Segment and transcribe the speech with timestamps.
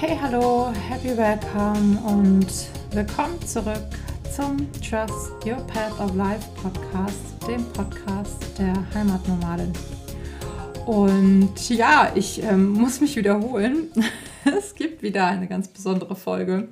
[0.00, 2.46] Hey, hallo, happy welcome und
[2.90, 3.84] willkommen zurück
[4.34, 9.74] zum Trust Your Path of Life Podcast, dem Podcast der Heimatnomadin.
[10.86, 13.90] Und ja, ich ähm, muss mich wiederholen.
[14.58, 16.68] es gibt wieder eine ganz besondere Folge.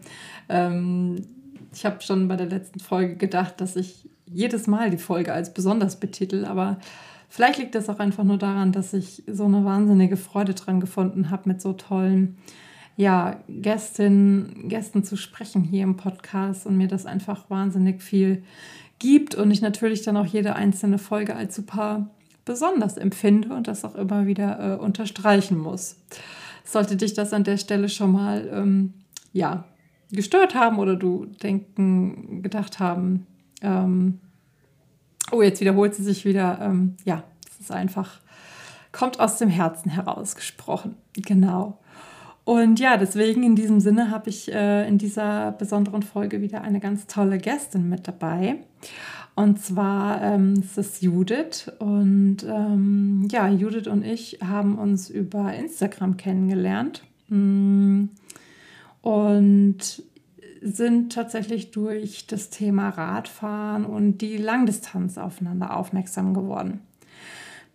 [0.49, 1.17] Ähm,
[1.75, 5.53] ich habe schon bei der letzten Folge gedacht, dass ich jedes Mal die Folge als
[5.53, 6.79] besonders betitel, aber
[7.29, 11.29] vielleicht liegt das auch einfach nur daran, dass ich so eine wahnsinnige Freude dran gefunden
[11.29, 12.39] habe, mit so tollen
[12.99, 18.43] ja, Gästinnen, Gästen zu sprechen hier im Podcast und mir das einfach wahnsinnig viel
[18.99, 22.11] gibt und ich natürlich dann auch jede einzelne Folge als super
[22.45, 25.95] besonders empfinde und das auch immer wieder äh, unterstreichen muss.
[26.65, 28.95] Sollte dich das an der Stelle schon mal ähm,
[29.33, 29.65] ja,
[30.11, 33.29] gestört haben oder du denken, gedacht haben,
[33.63, 34.19] ähm,
[35.31, 38.19] oh, jetzt wiederholt sie sich wieder, ähm, ja, es ist einfach,
[38.91, 40.97] kommt aus dem Herzen heraus gesprochen.
[41.15, 41.79] Genau.
[42.49, 46.81] Und ja, deswegen in diesem Sinne habe ich äh, in dieser besonderen Folge wieder eine
[46.81, 48.57] ganz tolle Gästin mit dabei.
[49.35, 51.71] Und zwar ähm, ist es Judith.
[51.79, 57.03] Und ähm, ja, Judith und ich haben uns über Instagram kennengelernt.
[57.29, 58.05] Mm.
[59.03, 60.03] Und
[60.63, 66.81] sind tatsächlich durch das Thema Radfahren und die Langdistanz aufeinander aufmerksam geworden.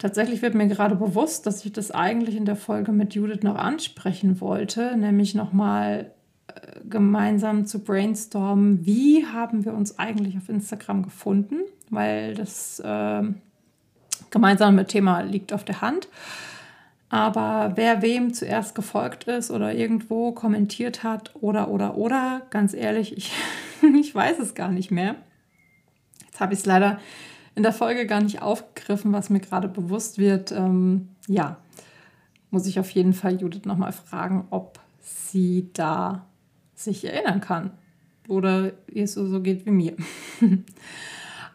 [0.03, 3.55] Tatsächlich wird mir gerade bewusst, dass ich das eigentlich in der Folge mit Judith noch
[3.55, 6.11] ansprechen wollte, nämlich nochmal
[6.47, 6.53] äh,
[6.89, 11.55] gemeinsam zu brainstormen, wie haben wir uns eigentlich auf Instagram gefunden,
[11.89, 13.23] weil das äh,
[14.29, 16.09] gemeinsame Thema liegt auf der Hand.
[17.07, 23.15] Aber wer wem zuerst gefolgt ist oder irgendwo kommentiert hat oder, oder, oder, ganz ehrlich,
[23.15, 23.31] ich,
[23.97, 25.15] ich weiß es gar nicht mehr.
[26.25, 26.99] Jetzt habe ich es leider
[27.55, 30.51] in der Folge gar nicht aufgegriffen, was mir gerade bewusst wird.
[30.51, 31.57] Ähm, ja,
[32.51, 36.25] muss ich auf jeden Fall Judith nochmal fragen, ob sie da
[36.75, 37.71] sich erinnern kann
[38.27, 39.93] oder ihr es so geht wie mir.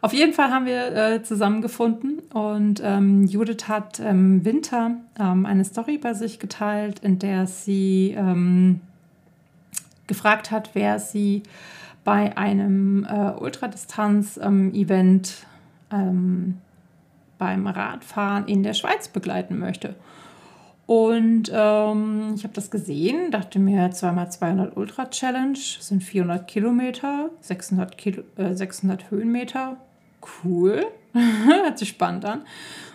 [0.01, 5.65] Auf jeden Fall haben wir äh, zusammengefunden und ähm, Judith hat im Winter ähm, eine
[5.65, 8.79] Story bei sich geteilt, in der sie ähm,
[10.07, 11.43] gefragt hat, wer sie
[12.05, 15.45] bei einem äh, Ultradistanz-Event
[15.91, 16.57] ähm,
[17.37, 19.95] beim Radfahren in der Schweiz begleiten möchte.
[20.89, 27.95] Und ähm, ich habe das gesehen, dachte mir 2x200 Ultra Challenge sind 400 Kilometer, 600,
[27.95, 29.77] Kilo, äh, 600 Höhenmeter.
[30.43, 30.83] Cool,
[31.13, 32.41] hört sich spannend an.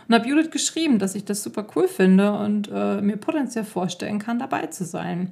[0.09, 4.19] Und habe Judith geschrieben, dass ich das super cool finde und äh, mir potenziell vorstellen
[4.19, 5.31] kann, dabei zu sein.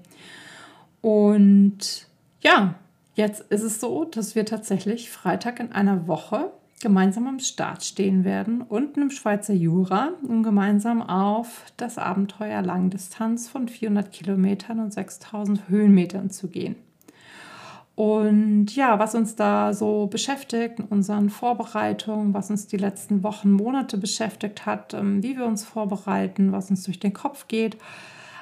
[1.00, 2.06] Und
[2.42, 2.76] ja,
[3.14, 8.24] jetzt ist es so, dass wir tatsächlich Freitag in einer Woche gemeinsam am Start stehen
[8.24, 14.92] werden, unten im Schweizer Jura, um gemeinsam auf das Abenteuer Langdistanz von 400 Kilometern und
[14.92, 16.76] 6000 Höhenmetern zu gehen.
[17.94, 23.96] Und ja, was uns da so beschäftigt unseren Vorbereitungen, was uns die letzten Wochen, Monate
[23.96, 27.76] beschäftigt hat, ähm, wie wir uns vorbereiten, was uns durch den Kopf geht,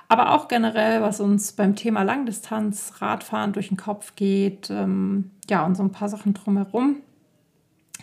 [0.09, 5.67] aber auch generell, was uns beim Thema Langdistanz, Radfahren durch den Kopf geht, ähm, ja,
[5.67, 6.97] und so ein paar Sachen drumherum.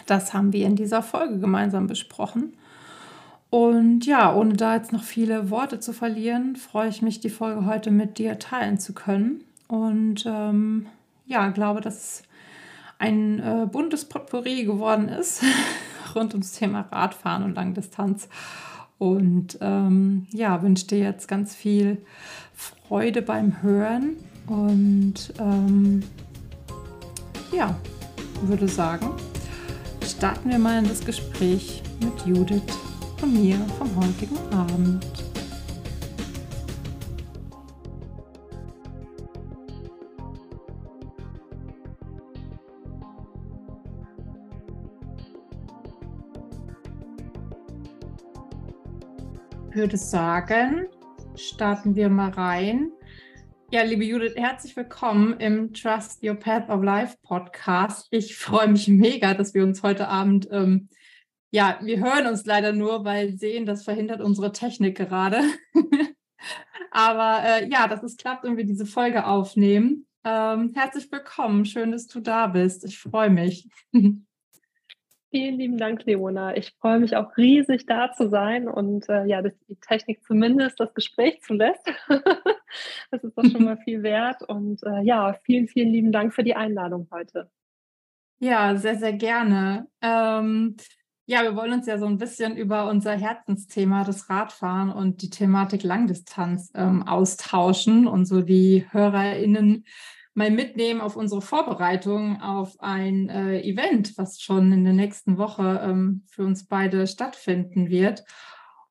[0.05, 2.53] Das haben wir in dieser Folge gemeinsam besprochen.
[3.49, 7.65] Und ja, ohne da jetzt noch viele Worte zu verlieren, freue ich mich, die Folge
[7.65, 9.41] heute mit dir teilen zu können.
[9.67, 10.87] Und ähm,
[11.25, 12.23] ja, glaube, dass
[12.99, 15.43] ein äh, buntes Potpourri geworden ist
[16.15, 18.27] rund ums Thema Radfahren und Langdistanz.
[18.97, 22.01] Und ähm, ja, wünsche dir jetzt ganz viel
[22.53, 24.17] Freude beim Hören.
[24.47, 26.03] Und ähm,
[27.55, 27.75] ja,
[28.41, 29.11] würde sagen,
[30.17, 32.63] starten wir mal in das Gespräch mit Judith
[33.21, 35.05] und mir vom heutigen Abend.
[49.69, 50.87] Ich würde sagen,
[51.35, 52.89] starten wir mal rein
[53.69, 58.07] ja, liebe Judith, herzlich willkommen im Trust Your Path of Life Podcast.
[58.11, 60.87] Ich freue mich mega, dass wir uns heute Abend, ähm,
[61.51, 65.41] ja, wir hören uns leider nur, weil sehen, das verhindert unsere Technik gerade.
[66.91, 70.07] Aber äh, ja, dass es klappt und wir diese Folge aufnehmen.
[70.23, 72.85] Ähm, herzlich willkommen, schön, dass du da bist.
[72.85, 73.67] Ich freue mich.
[75.37, 76.57] Vielen lieben Dank, Leona.
[76.57, 80.79] Ich freue mich auch riesig, da zu sein und äh, ja, dass die Technik zumindest
[80.79, 81.85] das Gespräch zulässt.
[83.11, 84.41] das ist doch schon mal viel wert.
[84.41, 87.51] Und äh, ja, vielen, vielen lieben Dank für die Einladung heute.
[88.39, 89.87] Ja, sehr, sehr gerne.
[90.01, 90.75] Ähm,
[91.27, 95.29] Ja, wir wollen uns ja so ein bisschen über unser Herzensthema, das Radfahren und die
[95.29, 99.85] Thematik Langdistanz ähm, austauschen und so die HörerInnen
[100.37, 105.81] mal mitnehmen auf unsere Vorbereitung auf ein äh, Event, was schon in der nächsten Woche
[105.83, 108.23] ähm, für uns beide stattfinden wird.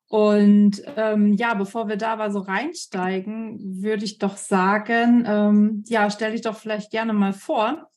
[0.09, 6.11] Und ähm, ja, bevor wir da aber so reinsteigen, würde ich doch sagen, ähm, ja,
[6.11, 7.91] stell dich doch vielleicht gerne mal vor,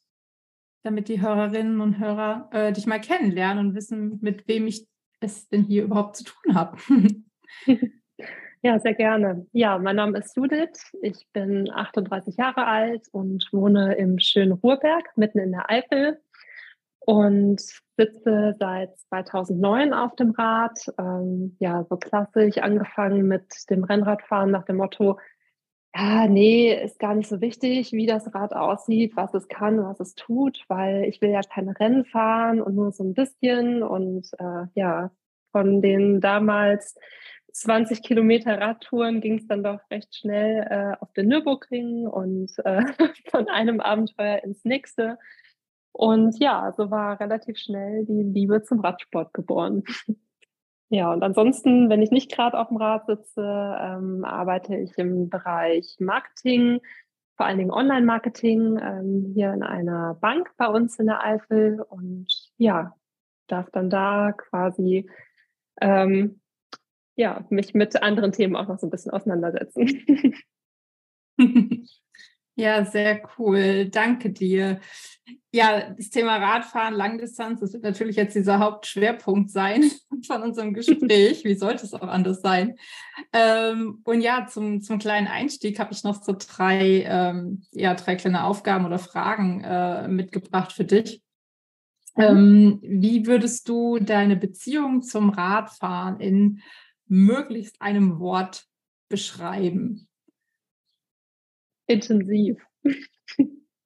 [0.84, 4.88] damit die Hörerinnen und Hörer äh, dich mal kennenlernen und wissen, mit wem ich
[5.22, 6.78] es denn hier überhaupt zu tun habe.
[8.62, 9.48] Ja, sehr gerne.
[9.54, 10.92] Ja, mein Name ist Judith.
[11.02, 16.20] Ich bin 38 Jahre alt und wohne im schönen Ruhrberg, mitten in der Eifel
[17.00, 17.62] und
[17.96, 20.78] sitze seit 2009 auf dem Rad.
[20.98, 25.18] Ähm, ja, so klassisch angefangen mit dem Rennradfahren nach dem Motto,
[25.96, 30.00] ja, nee, ist gar nicht so wichtig, wie das Rad aussieht, was es kann, was
[30.00, 33.84] es tut, weil ich will ja keine Rennen fahren und nur so ein bisschen.
[33.84, 35.12] Und äh, ja,
[35.52, 36.96] von den damals
[37.60, 42.82] 20 Kilometer Radtouren ging es dann doch recht schnell äh, auf den Nürburgring und äh,
[43.32, 45.18] von einem Abenteuer ins nächste.
[45.92, 49.84] Und ja, so war relativ schnell die Liebe zum Radsport geboren.
[50.92, 55.30] Ja, und ansonsten, wenn ich nicht gerade auf dem Rad sitze, ähm, arbeite ich im
[55.30, 56.80] Bereich Marketing,
[57.38, 62.26] vor allen Dingen Online-Marketing, ähm, hier in einer Bank bei uns in der Eifel und
[62.58, 62.96] ja,
[63.46, 65.08] darf dann da quasi
[65.80, 66.42] ähm,
[67.19, 70.36] ja, mich mit anderen Themen auch noch so ein bisschen auseinandersetzen.
[72.56, 73.86] Ja, sehr cool.
[73.86, 74.81] Danke dir.
[75.50, 79.89] Ja, das Thema Radfahren, Langdistanz, das wird natürlich jetzt dieser Hauptschwerpunkt sein
[80.27, 81.45] von unserem Gespräch.
[81.45, 82.75] Wie sollte es auch anders sein?
[83.31, 88.18] Ähm, und ja, zum, zum kleinen Einstieg habe ich noch so drei, ähm, ja, drei
[88.18, 91.22] kleine Aufgaben oder Fragen äh, mitgebracht für dich.
[92.18, 92.24] Mhm.
[92.24, 96.62] Ähm, wie würdest du deine Beziehung zum Radfahren in
[97.10, 98.66] möglichst einem Wort
[99.10, 100.08] beschreiben?
[101.88, 102.66] Intensiv.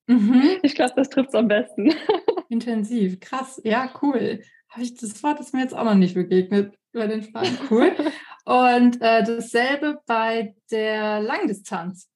[0.07, 0.59] Mhm.
[0.63, 1.93] Ich glaube, das trifft es am besten.
[2.49, 4.43] Intensiv, krass, ja, cool.
[4.69, 7.57] Habe ich das Wort ist mir jetzt auch noch nicht begegnet bei den Fragen.
[7.69, 7.95] Cool.
[8.45, 12.09] Und äh, dasselbe bei der Langdistanz.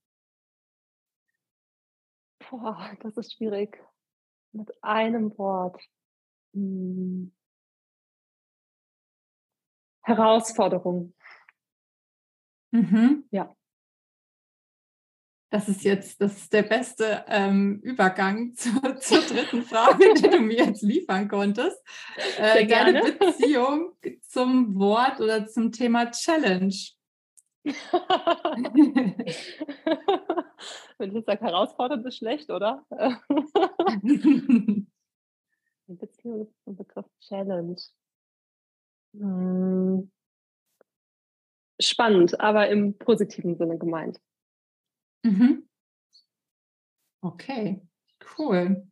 [2.49, 3.81] Boah, das ist schwierig.
[4.51, 5.81] Mit einem Wort.
[6.53, 7.31] Hm.
[10.07, 11.13] Herausforderung.
[12.71, 13.25] Mhm.
[13.31, 13.53] Ja.
[15.49, 18.69] Das ist jetzt, das ist der beste ähm, Übergang zu,
[18.99, 21.81] zur dritten Frage, die du mir jetzt liefern konntest.
[22.37, 26.75] Äh, deine Beziehung zum Wort oder zum Thema Challenge.
[30.97, 32.85] Wenn ich jetzt sage, herausfordernd ist schlecht, oder?
[35.87, 37.75] Beziehung zum Begriff Challenge.
[39.19, 40.11] Hm.
[41.79, 44.19] Spannend, aber im positiven Sinne gemeint.
[45.23, 45.67] Mhm.
[47.21, 47.81] Okay,
[48.37, 48.87] cool.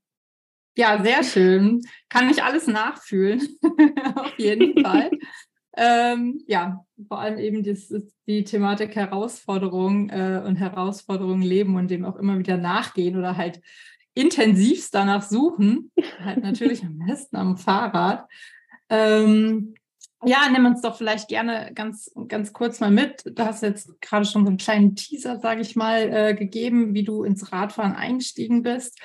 [0.78, 1.82] Ja, sehr schön.
[2.10, 3.42] Kann ich alles nachfühlen,
[4.16, 5.10] auf jeden Fall.
[5.78, 7.94] ähm, ja, vor allem eben das,
[8.28, 13.62] die Thematik Herausforderung äh, und Herausforderungen leben und dem auch immer wieder nachgehen oder halt
[14.14, 15.92] intensivst danach suchen.
[16.20, 18.28] halt natürlich am besten am Fahrrad.
[18.90, 19.76] Ähm,
[20.24, 23.24] ja, nimm uns doch vielleicht gerne ganz, ganz kurz mal mit.
[23.26, 27.04] Du hast jetzt gerade schon so einen kleinen Teaser, sage ich mal, äh, gegeben, wie
[27.04, 29.00] du ins Radfahren eingestiegen bist.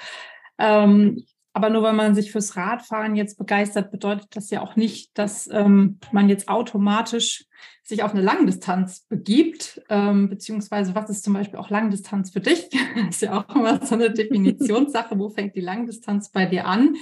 [0.59, 5.11] Ähm, aber nur weil man sich fürs Radfahren jetzt begeistert, bedeutet das ja auch nicht,
[5.19, 7.45] dass ähm, man jetzt automatisch
[7.83, 9.83] sich auf eine Langdistanz begibt.
[9.89, 12.69] Ähm, beziehungsweise, was ist zum Beispiel auch Langdistanz für dich?
[12.97, 15.19] das ist ja auch immer so eine Definitionssache.
[15.19, 16.95] Wo fängt die Langdistanz bei dir an?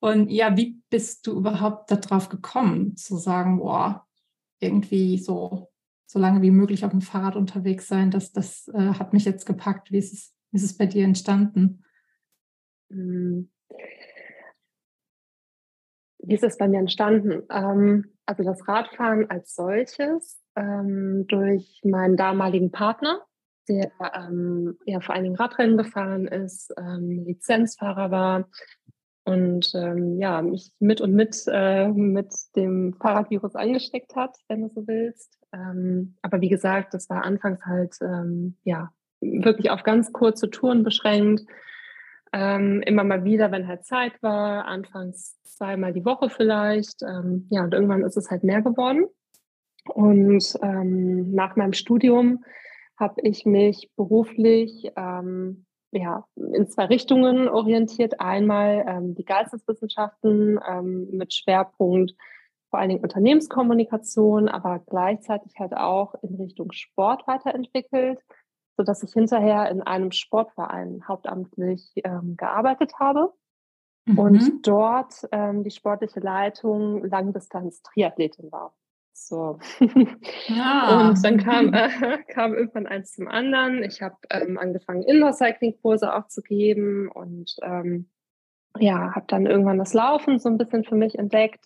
[0.00, 4.06] Und ja, wie bist du überhaupt darauf gekommen, zu sagen, boah,
[4.60, 5.70] irgendwie so,
[6.06, 9.46] so lange wie möglich auf dem Fahrrad unterwegs sein, das, das äh, hat mich jetzt
[9.46, 9.90] gepackt.
[9.92, 11.84] Wie ist, es, wie ist es bei dir entstanden?
[12.90, 13.50] Hm.
[16.18, 17.42] Wie ist es bei mir entstanden?
[17.50, 23.24] Ähm, also das Radfahren als solches ähm, durch meinen damaligen Partner,
[23.68, 28.48] der ähm, ja vor allen Dingen Radrennen gefahren ist, ähm, Lizenzfahrer war,
[29.26, 34.68] und ähm, ja, mich mit und mit äh, mit dem Fahrradvirus angesteckt hat, wenn du
[34.68, 35.36] so willst.
[35.52, 38.90] Ähm, aber wie gesagt, das war anfangs halt ähm, ja
[39.20, 41.42] wirklich auf ganz kurze Touren beschränkt.
[42.32, 47.02] Ähm, immer mal wieder, wenn halt Zeit war, anfangs zweimal die Woche vielleicht.
[47.02, 49.06] Ähm, ja, und irgendwann ist es halt mehr geworden.
[49.88, 52.44] Und ähm, nach meinem Studium
[52.96, 58.20] habe ich mich beruflich ähm, ja, in zwei Richtungen orientiert.
[58.20, 62.14] Einmal ähm, die Geisteswissenschaften ähm, mit Schwerpunkt
[62.70, 68.20] vor allen Dingen Unternehmenskommunikation, aber gleichzeitig halt auch in Richtung Sport weiterentwickelt,
[68.76, 73.32] sodass ich hinterher in einem Sportverein hauptamtlich ähm, gearbeitet habe
[74.06, 74.18] mhm.
[74.18, 78.74] und dort ähm, die sportliche Leitung Langdistanz-Triathletin war.
[79.16, 79.58] So.
[80.50, 81.08] Ah.
[81.08, 81.88] Und dann kam, äh,
[82.28, 83.82] kam irgendwann eins zum anderen.
[83.82, 88.08] Ich habe ähm, angefangen, Indoor-Cycling-Kurse auch zu geben und ähm,
[88.78, 91.64] ja, habe dann irgendwann das Laufen so ein bisschen für mich entdeckt.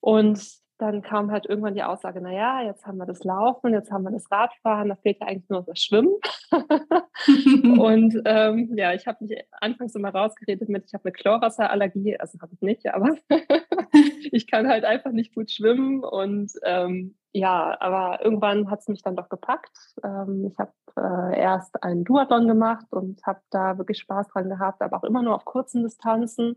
[0.00, 0.40] Und
[0.78, 4.12] dann kam halt irgendwann die Aussage, naja, jetzt haben wir das Laufen, jetzt haben wir
[4.12, 6.14] das Radfahren, da fehlt ja eigentlich nur das Schwimmen.
[7.78, 12.38] und ähm, ja, ich habe mich anfangs immer rausgeredet mit, ich habe eine Chlorwasserallergie, also
[12.40, 13.16] habe ich nicht, aber
[14.30, 19.02] ich kann halt einfach nicht gut schwimmen und ähm, ja, aber irgendwann hat es mich
[19.02, 19.76] dann doch gepackt.
[20.02, 24.80] Ähm, ich habe äh, erst einen Duathlon gemacht und habe da wirklich Spaß dran gehabt,
[24.80, 26.56] aber auch immer nur auf kurzen Distanzen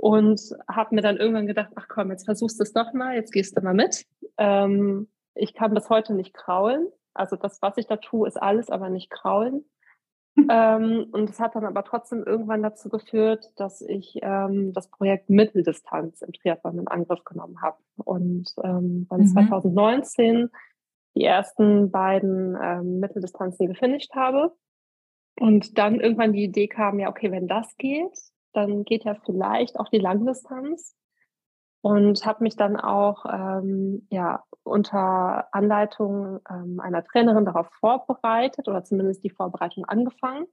[0.00, 3.32] und habe mir dann irgendwann gedacht, ach komm, jetzt versuchst du es doch mal, jetzt
[3.32, 4.06] gehst du mal mit.
[4.38, 6.88] Ähm, ich kann bis heute nicht kraulen.
[7.14, 9.64] Also das, was ich da tue, ist alles, aber nicht kraulen.
[10.48, 15.30] ähm, und es hat dann aber trotzdem irgendwann dazu geführt, dass ich ähm, das Projekt
[15.30, 17.78] Mitteldistanz im Triathlon in Angriff genommen habe.
[17.96, 19.26] Und ähm, dann mhm.
[19.26, 20.50] 2019
[21.16, 24.52] die ersten beiden ähm, Mitteldistanzen gefinisht habe.
[25.40, 28.16] Und dann irgendwann die Idee kam, ja, okay, wenn das geht,
[28.66, 30.94] dann geht ja vielleicht auch die Langdistanz.
[31.80, 38.82] Und habe mich dann auch ähm, ja, unter Anleitung ähm, einer Trainerin darauf vorbereitet oder
[38.82, 40.46] zumindest die Vorbereitung angefangen.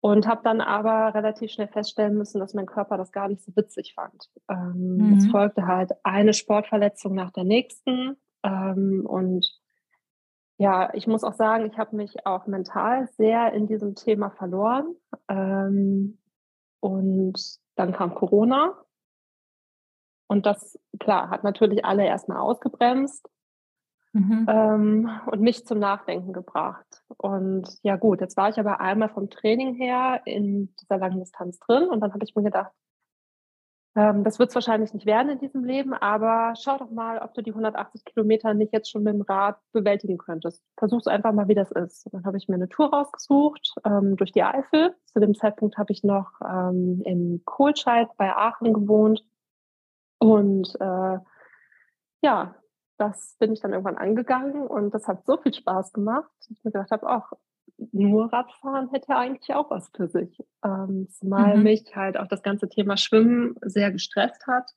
[0.00, 3.54] Und habe dann aber relativ schnell feststellen müssen, dass mein Körper das gar nicht so
[3.56, 4.28] witzig fand.
[4.50, 5.18] Ähm, mhm.
[5.18, 8.16] Es folgte halt eine Sportverletzung nach der nächsten.
[8.42, 9.48] Ähm, und
[10.58, 14.94] ja, ich muss auch sagen, ich habe mich auch mental sehr in diesem Thema verloren.
[15.28, 16.18] Ähm,
[16.84, 17.40] und
[17.76, 18.78] dann kam Corona.
[20.26, 23.26] Und das, klar, hat natürlich alle erstmal ausgebremst
[24.12, 24.46] mhm.
[24.48, 27.02] ähm, und mich zum Nachdenken gebracht.
[27.16, 31.58] Und ja gut, jetzt war ich aber einmal vom Training her in dieser langen Distanz
[31.58, 32.72] drin und dann habe ich mir gedacht,
[33.94, 37.42] das wird es wahrscheinlich nicht werden in diesem Leben, aber schau doch mal, ob du
[37.42, 40.64] die 180 Kilometer nicht jetzt schon mit dem Rad bewältigen könntest.
[40.76, 42.08] Versuch's einfach mal, wie das ist.
[42.12, 44.96] Dann habe ich mir eine Tour rausgesucht ähm, durch die Eifel.
[45.06, 49.24] Zu dem Zeitpunkt habe ich noch ähm, in Kohlscheid bei Aachen gewohnt.
[50.18, 51.18] Und äh,
[52.22, 52.54] ja,
[52.96, 56.64] das bin ich dann irgendwann angegangen und das hat so viel Spaß gemacht, dass ich
[56.64, 57.32] mir gedacht habe, auch
[57.92, 60.38] nur Radfahren hätte eigentlich auch was für sich.
[60.64, 61.62] Ähm, zumal mhm.
[61.64, 64.70] mich halt auch das ganze Thema Schwimmen sehr gestresst hat.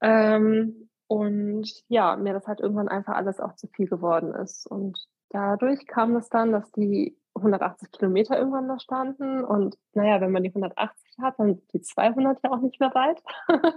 [0.00, 4.66] Ähm, und ja, mir das halt irgendwann einfach alles auch zu viel geworden ist.
[4.66, 4.98] Und
[5.30, 9.44] dadurch kam es dann, dass die 180 Kilometer irgendwann da standen.
[9.44, 12.94] Und naja, wenn man die 180 hat, dann sind die 200 ja auch nicht mehr
[12.94, 13.22] weit.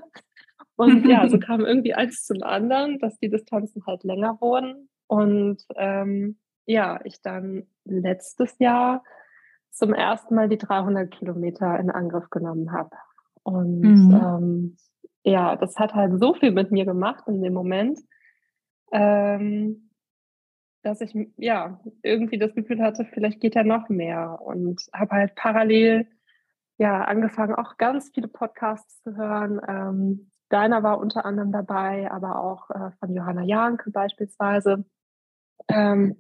[0.76, 4.90] und ja, so kam irgendwie eins zum anderen, dass die Distanzen halt länger wurden.
[5.08, 9.04] Und ähm, ja, ich dann letztes Jahr
[9.72, 12.96] zum ersten Mal die 300 Kilometer in Angriff genommen habe.
[13.44, 14.14] Und mhm.
[14.14, 14.78] ähm,
[15.24, 18.00] ja, das hat halt so viel mit mir gemacht in dem Moment,
[18.92, 19.90] ähm,
[20.82, 25.36] dass ich ja irgendwie das Gefühl hatte, vielleicht geht ja noch mehr und habe halt
[25.36, 26.08] parallel
[26.78, 29.60] ja angefangen, auch ganz viele Podcasts zu hören.
[29.68, 34.86] Ähm, deiner war unter anderem dabei, aber auch äh, von Johanna Janke beispielsweise.
[35.68, 36.18] Ähm,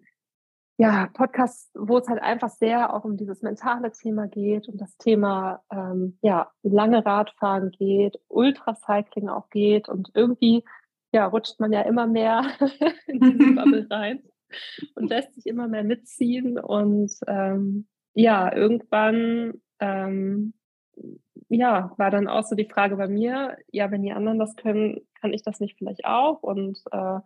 [0.77, 4.97] ja, Podcasts, wo es halt einfach sehr auch um dieses mentale Thema geht und das
[4.97, 10.63] Thema ähm, ja, lange Radfahren geht, Ultracycling auch geht und irgendwie
[11.11, 12.43] ja, rutscht man ja immer mehr
[13.07, 14.23] in diese Bubble rein
[14.95, 20.53] und lässt sich immer mehr mitziehen und ähm, ja, irgendwann ähm,
[21.47, 25.07] ja, war dann auch so die Frage bei mir, ja, wenn die anderen das können,
[25.21, 26.41] kann ich das nicht vielleicht auch?
[26.43, 27.19] Und äh,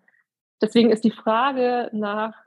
[0.62, 2.46] deswegen ist die Frage nach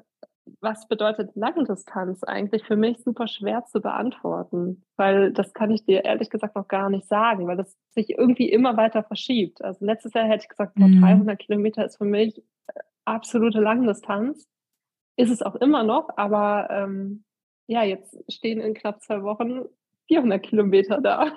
[0.63, 6.05] was bedeutet Langdistanz eigentlich für mich super schwer zu beantworten, weil das kann ich dir
[6.05, 9.63] ehrlich gesagt noch gar nicht sagen, weil das sich irgendwie immer weiter verschiebt.
[9.63, 11.01] Also letztes Jahr hätte ich gesagt, mhm.
[11.01, 14.49] 300 Kilometer ist für mich äh, absolute Langdistanz.
[15.17, 17.25] Ist es auch immer noch, aber ähm,
[17.67, 19.65] ja, jetzt stehen in knapp zwei Wochen
[20.07, 21.33] 400 Kilometer da.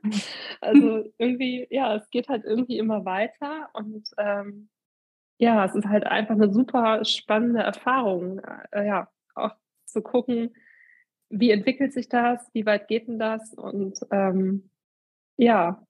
[0.60, 4.70] also irgendwie, ja, es geht halt irgendwie immer weiter und ähm,
[5.42, 8.38] ja, es ist halt einfach eine super spannende Erfahrung,
[8.70, 9.56] äh, ja, auch
[9.86, 10.54] zu gucken,
[11.30, 14.70] wie entwickelt sich das, wie weit geht denn das und ähm,
[15.36, 15.84] ja,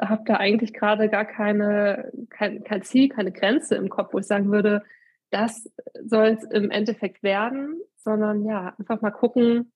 [0.00, 4.26] habe da eigentlich gerade gar keine, kein, kein Ziel, keine Grenze im Kopf, wo ich
[4.26, 4.82] sagen würde,
[5.28, 5.70] das
[6.02, 9.70] soll es im Endeffekt werden, sondern ja, einfach mal gucken,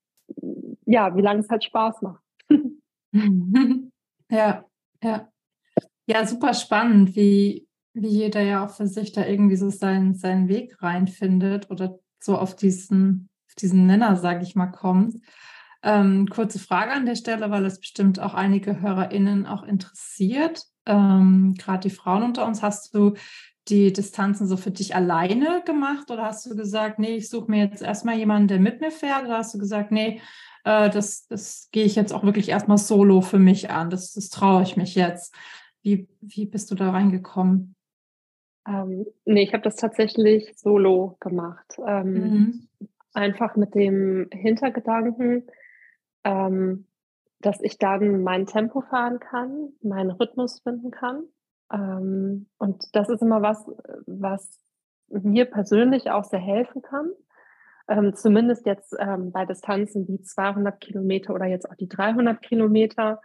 [0.87, 2.25] ja, wie lange es halt Spaß macht.
[4.31, 4.65] ja,
[5.03, 5.33] ja.
[6.09, 7.67] Ja, super spannend, wie,
[8.03, 12.37] wie jeder ja auch für sich da irgendwie so seinen, seinen Weg reinfindet oder so
[12.37, 15.17] auf diesen, auf diesen Nenner, sage ich mal, kommt.
[15.83, 20.65] Ähm, kurze Frage an der Stelle, weil es bestimmt auch einige HörerInnen auch interessiert.
[20.85, 23.15] Ähm, Gerade die Frauen unter uns, hast du
[23.69, 27.65] die Distanzen so für dich alleine gemacht oder hast du gesagt, nee, ich suche mir
[27.65, 30.21] jetzt erstmal jemanden, der mit mir fährt oder hast du gesagt, nee,
[30.65, 34.29] äh, das, das gehe ich jetzt auch wirklich erstmal solo für mich an, das, das
[34.29, 35.35] traue ich mich jetzt.
[35.83, 37.76] Wie, wie bist du da reingekommen?
[38.67, 41.79] Ähm, nee, ich habe das tatsächlich solo gemacht.
[41.87, 42.69] Ähm, mhm.
[43.13, 45.47] Einfach mit dem Hintergedanken,
[46.25, 46.87] ähm,
[47.41, 51.25] dass ich dann mein Tempo fahren kann, meinen Rhythmus finden kann
[51.73, 53.65] ähm, und das ist immer was,
[54.07, 54.61] was
[55.09, 57.11] mir persönlich auch sehr helfen kann.
[57.89, 63.21] Ähm, zumindest jetzt ähm, bei Distanzen wie 200 Kilometer oder jetzt auch die 300 Kilometer.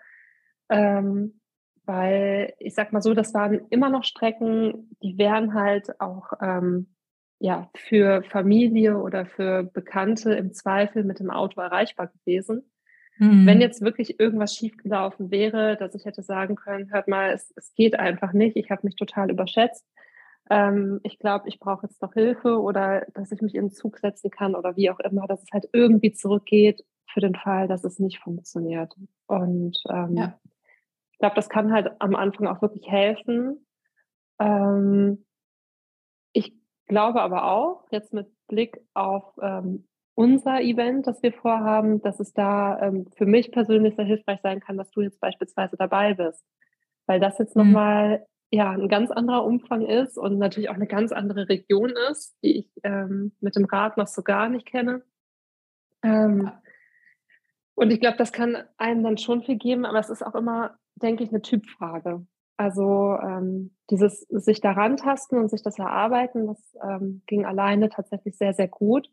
[0.70, 1.41] Ähm,
[1.86, 6.94] weil ich sag mal so, das waren immer noch Strecken, die wären halt auch ähm,
[7.40, 12.72] ja, für Familie oder für Bekannte im Zweifel mit dem Auto erreichbar gewesen.
[13.18, 13.48] Mhm.
[13.48, 17.74] Wenn jetzt wirklich irgendwas schiefgelaufen wäre, dass ich hätte sagen können, hört mal, es, es
[17.74, 19.86] geht einfach nicht, ich habe mich total überschätzt.
[20.50, 23.98] Ähm, ich glaube, ich brauche jetzt noch Hilfe oder dass ich mich in den Zug
[23.98, 27.84] setzen kann oder wie auch immer, dass es halt irgendwie zurückgeht für den Fall, dass
[27.84, 28.94] es nicht funktioniert.
[29.28, 30.40] Und ähm, ja.
[31.22, 33.64] Ich glaube, das kann halt am Anfang auch wirklich helfen.
[34.40, 35.24] Ähm,
[36.34, 36.56] ich
[36.88, 42.34] glaube aber auch, jetzt mit Blick auf ähm, unser Event, das wir vorhaben, dass es
[42.34, 46.44] da ähm, für mich persönlich sehr hilfreich sein kann, dass du jetzt beispielsweise dabei bist.
[47.06, 47.66] Weil das jetzt mhm.
[47.66, 52.36] nochmal ja, ein ganz anderer Umfang ist und natürlich auch eine ganz andere Region ist,
[52.44, 55.04] die ich ähm, mit dem Rad noch so gar nicht kenne.
[56.02, 56.50] Ähm,
[57.76, 60.78] und ich glaube, das kann einem dann schon viel geben, aber es ist auch immer,
[60.96, 62.26] denke ich, eine Typfrage.
[62.58, 68.38] Also ähm, dieses sich daran tasten und sich das erarbeiten, das ähm, ging alleine tatsächlich
[68.38, 69.10] sehr, sehr gut.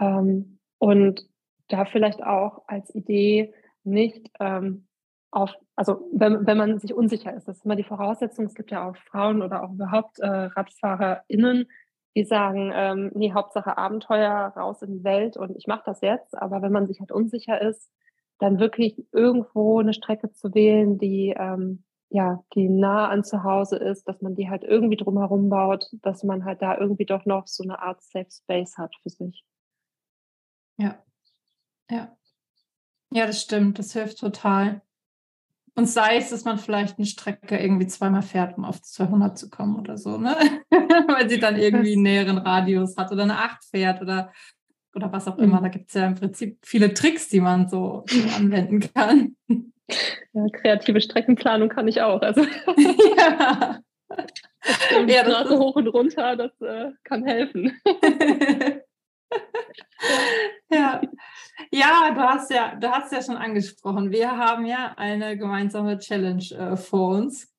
[0.00, 1.28] Ähm, und
[1.68, 4.86] da vielleicht auch als Idee nicht ähm,
[5.30, 8.46] auf, also wenn, wenn man sich unsicher ist, das ist immer die Voraussetzung.
[8.46, 11.66] Es gibt ja auch Frauen oder auch überhaupt äh, RadfahrerInnen,
[12.16, 16.36] die sagen, ähm, nee, Hauptsache Abenteuer, raus in die Welt und ich mache das jetzt.
[16.36, 17.90] Aber wenn man sich halt unsicher ist,
[18.38, 23.76] dann wirklich irgendwo eine Strecke zu wählen, die ähm, ja, die nah an zu Hause
[23.76, 27.48] ist, dass man die halt irgendwie drumherum baut, dass man halt da irgendwie doch noch
[27.48, 29.44] so eine Art Safe Space hat für sich.
[30.78, 31.02] Ja.
[31.90, 32.16] Ja.
[33.10, 33.78] Ja, das stimmt.
[33.80, 34.82] Das hilft total.
[35.76, 39.50] Und sei es, dass man vielleicht eine Strecke irgendwie zweimal fährt, um auf 200 zu
[39.50, 40.36] kommen oder so, ne?
[40.70, 44.32] Weil sie dann irgendwie einen näheren Radius hat oder eine 8 fährt oder,
[44.94, 45.58] oder was auch immer.
[45.58, 45.64] Mhm.
[45.64, 48.04] Da gibt es ja im Prinzip viele Tricks, die man so
[48.36, 49.34] anwenden kann.
[50.32, 52.22] Ja, kreative Streckenplanung kann ich auch.
[52.22, 52.42] Also.
[53.16, 53.80] ja.
[55.06, 57.76] ja, das Straße hoch und runter, das äh, kann helfen.
[60.70, 61.02] ja.
[61.70, 64.10] Ja, du hast ja, du hast ja schon angesprochen.
[64.10, 67.52] Wir haben ja eine gemeinsame Challenge äh, vor uns.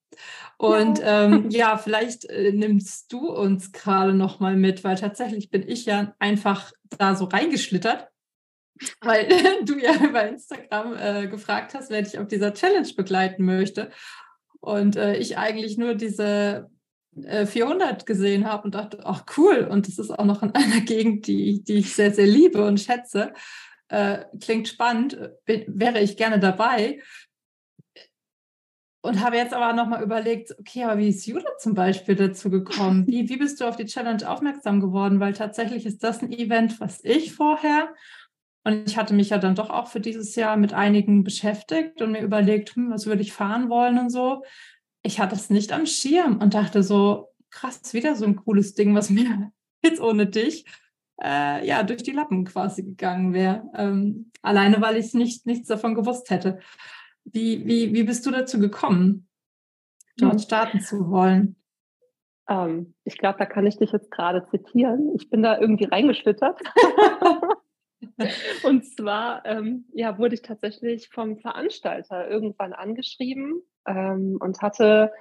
[0.57, 5.49] Und ja, ähm, ja vielleicht äh, nimmst du uns gerade noch mal mit, weil tatsächlich
[5.49, 8.07] bin ich ja einfach da so reingeschlittert,
[9.01, 9.27] weil
[9.65, 13.91] du ja über Instagram äh, gefragt hast, wer dich auf dieser Challenge begleiten möchte.
[14.61, 16.69] Und äh, ich eigentlich nur diese
[17.15, 20.81] 400 äh, gesehen habe und dachte, ach cool, und das ist auch noch in einer
[20.81, 23.33] Gegend, die, die ich sehr, sehr liebe und schätze.
[23.87, 27.01] Äh, klingt spannend, bin, wäre ich gerne dabei.
[29.01, 33.05] Und habe jetzt aber nochmal überlegt, okay, aber wie ist Judith zum Beispiel dazu gekommen?
[33.07, 35.19] Wie, wie bist du auf die Challenge aufmerksam geworden?
[35.19, 37.93] Weil tatsächlich ist das ein Event, was ich vorher
[38.63, 42.13] und ich hatte mich ja dann doch auch für dieses Jahr mit einigen beschäftigt und
[42.13, 44.41] mir überlegt, hm, was würde ich fahren wollen und so
[45.05, 48.95] ich hatte es nicht am Schirm und dachte so, krass, wieder so ein cooles Ding,
[48.95, 49.51] was mir
[49.83, 50.65] jetzt ohne dich
[51.21, 53.63] äh, ja durch die Lappen quasi gegangen wäre.
[53.75, 56.59] Ähm, alleine, weil ich nicht, nichts davon gewusst hätte.
[57.23, 59.27] Wie, wie, wie bist du dazu gekommen,
[60.17, 60.39] dort hm.
[60.39, 61.55] starten zu wollen?
[62.47, 65.11] Ähm, ich glaube, da kann ich dich jetzt gerade zitieren.
[65.15, 66.59] Ich bin da irgendwie reingeschlittert.
[68.63, 75.11] Und zwar ähm, ja, wurde ich tatsächlich vom Veranstalter irgendwann angeschrieben ähm, und hatte,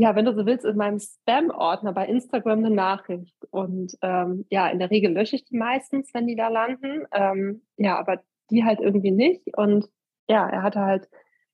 [0.00, 3.36] ja, wenn du so willst, in meinem Spam-Ordner bei Instagram eine Nachricht.
[3.50, 7.04] Und ähm, ja, in der Regel lösche ich die meistens, wenn die da landen.
[7.12, 9.42] Ähm, ja, aber die halt irgendwie nicht.
[9.58, 9.90] Und
[10.26, 11.10] ja, er hatte halt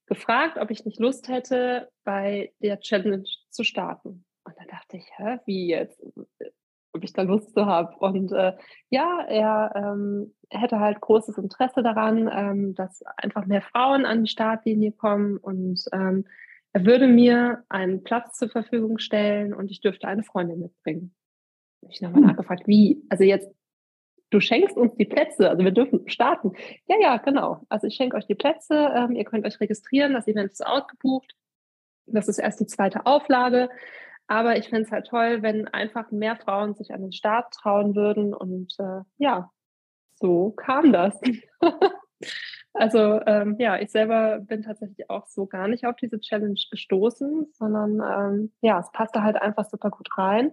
[0.06, 4.24] gefragt, ob ich nicht Lust hätte, bei der Challenge zu starten.
[4.44, 6.00] Und da dachte ich, hä, wie jetzt?
[6.92, 7.96] ob ich da Lust zu habe.
[7.98, 8.52] Und äh,
[8.90, 14.30] ja, er ähm, hätte halt großes Interesse daran, ähm, dass einfach mehr Frauen an die
[14.30, 16.26] Startlinie kommen und ähm,
[16.76, 21.14] er würde mir einen Platz zur Verfügung stellen und ich dürfte eine Freundin mitbringen.
[21.88, 22.36] Ich habe nochmal hm.
[22.36, 23.02] nachgefragt, wie?
[23.08, 23.50] Also jetzt,
[24.28, 26.52] du schenkst uns die Plätze, also wir dürfen starten.
[26.86, 27.62] Ja, ja, genau.
[27.70, 31.34] Also ich schenke euch die Plätze, ähm, ihr könnt euch registrieren, das Event ist ausgebucht.
[32.04, 33.70] Das ist erst die zweite Auflage.
[34.26, 37.96] Aber ich fände es halt toll, wenn einfach mehr Frauen sich an den Start trauen
[37.96, 38.34] würden.
[38.34, 39.50] Und äh, ja,
[40.16, 41.18] so kam das.
[42.72, 47.46] also ähm, ja, ich selber bin tatsächlich auch so gar nicht auf diese Challenge gestoßen,
[47.52, 50.52] sondern ähm, ja, es passte halt einfach super gut rein,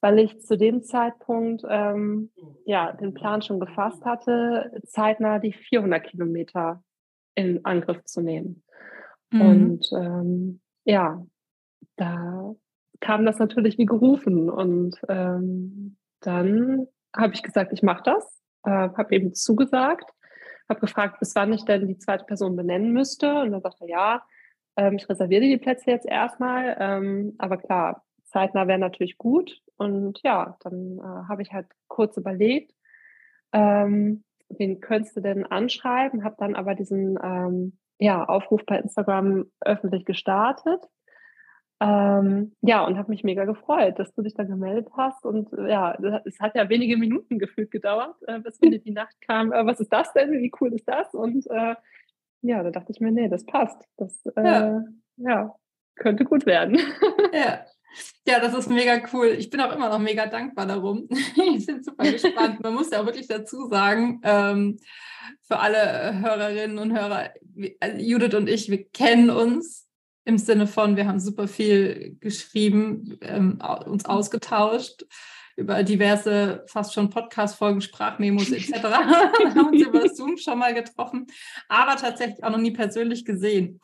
[0.00, 2.30] weil ich zu dem Zeitpunkt ähm,
[2.64, 6.82] ja den Plan schon gefasst hatte, zeitnah die 400 Kilometer
[7.34, 8.62] in Angriff zu nehmen.
[9.30, 9.40] Mhm.
[9.40, 11.24] Und ähm, ja,
[11.96, 12.54] da
[13.00, 14.50] kam das natürlich wie gerufen.
[14.50, 20.10] Und ähm, dann habe ich gesagt, ich mache das, äh, habe eben zugesagt,
[20.68, 23.42] habe gefragt, bis wann ich denn die zweite Person benennen müsste.
[23.42, 24.22] Und dann sagte er, ja,
[24.76, 26.76] ähm, ich reserviere die Plätze jetzt erstmal.
[26.78, 29.62] Ähm, aber klar, zeitnah wäre natürlich gut.
[29.76, 32.72] Und ja, dann äh, habe ich halt kurz überlegt,
[33.52, 36.24] ähm, wen könntest du denn anschreiben?
[36.24, 40.82] Habe dann aber diesen ähm, ja, Aufruf bei Instagram öffentlich gestartet
[41.78, 45.26] ähm, ja, und habe mich mega gefreut, dass du dich dann gemeldet hast.
[45.26, 49.14] Und äh, ja, es hat ja wenige Minuten gefühlt gedauert, äh, bis mir die Nacht
[49.20, 50.32] kam, äh, was ist das denn?
[50.32, 51.12] Wie cool ist das?
[51.12, 51.74] Und äh,
[52.40, 53.82] ja, da dachte ich mir, nee, das passt.
[53.98, 54.78] Das ja.
[54.78, 54.80] Äh,
[55.16, 55.54] ja.
[55.96, 56.78] könnte gut werden.
[57.32, 57.64] ja.
[58.26, 59.28] Ja, das ist mega cool.
[59.38, 61.08] Ich bin auch immer noch mega dankbar darum.
[61.10, 62.62] ich bin super gespannt.
[62.62, 64.78] Man muss ja auch wirklich dazu sagen, ähm,
[65.42, 67.30] für alle Hörerinnen und Hörer,
[67.80, 69.85] also Judith und ich, wir kennen uns
[70.26, 75.06] im Sinne von, wir haben super viel geschrieben, ähm, uns ausgetauscht
[75.54, 78.72] über diverse, fast schon Podcast-Folgen, Sprachmemos etc.
[78.82, 81.28] haben uns über Zoom schon mal getroffen,
[81.68, 83.80] aber tatsächlich auch noch nie persönlich gesehen.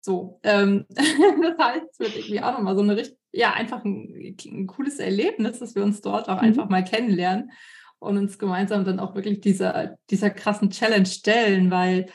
[0.00, 4.36] So, ähm, das heißt, es wird irgendwie auch nochmal so eine richtig, ja, einfach ein,
[4.46, 6.48] ein, cooles Erlebnis, dass wir uns dort auch mhm.
[6.48, 7.50] einfach mal kennenlernen
[7.98, 12.06] und uns gemeinsam dann auch wirklich dieser, dieser krassen Challenge stellen, weil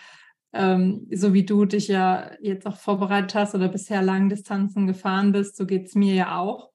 [0.56, 5.58] ähm, so wie du dich ja jetzt auch vorbereitet hast oder bisher Langdistanzen gefahren bist,
[5.58, 6.72] so geht es mir ja auch.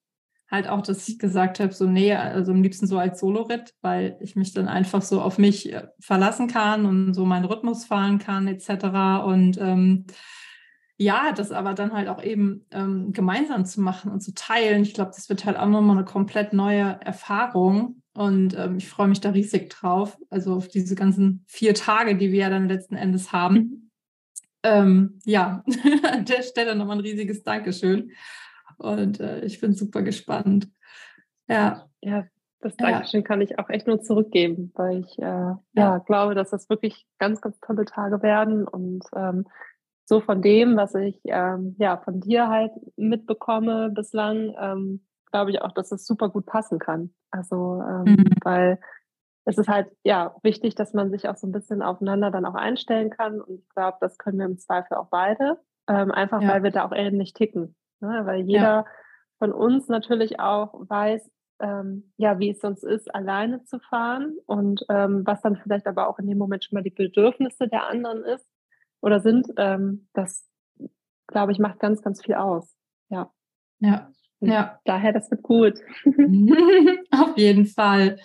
[0.51, 4.19] Halt auch, dass ich gesagt habe, so nee, also am liebsten so als Soloritt, weil
[4.21, 8.19] ich mich dann einfach so auf mich äh, verlassen kann und so meinen Rhythmus fahren
[8.19, 9.25] kann etc.
[9.25, 10.07] Und ähm,
[10.97, 14.93] ja, das aber dann halt auch eben ähm, gemeinsam zu machen und zu teilen, ich
[14.93, 18.03] glaube, das wird halt auch nochmal eine komplett neue Erfahrung.
[18.15, 20.19] Und ähm, ich freue mich da riesig drauf.
[20.31, 23.87] Also auf diese ganzen vier Tage, die wir ja dann letzten Endes haben.
[24.63, 25.65] Ähm, ja,
[26.13, 28.11] an der Stelle nochmal ein riesiges Dankeschön.
[28.77, 30.69] Und äh, ich bin super gespannt.
[31.49, 31.89] Ja.
[32.03, 32.27] Ja,
[32.61, 33.27] das Dankeschön ja.
[33.27, 35.59] kann ich auch echt nur zurückgeben, weil ich äh, ja.
[35.73, 35.99] ja.
[35.99, 38.69] glaube, dass das wirklich ganz, ganz tolle Tage werden.
[38.69, 39.47] Und ähm,
[40.05, 45.63] so von dem, was ich ähm, ja von dir halt mitbekomme bislang, ähm, glaube ich
[45.63, 47.15] auch, dass es super gut passen kann.
[47.31, 48.31] Also, ähm, mhm.
[48.43, 48.81] weil
[49.45, 52.55] es ist halt ja wichtig, dass man sich auch so ein bisschen aufeinander dann auch
[52.55, 53.41] einstellen kann.
[53.41, 55.59] Und ich glaube, das können wir im Zweifel auch beide.
[55.89, 56.49] Ähm, einfach ja.
[56.49, 57.75] weil wir da auch ähnlich ticken.
[58.01, 58.23] Ne?
[58.25, 58.85] Weil jeder ja.
[59.39, 64.85] von uns natürlich auch weiß, ähm, ja, wie es sonst ist, alleine zu fahren und
[64.89, 68.25] ähm, was dann vielleicht aber auch in dem Moment schon mal die Bedürfnisse der anderen
[68.25, 68.47] ist
[69.01, 69.49] oder sind.
[69.57, 70.49] Ähm, das,
[71.27, 72.75] glaube ich, macht ganz, ganz viel aus.
[73.09, 73.31] Ja.
[73.81, 74.81] Ja, ja.
[74.85, 75.75] Daher, das wird gut.
[77.11, 78.19] Auf jeden Fall.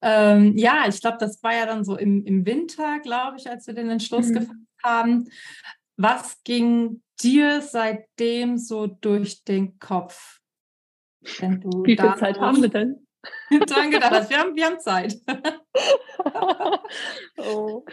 [0.00, 3.66] Ähm, ja, ich glaube, das war ja dann so im, im Winter, glaube ich, als
[3.66, 4.34] wir den Entschluss mhm.
[4.34, 5.28] gefasst haben.
[5.96, 10.40] Was ging dir seitdem so durch den Kopf?
[11.20, 13.06] Wie viel Zeit haben wir denn?
[13.66, 14.30] dran gedacht hast.
[14.30, 15.16] Wir haben, wir haben Zeit.
[17.36, 17.84] oh.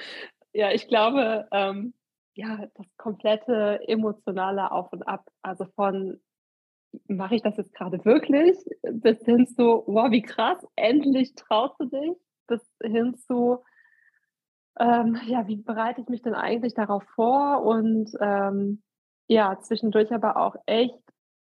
[0.54, 1.94] Ja, ich glaube, ähm,
[2.36, 6.22] ja, das komplette emotionale Auf und Ab, also von
[7.08, 8.58] mache ich das jetzt gerade wirklich?
[8.82, 12.18] Bis hin zu, wow, wie krass, endlich traust du dich.
[12.48, 13.64] Bis hin zu,
[14.80, 17.64] ähm, ja, wie bereite ich mich denn eigentlich darauf vor?
[17.64, 18.84] Und ähm,
[19.28, 21.00] ja, zwischendurch aber auch echt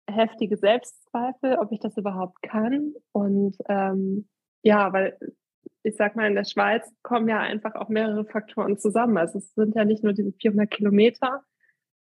[0.09, 2.93] heftige Selbstzweifel, ob ich das überhaupt kann.
[3.11, 4.27] Und ähm,
[4.63, 5.17] ja, weil
[5.83, 9.17] ich sag mal, in der Schweiz kommen ja einfach auch mehrere Faktoren zusammen.
[9.17, 11.43] Also es sind ja nicht nur diese 400 Kilometer,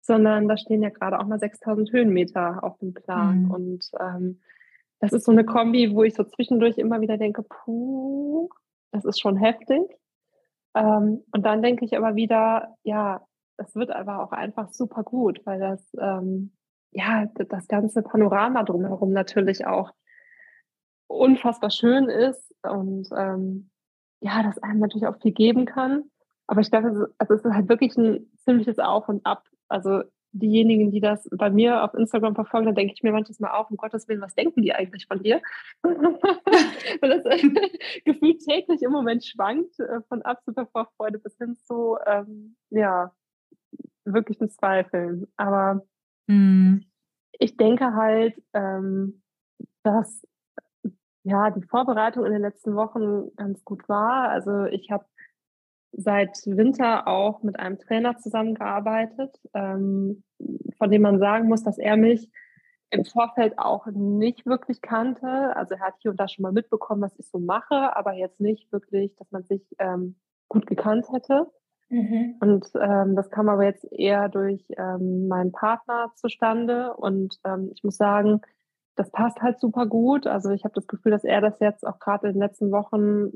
[0.07, 3.45] sondern da stehen ja gerade auch mal 6000 Höhenmeter auf dem Plan.
[3.45, 3.51] Mhm.
[3.51, 4.41] Und ähm,
[5.01, 8.49] das ist so eine Kombi, wo ich so zwischendurch immer wieder denke, puh,
[8.93, 9.83] das ist schon heftig.
[10.75, 15.41] Ähm, und dann denke ich aber wieder, ja, es wird aber auch einfach super gut,
[15.45, 16.53] weil das, ähm,
[16.93, 19.93] ja, das ganze Panorama drumherum natürlich auch
[21.09, 23.71] unfassbar schön ist und ähm,
[24.21, 26.05] ja, das einem natürlich auch viel geben kann.
[26.47, 30.03] Aber ich glaube, also es ist halt wirklich ein ziemliches Auf und Ab also
[30.33, 33.71] diejenigen, die das bei mir auf Instagram verfolgen, da denke ich mir manches Mal auch,
[33.71, 35.41] um Gottes Willen, was denken die eigentlich von dir?
[35.83, 37.25] Weil das
[38.05, 43.13] gefühlt täglich im Moment schwankt, äh, von absoluter Vorfreude bis hin zu, ähm, ja,
[44.05, 45.27] wirklichen Zweifeln.
[45.37, 45.87] Aber
[46.27, 46.85] mhm.
[47.39, 49.23] ich denke halt, ähm,
[49.83, 50.27] dass
[51.25, 54.29] ja die Vorbereitung in den letzten Wochen ganz gut war.
[54.29, 55.07] Also ich habe
[55.93, 60.23] seit Winter auch mit einem Trainer zusammengearbeitet, ähm,
[60.79, 62.31] von dem man sagen muss, dass er mich
[62.91, 65.57] im Vorfeld auch nicht wirklich kannte.
[65.57, 68.41] Also er hat hier und da schon mal mitbekommen, was ich so mache, aber jetzt
[68.41, 70.17] nicht wirklich, dass man sich ähm,
[70.49, 71.51] gut gekannt hätte.
[71.89, 72.37] Mhm.
[72.41, 76.95] Und ähm, das kam aber jetzt eher durch ähm, meinen Partner zustande.
[76.95, 78.41] Und ähm, ich muss sagen,
[78.97, 80.27] das passt halt super gut.
[80.27, 83.33] Also ich habe das Gefühl, dass er das jetzt auch gerade in den letzten Wochen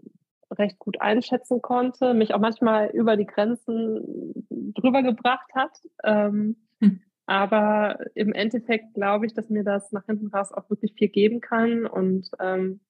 [0.51, 5.79] recht gut einschätzen konnte, mich auch manchmal über die Grenzen drüber gebracht hat.
[6.05, 7.01] Ähm, hm.
[7.27, 11.41] Aber im Endeffekt glaube ich, dass mir das nach hinten raus auch wirklich viel geben
[11.41, 11.87] kann.
[11.87, 12.81] Und ähm,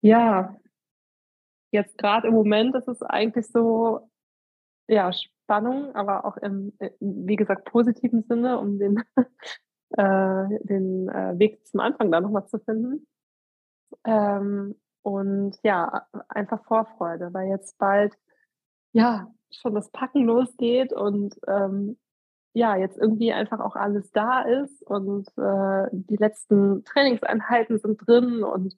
[0.00, 0.56] ja,
[1.70, 4.10] jetzt gerade im Moment ist es eigentlich so,
[4.88, 9.02] ja, Spannung, aber auch im, wie gesagt, positiven Sinne, um den,
[9.90, 13.06] äh, den äh, Weg zum Anfang da nochmal zu finden.
[14.04, 14.74] Ähm,
[15.06, 18.18] und ja, einfach Vorfreude, weil jetzt bald
[18.92, 21.96] ja schon das Packen losgeht und ähm,
[22.54, 28.42] ja, jetzt irgendwie einfach auch alles da ist und äh, die letzten Trainingseinheiten sind drin
[28.42, 28.76] und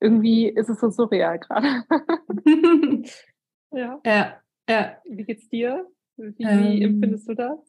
[0.00, 1.84] irgendwie ist es so surreal gerade.
[3.70, 4.00] ja.
[4.04, 4.40] ja.
[4.68, 4.96] Ja.
[5.04, 5.86] Wie geht's dir?
[6.16, 7.60] Wie, ähm, wie empfindest du das?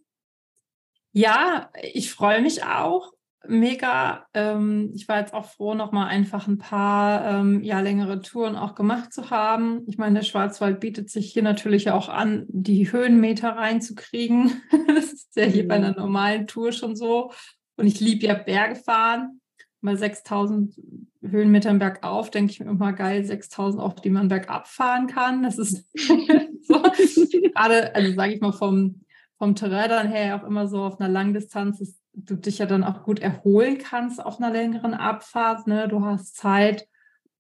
[1.12, 3.14] Ja, ich freue mich auch
[3.48, 4.26] mega.
[4.34, 8.76] Ähm, ich war jetzt auch froh, nochmal einfach ein paar ähm, ja, längere Touren auch
[8.76, 9.82] gemacht zu haben.
[9.88, 14.62] Ich meine, der Schwarzwald bietet sich hier natürlich auch an, die Höhenmeter reinzukriegen.
[14.88, 17.32] das ist ja hier bei einer normalen Tour schon so.
[17.78, 19.42] Und ich liebe ja Berge fahren.
[19.84, 20.76] Bei 6000
[21.24, 25.42] Höhenmetern bergauf denke ich mir immer geil, 6000 auch, die man bergab fahren kann.
[25.42, 26.82] Das ist so.
[27.54, 29.02] Gerade, also sage ich mal, vom,
[29.40, 32.84] vom Terrain dann her auch immer so auf einer Langdistanz ist du dich ja dann
[32.84, 35.68] auch gut erholen kannst auf einer längeren Abfahrt.
[35.68, 35.88] Ne?
[35.88, 36.88] Du hast Zeit,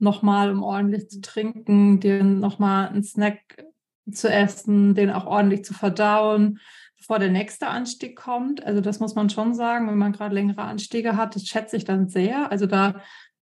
[0.01, 3.65] nochmal, um ordentlich zu trinken, dir nochmal einen Snack
[4.11, 6.59] zu essen, den auch ordentlich zu verdauen,
[6.97, 8.63] bevor der nächste Anstieg kommt.
[8.63, 11.85] Also das muss man schon sagen, wenn man gerade längere Anstiege hat, das schätze ich
[11.85, 12.51] dann sehr.
[12.51, 13.01] Also da,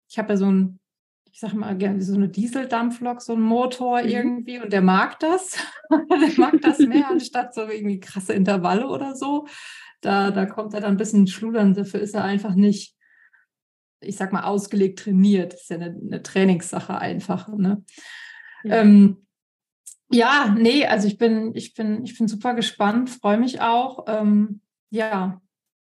[0.08, 0.80] ich habe ja so ein,
[1.30, 4.08] ich sage mal gerne so eine Dieseldampflok, so ein Motor mhm.
[4.08, 5.58] irgendwie und der mag das.
[5.90, 9.46] der mag das mehr anstatt so irgendwie krasse Intervalle oder so.
[10.00, 11.74] Da, da kommt er dann ein bisschen schludern.
[11.74, 12.96] Dafür ist er einfach nicht,
[14.00, 15.52] ich sag mal, ausgelegt trainiert.
[15.52, 17.48] Das ist ja eine, eine Trainingssache einfach.
[17.48, 17.84] Ne?
[18.64, 18.76] Ja.
[18.76, 19.26] Ähm,
[20.11, 24.06] ja, nee, also ich bin, ich bin, ich bin super gespannt, freue mich auch.
[24.08, 25.40] Ähm, ja,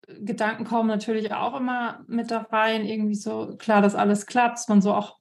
[0.07, 4.67] Gedanken kommen natürlich auch immer mit da rein, irgendwie so klar, dass alles klappt, dass
[4.67, 5.17] man so auch,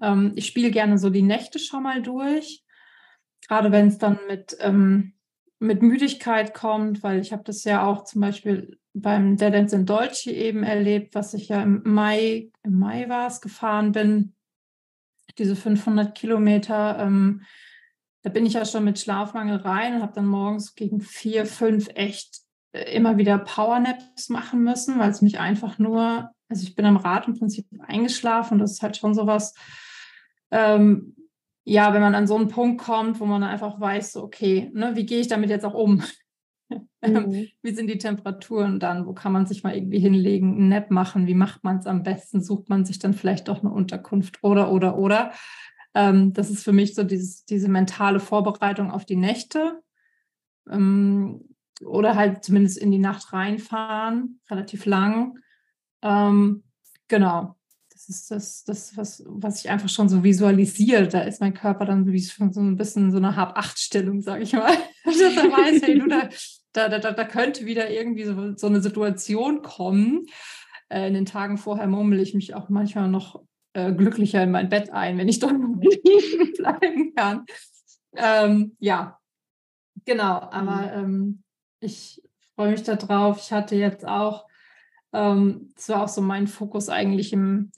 [0.00, 2.64] ähm, ich spiele gerne so die Nächte schon mal durch,
[3.48, 5.14] gerade wenn es dann mit, ähm,
[5.58, 9.86] mit Müdigkeit kommt, weil ich habe das ja auch zum Beispiel beim Dead Ends in
[9.86, 14.34] Dolce eben erlebt, was ich ja im Mai, im Mai war es, gefahren bin,
[15.38, 16.98] diese 500 Kilometer.
[16.98, 17.42] Ähm,
[18.22, 21.88] da bin ich ja schon mit Schlafmangel rein und habe dann morgens gegen vier, fünf
[21.94, 22.40] echt
[22.72, 26.96] äh, immer wieder Powernaps machen müssen, weil es mich einfach nur, also ich bin am
[26.96, 29.54] Rad im Prinzip eingeschlafen und das ist halt schon sowas,
[30.50, 31.16] ähm,
[31.68, 34.94] ja, wenn man an so einen Punkt kommt, wo man einfach weiß, so, okay, ne,
[34.94, 36.02] wie gehe ich damit jetzt auch um?
[37.06, 37.46] Mhm.
[37.62, 39.06] wie sind die Temperaturen dann?
[39.06, 41.28] Wo kann man sich mal irgendwie hinlegen, einen Nap machen?
[41.28, 42.42] Wie macht man es am besten?
[42.42, 45.30] Sucht man sich dann vielleicht doch eine Unterkunft oder, oder, oder?
[45.94, 49.80] Ähm, das ist für mich so dieses, diese mentale Vorbereitung auf die Nächte.
[50.68, 51.44] Ähm,
[51.84, 55.38] oder halt zumindest in die Nacht reinfahren, relativ lang.
[56.02, 56.64] Ähm,
[57.06, 57.55] genau
[58.06, 61.08] das ist das, das was, was ich einfach schon so visualisiere.
[61.08, 64.52] Da ist mein Körper dann wie schon so ein bisschen so eine Hab-Acht-Stellung, sage ich
[64.52, 64.72] mal.
[65.04, 66.28] Dass er weiß, hey, du, da,
[66.72, 70.26] da, da, da könnte wieder irgendwie so, so eine Situation kommen.
[70.88, 73.42] Äh, in den Tagen vorher murmel ich mich auch manchmal noch
[73.72, 77.44] äh, glücklicher in mein Bett ein, wenn ich dort liegen bleiben kann.
[78.14, 79.18] Ähm, ja,
[80.04, 80.48] genau.
[80.50, 81.04] Aber mhm.
[81.04, 81.42] ähm,
[81.80, 82.22] ich
[82.54, 83.38] freue mich darauf.
[83.40, 84.46] Ich hatte jetzt auch,
[85.12, 87.72] ähm, das war auch so mein Fokus eigentlich im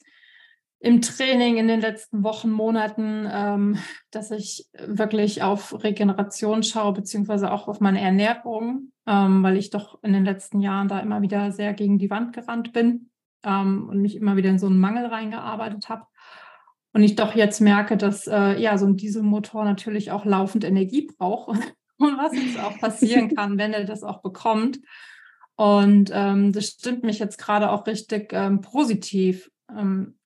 [0.81, 3.79] im Training in den letzten Wochen, Monaten, ähm,
[4.11, 10.03] dass ich wirklich auf Regeneration schaue, beziehungsweise auch auf meine Ernährung, ähm, weil ich doch
[10.03, 13.11] in den letzten Jahren da immer wieder sehr gegen die Wand gerannt bin
[13.45, 16.05] ähm, und mich immer wieder in so einen Mangel reingearbeitet habe.
[16.93, 21.09] Und ich doch jetzt merke, dass äh, ja so ein Dieselmotor natürlich auch laufend Energie
[21.19, 21.49] braucht
[21.99, 24.79] und was jetzt auch passieren kann, wenn er das auch bekommt.
[25.57, 29.51] Und ähm, das stimmt mich jetzt gerade auch richtig ähm, positiv,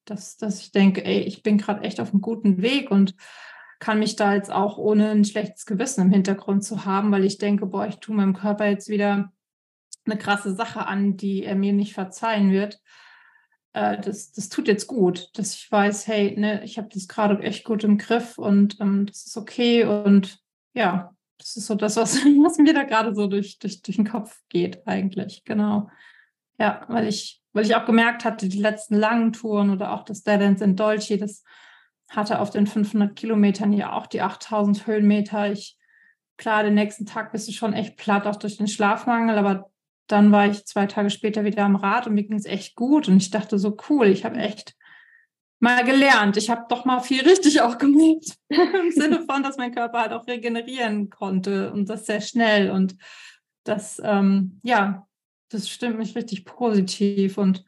[0.04, 3.14] dass, dass ich denke, ey, ich bin gerade echt auf einem guten Weg und
[3.78, 7.38] kann mich da jetzt auch ohne ein schlechtes Gewissen im Hintergrund zu haben, weil ich
[7.38, 9.32] denke, boah, ich tue meinem Körper jetzt wieder
[10.04, 12.80] eine krasse Sache an, die er mir nicht verzeihen wird.
[13.72, 17.38] Äh, das, das tut jetzt gut, dass ich weiß, hey, ne, ich habe das gerade
[17.42, 19.84] echt gut im Griff und ähm, das ist okay.
[19.84, 20.38] Und
[20.74, 24.08] ja, das ist so das, was, was mir da gerade so durch, durch, durch den
[24.08, 25.44] Kopf geht, eigentlich.
[25.44, 25.88] Genau.
[26.58, 30.22] Ja, weil ich, weil ich auch gemerkt hatte, die letzten langen Touren oder auch das
[30.22, 31.44] Dead Ends in Dolce, das
[32.08, 35.50] hatte auf den 500 Kilometern ja auch die 8000 Höhenmeter.
[35.50, 35.78] Ich,
[36.36, 39.70] klar, den nächsten Tag bist du schon echt platt, auch durch den Schlafmangel, aber
[40.08, 43.08] dann war ich zwei Tage später wieder am Rad und mir ging es echt gut.
[43.08, 44.74] Und ich dachte so, cool, ich habe echt
[45.58, 46.36] mal gelernt.
[46.36, 48.36] Ich habe doch mal viel richtig auch gemacht.
[48.48, 52.70] Im Sinne von, dass mein Körper halt auch regenerieren konnte und das sehr schnell.
[52.70, 52.96] Und
[53.64, 55.06] das, ähm, ja,
[55.52, 57.38] das stimmt mich richtig positiv.
[57.38, 57.64] Und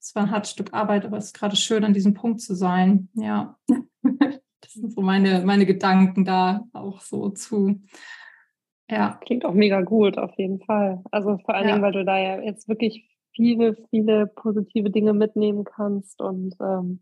[0.00, 2.54] es war ein hartes Stück Arbeit, aber es ist gerade schön, an diesem Punkt zu
[2.54, 3.08] sein.
[3.14, 3.58] Ja.
[4.62, 7.82] Das sind so meine, meine Gedanken da auch so zu.
[8.90, 9.18] Ja.
[9.22, 11.02] Klingt auch mega gut, auf jeden Fall.
[11.12, 11.74] Also vor allen ja.
[11.74, 17.00] Dingen, weil du da ja jetzt wirklich viele, viele positive Dinge mitnehmen kannst und ähm,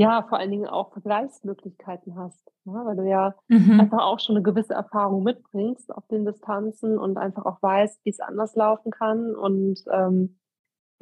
[0.00, 2.80] ja, vor allen Dingen auch Vergleichsmöglichkeiten hast, ne?
[2.86, 3.80] weil du ja mhm.
[3.80, 8.08] einfach auch schon eine gewisse Erfahrung mitbringst auf den Distanzen und einfach auch weißt, wie
[8.10, 10.38] es anders laufen kann und ähm,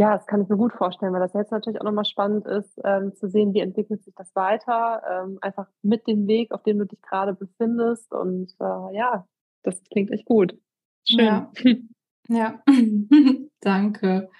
[0.00, 2.76] ja, das kann ich mir gut vorstellen, weil das jetzt natürlich auch nochmal spannend ist,
[2.84, 6.78] ähm, zu sehen, wie entwickelt sich das weiter, ähm, einfach mit dem Weg, auf dem
[6.78, 8.12] du dich gerade befindest.
[8.12, 9.26] Und äh, ja,
[9.64, 10.56] das klingt echt gut.
[11.04, 11.24] Schön.
[11.24, 11.50] Ja,
[12.28, 12.62] ja.
[13.60, 14.30] danke.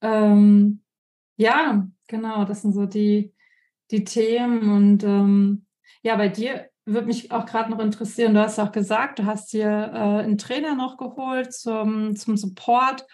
[0.00, 0.82] Ähm,
[1.36, 3.34] ja, genau, das sind so die,
[3.90, 4.70] die Themen.
[4.72, 5.66] Und ähm,
[6.02, 9.52] ja, bei dir würde mich auch gerade noch interessieren, du hast auch gesagt, du hast
[9.52, 13.04] dir äh, einen Trainer noch geholt zum, zum Support.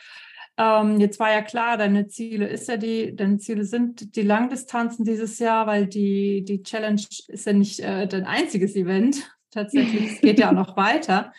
[0.58, 5.04] Ähm, jetzt war ja klar, deine Ziele ist ja die, deine Ziele sind die Langdistanzen
[5.04, 9.34] dieses Jahr, weil die, die Challenge ist ja nicht äh, dein einziges Event.
[9.50, 11.32] Tatsächlich, es geht ja auch noch weiter.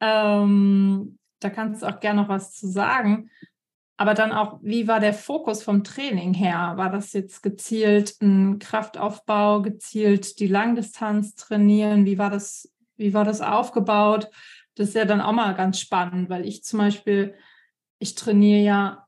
[0.00, 3.30] Ähm, da kannst du auch gerne noch was zu sagen.
[3.96, 6.74] Aber dann auch, wie war der Fokus vom Training her?
[6.76, 12.04] War das jetzt gezielt ein Kraftaufbau, gezielt die Langdistanz trainieren?
[12.04, 14.28] Wie war das, wie war das aufgebaut?
[14.74, 17.34] Das ist ja dann auch mal ganz spannend, weil ich zum Beispiel
[17.98, 19.06] ich trainiere ja,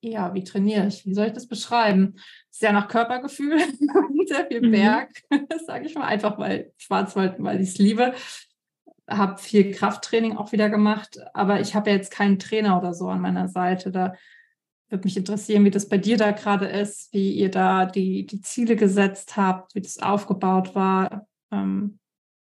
[0.00, 1.04] ja, wie trainiere ich?
[1.06, 2.16] Wie soll ich das beschreiben?
[2.50, 3.58] Sehr nach Körpergefühl,
[4.26, 4.70] sehr viel mhm.
[4.70, 5.46] Berg, mhm.
[5.66, 8.14] sage ich mal, einfach weil Schwarzwald, weil ich es liebe.
[9.08, 13.08] Habe viel Krafttraining auch wieder gemacht, aber ich habe ja jetzt keinen Trainer oder so
[13.08, 13.92] an meiner Seite.
[13.92, 14.14] Da
[14.88, 18.40] würde mich interessieren, wie das bei dir da gerade ist, wie ihr da die, die
[18.40, 21.26] Ziele gesetzt habt, wie das aufgebaut war.
[21.52, 21.98] Ähm,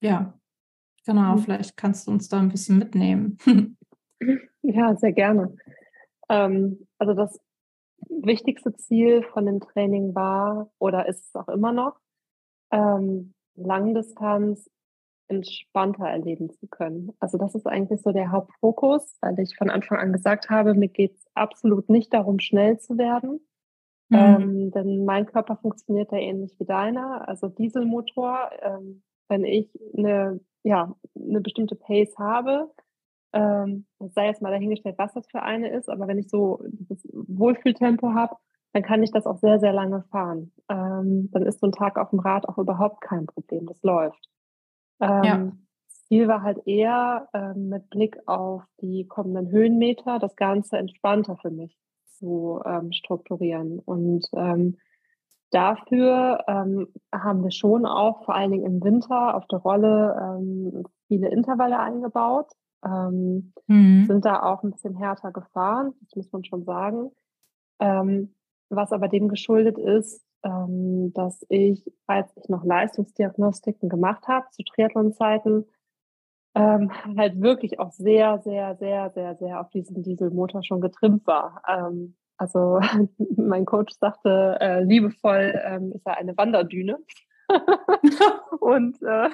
[0.00, 0.38] ja,
[1.06, 1.38] genau, mhm.
[1.38, 3.38] vielleicht kannst du uns da ein bisschen mitnehmen.
[4.66, 5.54] Ja, sehr gerne.
[6.30, 7.38] Ähm, also das
[8.08, 12.00] wichtigste Ziel von dem Training war oder ist es auch immer noch,
[12.70, 14.70] ähm, Langdistanz
[15.28, 17.12] entspannter erleben zu können.
[17.18, 20.88] Also das ist eigentlich so der Hauptfokus, weil ich von Anfang an gesagt habe, mir
[20.88, 23.40] geht es absolut nicht darum, schnell zu werden.
[24.10, 24.18] Mhm.
[24.18, 27.26] Ähm, denn mein Körper funktioniert ja ähnlich wie deiner.
[27.28, 32.70] Also Dieselmotor, ähm, wenn ich eine, ja, eine bestimmte Pace habe,
[33.32, 37.08] ähm, sei jetzt mal dahingestellt, was das für eine ist, aber wenn ich so dieses
[37.12, 38.36] Wohlfühltempo habe,
[38.72, 40.52] dann kann ich das auch sehr, sehr lange fahren.
[40.68, 44.28] Ähm, dann ist so ein Tag auf dem Rad auch überhaupt kein Problem, das läuft.
[45.00, 45.52] Ähm, ja.
[45.88, 51.50] Ziel war halt eher ähm, mit Blick auf die kommenden Höhenmeter, das Ganze entspannter für
[51.50, 53.78] mich zu ähm, strukturieren.
[53.78, 54.76] Und ähm,
[55.50, 60.84] dafür ähm, haben wir schon auch vor allen Dingen im Winter auf der Rolle ähm,
[61.08, 62.50] viele Intervalle eingebaut
[62.86, 64.04] mhm.
[64.06, 67.12] sind da auch ein bisschen härter gefahren, das muss man schon sagen.
[67.78, 74.62] Was aber dem geschuldet ist, ähm, dass ich, als ich noch Leistungsdiagnostiken gemacht habe zu
[74.62, 75.66] Triathlon-Zeiten,
[76.54, 81.62] ähm, halt wirklich auch sehr, sehr, sehr, sehr, sehr auf diesen Dieselmotor schon getrimmt war.
[81.66, 82.80] Ähm, also
[83.36, 86.98] mein Coach sagte äh, liebevoll, ähm, ist er eine Wanderdüne.
[88.60, 89.30] und äh,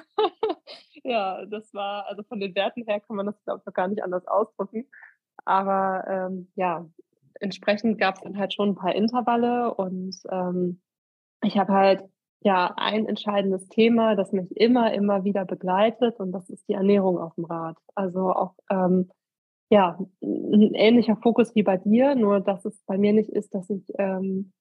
[1.03, 3.87] ja, das war, also von den Werten her kann man das, glaube ich, noch gar
[3.87, 4.87] nicht anders ausdrücken.
[5.45, 6.85] Aber ähm, ja,
[7.39, 10.81] entsprechend gab es dann halt schon ein paar Intervalle und ähm,
[11.43, 12.03] ich habe halt
[12.43, 17.19] ja ein entscheidendes Thema, das mich immer, immer wieder begleitet und das ist die Ernährung
[17.19, 17.77] auf dem Rad.
[17.95, 19.11] Also auch ähm,
[19.69, 23.69] ja, ein ähnlicher Fokus wie bei dir, nur dass es bei mir nicht ist, dass
[23.69, 24.51] ich ähm,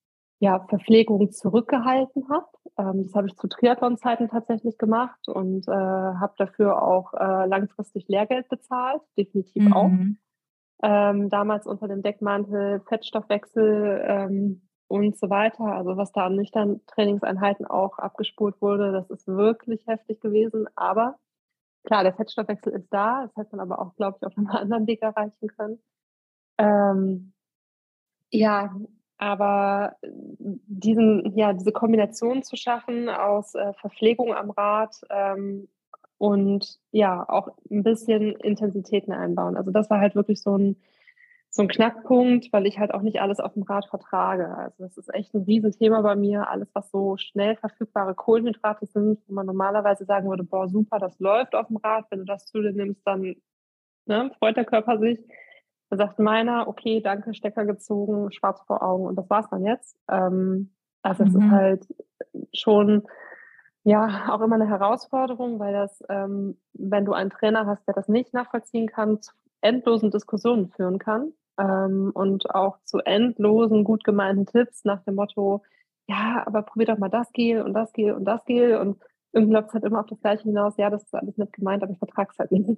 [0.41, 2.47] ja, Verpflegung zurückgehalten habe.
[2.78, 8.07] Ähm, das habe ich zu Triathlon-Zeiten tatsächlich gemacht und äh, habe dafür auch äh, langfristig
[8.09, 9.72] Lehrgeld bezahlt, definitiv mhm.
[9.72, 9.91] auch.
[10.83, 15.64] ähm, damals unter dem Deckmantel Fettstoffwechsel ähm, und so weiter.
[15.66, 20.66] Also was da an nüchtern Trainingseinheiten auch abgespult wurde, das ist wirklich heftig gewesen.
[20.74, 21.16] Aber
[21.84, 23.22] klar, der Fettstoffwechsel ist da.
[23.22, 25.78] Das hätte man aber auch, glaube ich, auf einem anderen Weg erreichen können.
[26.59, 27.32] Ähm,
[28.30, 28.74] ja,
[29.16, 35.68] aber diesen, ja, diese Kombination zu schaffen aus äh, Verpflegung am Rad ähm,
[36.18, 39.57] und ja, auch ein bisschen Intensitäten einbauen.
[39.57, 40.76] Also das war halt wirklich so ein,
[41.53, 44.57] so ein Knackpunkt, weil ich halt auch nicht alles auf dem Rad vertrage.
[44.57, 46.48] Also das ist echt ein Riesenthema bei mir.
[46.48, 51.18] Alles, was so schnell verfügbare Kohlenhydrate sind, wo man normalerweise sagen würde, boah, super, das
[51.18, 52.07] läuft auf dem Rad.
[52.11, 53.34] Wenn du das zu dir nimmst, dann
[54.07, 55.18] ne, freut der Körper sich.
[55.90, 59.96] Da sagt meiner, okay, danke, Stecker gezogen, schwarz vor Augen und das war's dann jetzt.
[60.09, 60.72] Ähm,
[61.03, 61.42] also es mhm.
[61.42, 61.86] ist halt
[62.55, 63.03] schon
[63.82, 68.07] ja auch immer eine Herausforderung, weil das, ähm, wenn du einen Trainer hast, der das
[68.07, 69.32] nicht nachvollziehen kann, zu
[69.62, 75.63] endlosen Diskussionen führen kann ähm, und auch zu endlosen, gut gemeinten Tipps nach dem Motto,
[76.09, 78.99] ja, aber probier doch mal das Gel und das Gel und das Gel und
[79.33, 81.83] irgendwie läuft es halt immer auf das Gleiche hinaus, ja, das ist alles nicht gemeint,
[81.83, 82.69] aber ich vertrage es halt nicht.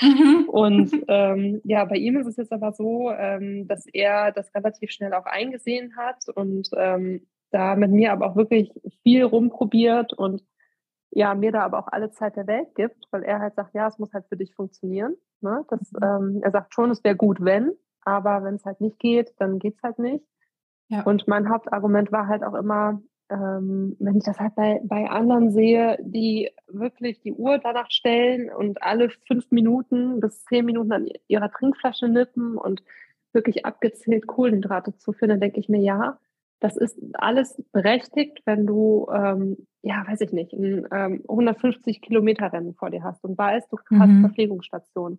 [0.00, 0.44] Mhm.
[0.48, 4.90] und ähm, ja, bei ihm ist es jetzt aber so, ähm, dass er das relativ
[4.90, 10.42] schnell auch eingesehen hat und ähm, da mit mir aber auch wirklich viel rumprobiert und
[11.10, 13.86] ja, mir da aber auch alle Zeit der Welt gibt, weil er halt sagt, ja,
[13.86, 15.14] es muss halt für dich funktionieren.
[15.40, 15.64] Ne?
[15.68, 15.98] Das, mhm.
[16.02, 17.72] ähm, er sagt schon, es wäre gut, wenn,
[18.04, 20.24] aber wenn es halt nicht geht, dann geht es halt nicht.
[20.88, 21.02] Ja.
[21.02, 23.00] Und mein Hauptargument war halt auch immer,
[23.30, 28.50] ähm, wenn ich das halt bei, bei anderen sehe, die wirklich die Uhr danach stellen
[28.50, 32.82] und alle fünf Minuten bis zehn Minuten an ihrer Trinkflasche nippen und
[33.32, 36.18] wirklich abgezählt Kohlenhydrate zu finden, denke ich mir, ja,
[36.60, 42.52] das ist alles berechtigt, wenn du, ähm, ja, weiß ich nicht, ein ähm, 150 Kilometer
[42.52, 44.20] Rennen vor dir hast und weißt, du hast mhm.
[44.20, 45.18] Verpflegungsstation.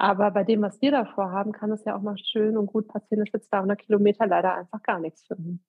[0.00, 2.88] Aber bei dem, was wir davor haben, kann es ja auch mal schön und gut
[2.88, 5.62] passieren, dass wir 200 Kilometer leider einfach gar nichts finden.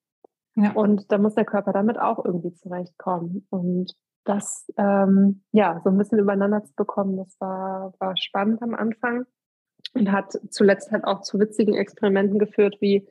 [0.55, 0.71] Ja.
[0.71, 3.45] Und da muss der Körper damit auch irgendwie zurechtkommen.
[3.49, 3.91] Und
[4.23, 9.25] das, ähm, ja, so ein bisschen übereinander zu bekommen, das war, war spannend am Anfang
[9.95, 13.05] und hat zuletzt halt auch zu witzigen Experimenten geführt, wie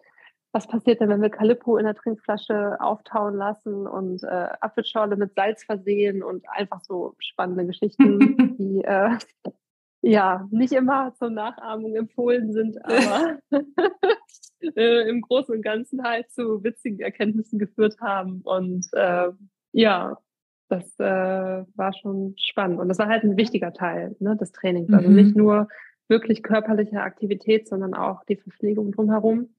[0.52, 5.34] was passiert denn, wenn wir Calippo in der Trinkflasche auftauen lassen und äh, Apfelschorle mit
[5.34, 9.18] Salz versehen und einfach so spannende Geschichten, die äh,
[10.02, 13.38] ja nicht immer zur Nachahmung empfohlen sind, aber
[14.76, 18.40] äh, im Großen und Ganzen halt zu witzigen Erkenntnissen geführt haben.
[18.42, 19.28] Und äh,
[19.72, 20.18] ja,
[20.68, 22.80] das äh, war schon spannend.
[22.80, 24.92] Und das war halt ein wichtiger Teil ne, des Trainings.
[24.92, 25.16] Also mhm.
[25.16, 25.68] nicht nur
[26.08, 29.54] wirklich körperliche Aktivität, sondern auch die Verpflegung drumherum.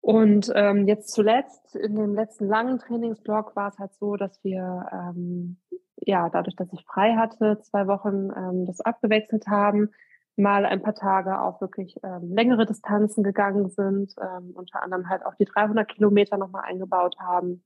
[0.00, 4.86] Und ähm, jetzt zuletzt, in dem letzten langen Trainingsblock, war es halt so, dass wir,
[4.92, 5.58] ähm,
[6.06, 9.90] ja, dadurch, dass ich frei hatte, zwei Wochen ähm, das abgewechselt haben,
[10.36, 15.26] mal ein paar Tage auch wirklich ähm, längere Distanzen gegangen sind, ähm, unter anderem halt
[15.26, 17.64] auch die 300 Kilometer nochmal eingebaut haben.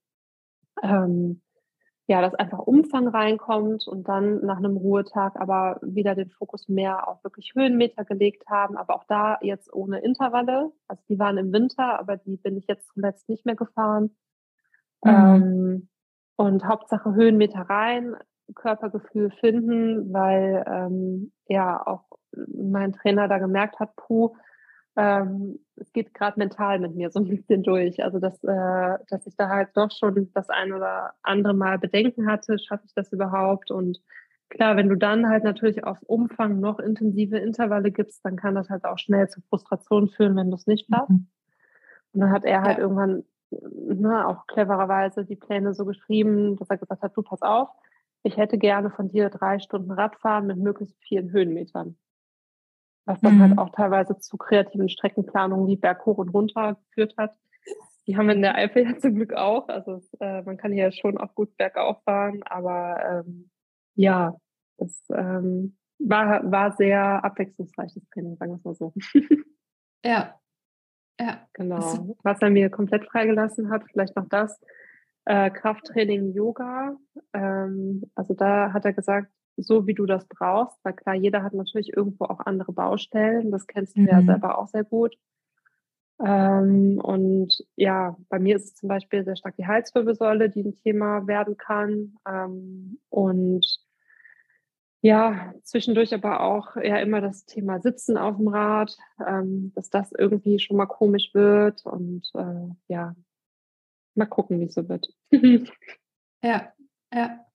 [0.83, 1.43] Ähm,
[2.09, 7.09] ja, dass einfach Umfang reinkommt und dann nach einem Ruhetag aber wieder den Fokus mehr
[7.09, 10.73] auf wirklich Höhenmeter gelegt haben, aber auch da jetzt ohne Intervalle.
[10.89, 14.17] Also die waren im Winter, aber die bin ich jetzt zuletzt nicht mehr gefahren.
[15.05, 15.11] Mhm.
[15.11, 15.89] Ähm,
[16.43, 18.17] und Hauptsache Höhenmeter rein,
[18.57, 24.35] Körpergefühl finden, weil ähm, ja auch mein Trainer da gemerkt hat, puh,
[24.97, 28.03] ähm, es geht gerade mental mit mir so ein bisschen durch.
[28.03, 32.27] Also dass, äh, dass ich da halt doch schon das ein oder andere Mal Bedenken
[32.27, 33.71] hatte, schaffe ich das überhaupt?
[33.71, 34.03] Und
[34.49, 38.69] klar, wenn du dann halt natürlich auf Umfang noch intensive Intervalle gibst, dann kann das
[38.69, 41.11] halt auch schnell zu Frustration führen, wenn du es nicht schaffst.
[41.11, 41.29] Mhm.
[42.15, 42.83] Und dann hat er halt ja.
[42.83, 43.23] irgendwann
[43.61, 47.69] ne, auch clevererweise die Pläne so geschrieben, dass er gesagt hat, du pass auf,
[48.23, 51.97] ich hätte gerne von dir drei Stunden Radfahren mit möglichst vielen Höhenmetern
[53.05, 53.59] was dann halt mhm.
[53.59, 57.35] halt auch teilweise zu kreativen Streckenplanungen wie Berg hoch und runter geführt hat.
[58.07, 59.69] Die haben wir in der Eifel ja zum Glück auch.
[59.69, 63.51] Also äh, man kann hier schon auch gut bergauf fahren, aber ähm,
[63.95, 64.37] ja,
[64.79, 68.93] es ähm, war, war sehr abwechslungsreiches Training, sagen wir es mal so.
[70.05, 70.39] ja.
[71.21, 71.47] Ja.
[71.53, 72.17] Genau.
[72.23, 74.61] Was er mir komplett freigelassen hat, vielleicht noch das,
[75.25, 76.97] äh, Krafttraining, Yoga.
[77.33, 81.53] Ähm, also da hat er gesagt, so wie du das brauchst, weil klar, jeder hat
[81.53, 83.51] natürlich irgendwo auch andere Baustellen.
[83.51, 84.09] Das kennst du mhm.
[84.09, 85.17] ja selber auch sehr gut.
[86.25, 90.77] Ähm, und ja, bei mir ist es zum Beispiel sehr stark die Halswirbelsäule, die ein
[90.83, 92.15] Thema werden kann.
[92.29, 93.67] Ähm, und
[95.03, 98.97] ja, zwischendurch aber auch ja immer das Thema Sitzen auf dem Rad,
[99.27, 103.15] ähm, dass das irgendwie schon mal komisch wird und äh, ja,
[104.15, 105.09] mal gucken, wie es so wird.
[106.43, 106.73] ja,
[107.13, 107.47] ja.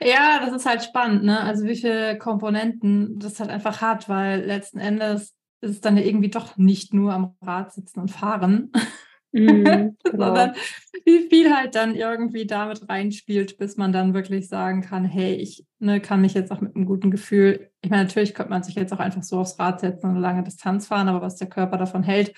[0.00, 1.40] Ja, das ist halt spannend, ne?
[1.40, 6.04] Also wie viele Komponenten das halt einfach hat, weil letzten Endes ist es dann ja
[6.04, 8.70] irgendwie doch nicht nur am Rad sitzen und fahren,
[9.32, 9.94] mm, genau.
[10.12, 10.52] sondern
[11.04, 15.64] wie viel halt dann irgendwie damit reinspielt, bis man dann wirklich sagen kann, hey, ich
[15.78, 18.74] ne, kann mich jetzt auch mit einem guten Gefühl, ich meine, natürlich könnte man sich
[18.74, 21.48] jetzt auch einfach so aufs Rad setzen und eine lange Distanz fahren, aber was der
[21.48, 22.34] Körper davon hält,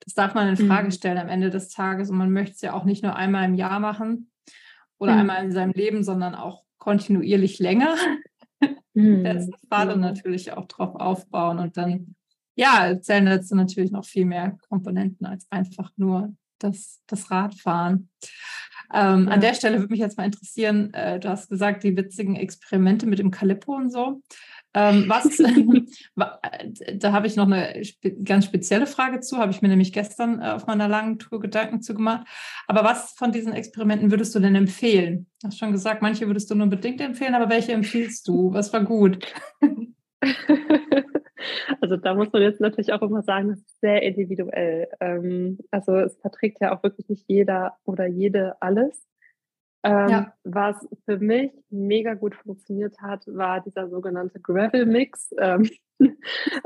[0.00, 0.92] das darf man in Frage mm.
[0.92, 3.54] stellen am Ende des Tages und man möchte es ja auch nicht nur einmal im
[3.54, 4.30] Jahr machen
[4.98, 5.18] oder mm.
[5.18, 7.96] einmal in seinem Leben, sondern auch kontinuierlich länger.
[8.94, 10.08] Mm, das Faden genau.
[10.08, 12.15] natürlich auch drauf aufbauen und dann
[12.56, 18.08] ja, zählen dazu natürlich noch viel mehr Komponenten als einfach nur das, das Radfahren.
[18.92, 19.32] Ähm, ja.
[19.32, 23.06] An der Stelle würde mich jetzt mal interessieren, äh, du hast gesagt, die witzigen Experimente
[23.06, 24.22] mit dem Calippo und so.
[24.74, 29.62] Ähm, was, äh, da habe ich noch eine spe ganz spezielle Frage zu, habe ich
[29.62, 32.26] mir nämlich gestern äh, auf meiner langen Tour Gedanken zu gemacht.
[32.66, 35.26] Aber was von diesen Experimenten würdest du denn empfehlen?
[35.40, 38.52] Du hast schon gesagt, manche würdest du nur bedingt empfehlen, aber welche empfiehlst du?
[38.52, 39.26] Was war gut?
[41.80, 44.88] Also da muss man jetzt natürlich auch immer sagen, das ist sehr individuell.
[45.00, 49.06] Ähm, also es verträgt ja auch wirklich nicht jeder oder jede alles.
[49.82, 50.32] Ähm, ja.
[50.44, 55.30] Was für mich mega gut funktioniert hat, war dieser sogenannte Gravel Mix.
[55.38, 55.70] Ähm,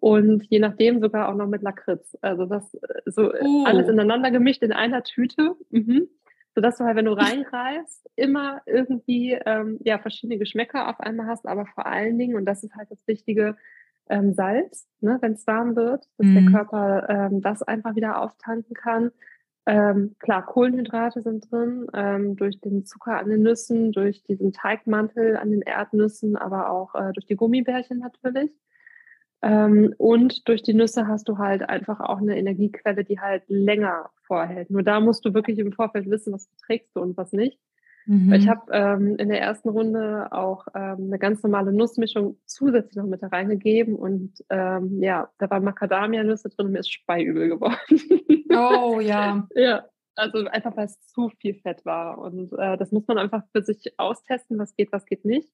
[0.00, 2.16] und je nachdem sogar auch noch mit Lakritz.
[2.22, 3.64] Also das so oh.
[3.66, 5.54] alles ineinander gemischt in einer Tüte.
[5.68, 6.08] Mhm.
[6.54, 11.46] Sodass du halt, wenn du reingreifst, immer irgendwie ähm, ja, verschiedene Geschmäcker auf einmal hast,
[11.46, 13.56] aber vor allen Dingen, und das ist halt das Wichtige,
[14.10, 16.34] ähm, Salz, ne, wenn es warm wird, dass mhm.
[16.34, 19.12] der Körper ähm, das einfach wieder auftanken kann.
[19.66, 25.36] Ähm, klar, Kohlenhydrate sind drin, ähm, durch den Zucker an den Nüssen, durch diesen Teigmantel
[25.36, 28.50] an den Erdnüssen, aber auch äh, durch die Gummibärchen natürlich.
[29.42, 34.10] Ähm, und durch die Nüsse hast du halt einfach auch eine Energiequelle, die halt länger
[34.22, 34.70] vorhält.
[34.70, 37.58] Nur da musst du wirklich im Vorfeld wissen, was du trägst und was nicht.
[38.06, 38.32] Mhm.
[38.32, 43.06] Ich habe ähm, in der ersten Runde auch ähm, eine ganz normale Nussmischung zusätzlich noch
[43.06, 47.76] mit da reingegeben und ähm, ja, da war Macadamia-Nüsse drin und mir ist speiübel geworden.
[48.50, 49.46] Oh ja.
[49.54, 49.84] ja,
[50.16, 53.62] also einfach weil es zu viel Fett war und äh, das muss man einfach für
[53.62, 55.48] sich austesten, was geht, was geht nicht.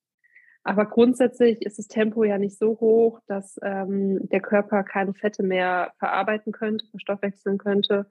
[0.67, 5.45] Aber grundsätzlich ist das Tempo ja nicht so hoch, dass ähm, der Körper keine Fette
[5.45, 8.11] mehr verarbeiten könnte, verstoffwechseln könnte.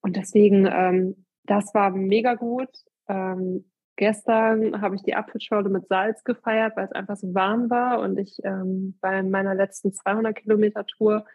[0.00, 2.70] Und deswegen, ähm, das war mega gut.
[3.06, 8.00] Ähm, Gestern habe ich die Apfelschorle mit Salz gefeiert, weil es einfach so warm war
[8.00, 11.26] und ich ähm, bei meiner letzten 200 Kilometer Tour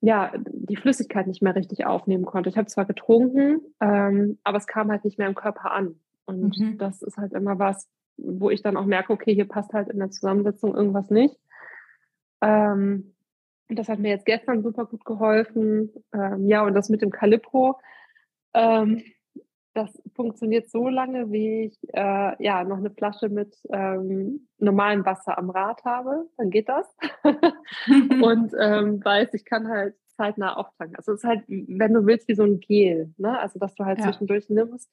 [0.00, 2.50] ja die Flüssigkeit nicht mehr richtig aufnehmen konnte.
[2.50, 6.00] Ich habe zwar getrunken, ähm, aber es kam halt nicht mehr im Körper an.
[6.26, 6.78] Und mhm.
[6.78, 9.98] das ist halt immer was, wo ich dann auch merke, okay, hier passt halt in
[9.98, 11.36] der Zusammensetzung irgendwas nicht.
[12.40, 13.14] Ähm,
[13.68, 15.90] das hat mir jetzt gestern super gut geholfen.
[16.12, 17.78] Ähm, ja, und das mit dem Calippo.
[18.52, 19.02] Ähm,
[19.74, 25.36] das funktioniert so lange, wie ich äh, ja noch eine Flasche mit ähm, normalem Wasser
[25.36, 26.86] am Rad habe, dann geht das.
[28.22, 30.96] und ähm, weiß, ich kann halt zeitnah auftanken.
[30.96, 33.38] Also es ist halt, wenn du willst, wie so ein Gel, ne?
[33.38, 34.04] Also dass du halt ja.
[34.04, 34.90] zwischendurch nimmst.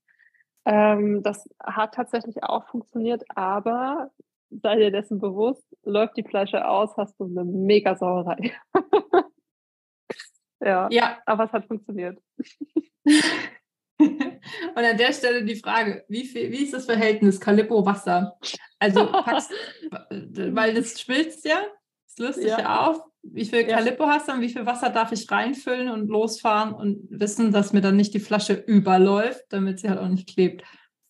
[0.65, 4.11] Ähm, das hat tatsächlich auch funktioniert, aber
[4.49, 8.53] sei dir dessen bewusst, läuft die Flasche aus, hast du eine mega Sauerei.
[10.59, 12.21] ja, ja, aber es hat funktioniert.
[14.75, 18.37] Und an der Stelle die Frage, wie, viel, wie ist das Verhältnis Calippo-Wasser?
[18.79, 19.51] Also packst,
[20.09, 21.61] weil das schmilzt ja,
[22.07, 22.59] das löst sich ja.
[22.59, 23.01] ja auf.
[23.23, 23.77] Wie viel ja.
[23.77, 27.71] Calippo hast du und wie viel Wasser darf ich reinfüllen und losfahren und wissen, dass
[27.71, 30.63] mir dann nicht die Flasche überläuft, damit sie halt auch nicht klebt?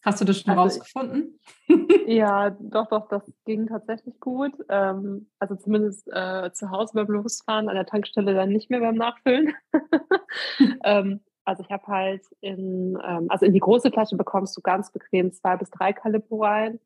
[0.03, 1.39] Hast du das schon also rausgefunden?
[2.07, 4.51] ja, doch, doch, das ging tatsächlich gut.
[4.67, 8.95] Ähm, also zumindest äh, zu Hause beim Losfahren, an der Tankstelle dann nicht mehr beim
[8.95, 9.53] Nachfüllen.
[10.83, 14.91] ähm, also ich habe halt in, ähm, also in die große Flasche bekommst du ganz
[14.91, 16.79] bequem zwei bis drei Calippo rein,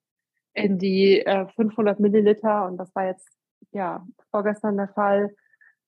[0.53, 3.27] in die äh, 500 Milliliter und das war jetzt
[3.71, 5.35] ja vorgestern der Fall.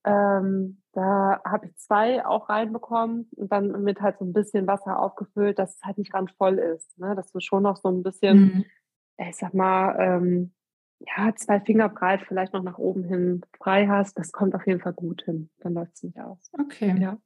[0.04, 5.00] Ähm, da habe ich zwei auch reinbekommen und dann mit halt so ein bisschen Wasser
[5.00, 7.16] aufgefüllt, dass es halt nicht ganz voll ist, ne?
[7.16, 8.66] dass du schon noch so ein bisschen, mhm.
[9.18, 10.54] ich sag mal, ähm,
[11.00, 14.18] ja, zwei Finger breit vielleicht noch nach oben hin frei hast.
[14.18, 15.50] Das kommt auf jeden Fall gut hin.
[15.60, 16.50] Dann läuft es nicht aus.
[16.60, 16.96] Okay.
[17.00, 17.18] Ja.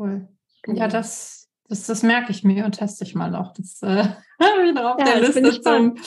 [0.00, 0.28] Cool.
[0.66, 0.88] Ja, genau.
[0.88, 3.52] das, das, das merke ich mir und teste ich mal noch.
[3.52, 4.04] Das äh,
[4.42, 5.98] habe ich noch auf ja, der Liste zum,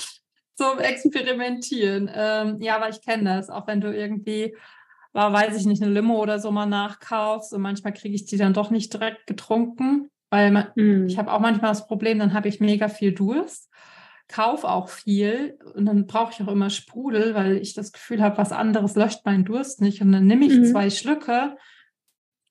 [0.56, 2.10] zum Experimentieren.
[2.12, 4.56] Ähm, ja, aber ich kenne das, auch wenn du irgendwie,
[5.12, 8.38] war, weiß ich nicht, eine Limo oder so mal nachkaufst und manchmal kriege ich die
[8.38, 11.06] dann doch nicht direkt getrunken, weil man, mm.
[11.06, 13.70] ich habe auch manchmal das Problem, dann habe ich mega viel Durst
[14.30, 18.38] kaufe auch viel und dann brauche ich auch immer Sprudel, weil ich das Gefühl habe,
[18.38, 20.02] was anderes löscht meinen Durst nicht.
[20.02, 20.66] Und dann nehme ich mhm.
[20.66, 21.56] zwei Schlücke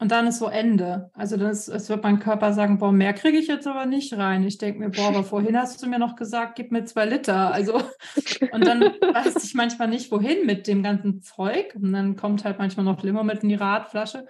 [0.03, 1.11] und dann ist so Ende.
[1.14, 4.42] Also das, es wird mein Körper sagen, boah, mehr kriege ich jetzt aber nicht rein.
[4.42, 7.55] Ich denke mir, boah, aber vorhin hast du mir noch gesagt, gib mir zwei Liter.
[7.55, 7.74] Also
[8.53, 11.76] und dann weiß ich manchmal nicht, wohin mit dem ganzen Zeug.
[11.76, 14.26] Und dann kommt halt manchmal noch Limo mit in die Radflasche.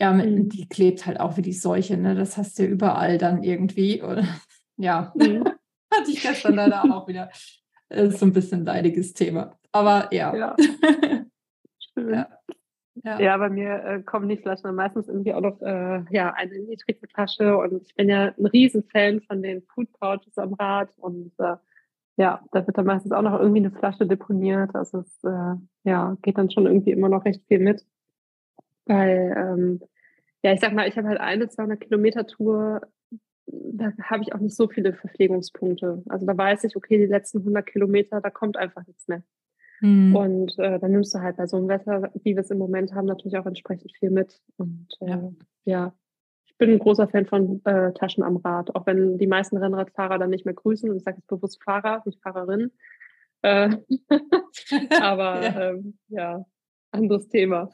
[0.00, 0.48] Ja, mit, mhm.
[0.48, 1.96] die klebt halt auch wie die Seuche.
[1.96, 2.14] Ne?
[2.14, 4.00] Das hast du ja überall dann irgendwie.
[4.00, 4.24] Und,
[4.76, 5.42] ja, mhm.
[5.92, 7.30] hatte ich gestern leider auch wieder.
[7.88, 9.58] Das ist so ein bisschen ein leidiges Thema.
[9.72, 10.36] Aber ja.
[10.36, 10.56] ja.
[11.96, 12.28] ja.
[13.04, 13.20] Ja.
[13.20, 17.06] ja, bei mir äh, kommen die Flaschen meistens irgendwie auch noch äh, ja, eine niedrige
[17.06, 21.56] Flasche und ich bin ja ein Riesenfan von den Food Pouches am Rad und äh,
[22.16, 24.74] ja, da wird dann meistens auch noch irgendwie eine Flasche deponiert.
[24.74, 27.84] Also es äh, ja, geht dann schon irgendwie immer noch recht viel mit.
[28.86, 29.80] Weil, ähm,
[30.42, 32.82] ja, ich sag mal, ich habe halt eine 200 Kilometer Tour,
[33.46, 36.02] da habe ich auch nicht so viele Verpflegungspunkte.
[36.08, 39.22] Also da weiß ich, okay, die letzten 100 Kilometer, da kommt einfach nichts mehr.
[39.84, 40.16] Mhm.
[40.16, 42.94] Und äh, dann nimmst du halt bei so einem Wetter, wie wir es im Moment
[42.94, 44.40] haben, natürlich auch entsprechend viel mit.
[44.56, 45.32] Und äh, ja.
[45.66, 45.94] ja.
[46.46, 50.18] ich bin ein großer Fan von äh, Taschen am Rad, auch wenn die meisten Rennradfahrer
[50.18, 50.88] dann nicht mehr grüßen.
[50.88, 52.72] Und ich sage jetzt bewusst Fahrer, nicht Fahrerin.
[53.42, 53.76] Äh,
[55.02, 55.70] aber ja.
[55.70, 56.46] Ähm, ja,
[56.90, 57.68] anderes Thema.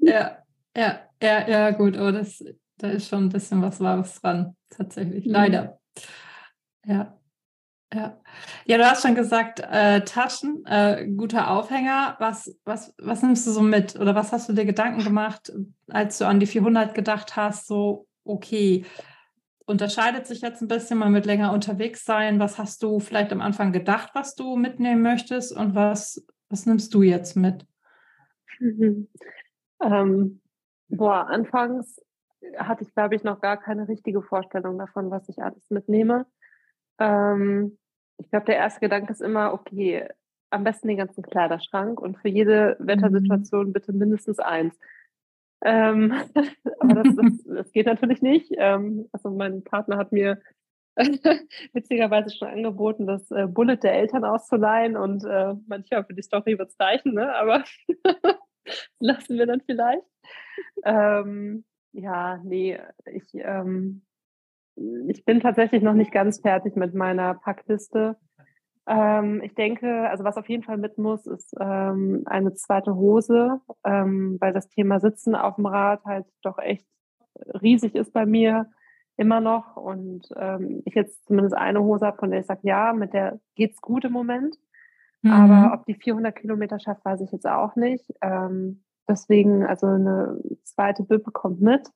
[0.00, 0.38] ja,
[0.76, 1.98] ja, ja, ja, gut.
[1.98, 2.42] Aber das,
[2.78, 5.26] da ist schon ein bisschen was Wahres dran, tatsächlich.
[5.26, 5.32] Mhm.
[5.32, 5.78] Leider.
[6.86, 7.18] Ja.
[7.94, 8.18] Ja.
[8.64, 12.16] ja, du hast schon gesagt, äh, Taschen, äh, guter Aufhänger.
[12.18, 13.98] Was, was, was nimmst du so mit?
[14.00, 15.52] Oder was hast du dir Gedanken gemacht,
[15.88, 17.68] als du an die 400 gedacht hast?
[17.68, 18.84] So, okay,
[19.66, 22.40] unterscheidet sich jetzt ein bisschen, man wird länger unterwegs sein.
[22.40, 25.56] Was hast du vielleicht am Anfang gedacht, was du mitnehmen möchtest?
[25.56, 27.64] Und was, was nimmst du jetzt mit?
[28.58, 29.08] Mhm.
[29.80, 30.40] Ähm,
[30.88, 32.00] boah, anfangs
[32.58, 36.26] hatte ich, glaube ich, noch gar keine richtige Vorstellung davon, was ich alles mitnehme.
[36.98, 37.78] Ähm,
[38.18, 40.08] ich glaube, der erste Gedanke ist immer, okay,
[40.50, 44.78] am besten den ganzen Kleiderschrank und für jede Wettersituation bitte mindestens eins.
[45.64, 46.12] Ähm,
[46.80, 48.52] aber das, das, das, geht natürlich nicht.
[48.56, 50.40] Ähm, also mein Partner hat mir
[51.72, 56.56] witzigerweise schon angeboten, das äh, Bullet der Eltern auszuleihen und äh, manchmal für die Story
[56.58, 57.34] wird es reichen, ne?
[57.34, 57.64] aber
[59.00, 60.04] lassen wir dann vielleicht.
[60.84, 64.02] Ähm, ja, nee, ich, ähm,
[65.08, 68.16] ich bin tatsächlich noch nicht ganz fertig mit meiner Packliste.
[68.86, 73.60] Ähm, ich denke, also was auf jeden Fall mit muss, ist ähm, eine zweite Hose,
[73.84, 76.86] ähm, weil das Thema Sitzen auf dem Rad halt doch echt
[77.62, 78.70] riesig ist bei mir
[79.16, 82.92] immer noch und ähm, ich jetzt zumindest eine Hose habe, von der ich sage, ja,
[82.92, 84.56] mit der geht's gut im Moment.
[85.22, 85.30] Mhm.
[85.30, 88.04] Aber ob die 400 Kilometer schafft, weiß ich jetzt auch nicht.
[88.20, 91.88] Ähm, deswegen, also eine zweite Bippe kommt mit.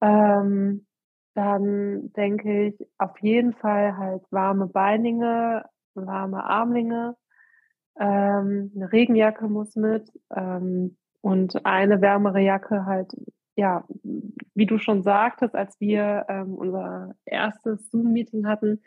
[0.00, 0.86] Ähm,
[1.34, 5.64] dann denke ich auf jeden Fall halt warme Beininge,
[5.94, 7.16] warme Armlinge,
[7.98, 13.12] ähm, eine Regenjacke muss mit ähm, und eine wärmere Jacke halt,
[13.56, 13.84] ja,
[14.54, 18.82] wie du schon sagtest, als wir ähm, unser erstes Zoom-Meeting hatten,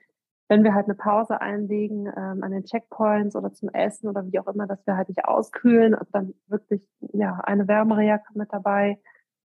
[0.49, 4.39] wenn wir halt eine Pause einlegen ähm, an den Checkpoints oder zum Essen oder wie
[4.39, 6.81] auch immer, dass wir halt nicht auskühlen dann wirklich
[7.13, 8.99] ja eine wärmere Jacke mit dabei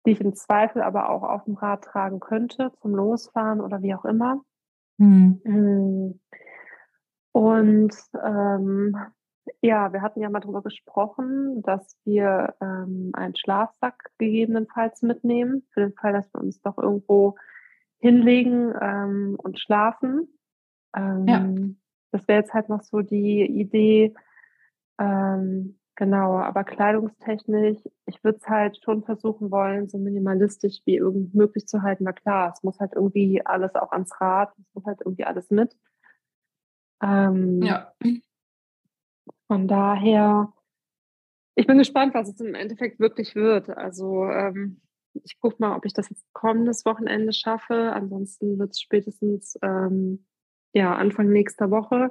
[0.05, 3.95] die ich im Zweifel aber auch auf dem Rad tragen könnte zum Losfahren oder wie
[3.95, 4.43] auch immer.
[4.99, 6.21] Mhm.
[7.33, 8.97] Und ähm,
[9.61, 15.81] ja, wir hatten ja mal darüber gesprochen, dass wir ähm, einen Schlafsack gegebenenfalls mitnehmen, für
[15.81, 17.37] den Fall, dass wir uns doch irgendwo
[17.99, 20.29] hinlegen ähm, und schlafen.
[20.95, 21.49] Ähm, ja.
[22.13, 24.15] Das wäre jetzt halt noch so die Idee,
[24.99, 31.35] ähm, Genau, aber kleidungstechnisch, ich würde es halt schon versuchen wollen, so minimalistisch wie irgend
[31.35, 32.05] möglich zu halten.
[32.05, 35.51] Na klar, es muss halt irgendwie alles auch ans Rad, es muss halt irgendwie alles
[35.51, 35.77] mit.
[37.01, 37.93] Ähm, ja.
[39.47, 40.53] Von daher,
[41.55, 43.69] ich bin gespannt, was es im Endeffekt wirklich wird.
[43.71, 44.81] Also ähm,
[45.13, 47.93] ich gucke mal, ob ich das jetzt kommendes Wochenende schaffe.
[47.93, 50.27] Ansonsten wird es spätestens ähm,
[50.73, 52.11] ja, Anfang nächster Woche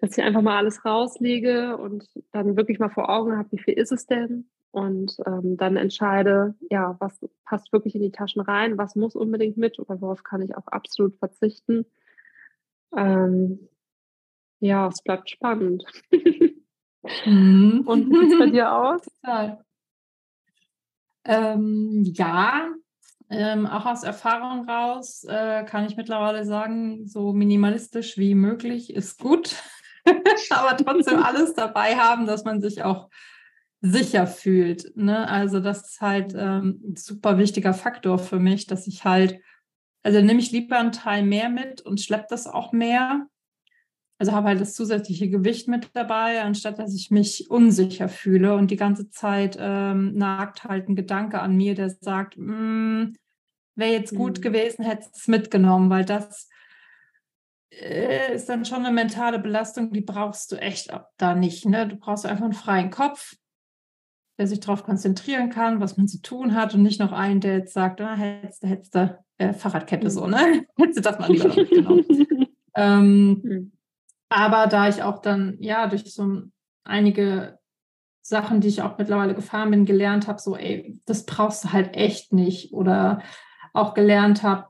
[0.00, 3.74] dass ich einfach mal alles rauslege und dann wirklich mal vor Augen habe, wie viel
[3.74, 4.48] ist es denn?
[4.70, 9.56] Und ähm, dann entscheide, ja, was passt wirklich in die Taschen rein, was muss unbedingt
[9.56, 11.86] mit oder worauf kann ich auch absolut verzichten.
[12.96, 13.68] Ähm,
[14.60, 15.84] ja, es bleibt spannend.
[17.24, 17.82] mhm.
[17.86, 19.02] Und wie sieht es bei dir aus?
[21.24, 22.68] Ähm, ja,
[23.30, 29.18] ähm, auch aus Erfahrung raus äh, kann ich mittlerweile sagen, so minimalistisch wie möglich ist
[29.18, 29.62] gut.
[30.50, 33.08] aber trotzdem alles dabei haben, dass man sich auch
[33.80, 34.96] sicher fühlt.
[34.96, 35.28] Ne?
[35.28, 39.40] Also das ist halt ähm, ein super wichtiger Faktor für mich, dass ich halt,
[40.02, 43.28] also nehme ich lieber einen Teil mehr mit und schleppe das auch mehr,
[44.18, 48.54] also habe halt das zusätzliche Gewicht mit dabei, anstatt dass ich mich unsicher fühle.
[48.54, 53.12] Und die ganze Zeit ähm, nagt halt ein Gedanke an mir, der sagt, mm,
[53.76, 54.42] wäre jetzt gut mhm.
[54.42, 56.48] gewesen, hätte es mitgenommen, weil das
[57.70, 61.66] ist dann schon eine mentale Belastung, die brauchst du echt da nicht.
[61.66, 61.86] Ne?
[61.86, 63.34] Du brauchst einfach einen freien Kopf,
[64.38, 67.58] der sich darauf konzentrieren kann, was man zu tun hat und nicht noch einen, der
[67.58, 70.66] jetzt sagt, ah, hättest du, hättest du, äh, Fahrradkette so, ne?
[70.76, 72.04] hättest du das mal lieber mitgenommen.
[72.74, 73.72] ähm, mhm.
[74.28, 76.42] Aber da ich auch dann, ja, durch so
[76.84, 77.58] einige
[78.22, 81.96] Sachen, die ich auch mittlerweile gefahren bin, gelernt habe, so, ey, das brauchst du halt
[81.96, 82.72] echt nicht.
[82.72, 83.22] Oder
[83.72, 84.68] auch gelernt habe,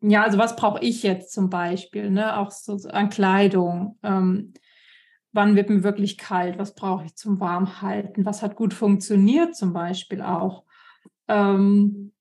[0.00, 2.38] ja, also was brauche ich jetzt zum Beispiel, ne?
[2.38, 3.98] Auch so an Kleidung.
[4.02, 4.54] Ähm,
[5.32, 6.58] wann wird mir wirklich kalt?
[6.58, 8.24] Was brauche ich zum Warmhalten?
[8.24, 10.64] Was hat gut funktioniert zum Beispiel auch?
[11.28, 12.12] Ähm,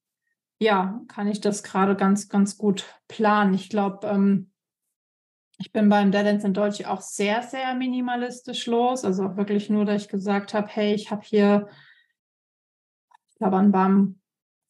[0.60, 3.54] ja, kann ich das gerade ganz, ganz gut planen.
[3.54, 4.52] Ich glaube, ähm,
[5.60, 9.06] ich bin beim Deadlands in Deutsch auch sehr, sehr minimalistisch los.
[9.06, 11.68] Also wirklich nur, dass ich gesagt habe, hey, ich habe hier,
[13.30, 14.17] ich glaube, an warmen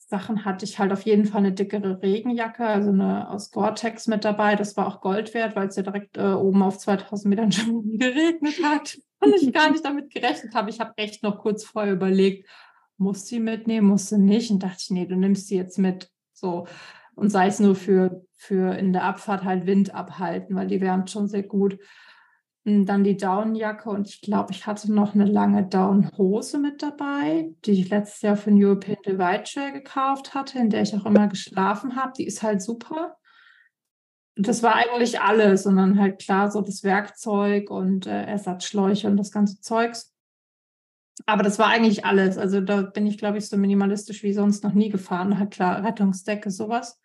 [0.09, 4.23] Sachen hatte ich halt auf jeden Fall eine dickere Regenjacke, also eine aus Gore-Tex mit
[4.23, 4.55] dabei.
[4.55, 7.97] Das war auch Gold wert, weil es ja direkt äh, oben auf 2000 Metern schon
[7.97, 8.97] geregnet hat.
[9.19, 10.69] Und ich gar nicht damit gerechnet habe.
[10.69, 12.47] Ich habe echt noch kurz vorher überlegt,
[12.97, 14.49] muss sie mitnehmen, muss sie nicht?
[14.49, 16.09] Und dachte ich, nee, du nimmst sie jetzt mit.
[16.31, 16.67] So.
[17.15, 21.11] Und sei es nur für, für in der Abfahrt halt Wind abhalten, weil die wärmt
[21.11, 21.79] schon sehr gut.
[22.67, 27.49] Und dann die Downjacke und ich glaube, ich hatte noch eine lange Downhose mit dabei,
[27.63, 31.05] die ich letztes Jahr für den European Divide Trail gekauft hatte, in der ich auch
[31.05, 32.11] immer geschlafen habe.
[32.17, 33.15] Die ist halt super.
[34.35, 39.31] Das war eigentlich alles, sondern halt klar so das Werkzeug und äh, Ersatzschläuche und das
[39.31, 40.13] ganze Zeugs.
[41.25, 42.37] Aber das war eigentlich alles.
[42.37, 45.39] Also da bin ich, glaube ich, so minimalistisch wie sonst noch nie gefahren.
[45.39, 46.99] Halt klar, Rettungsdecke, sowas.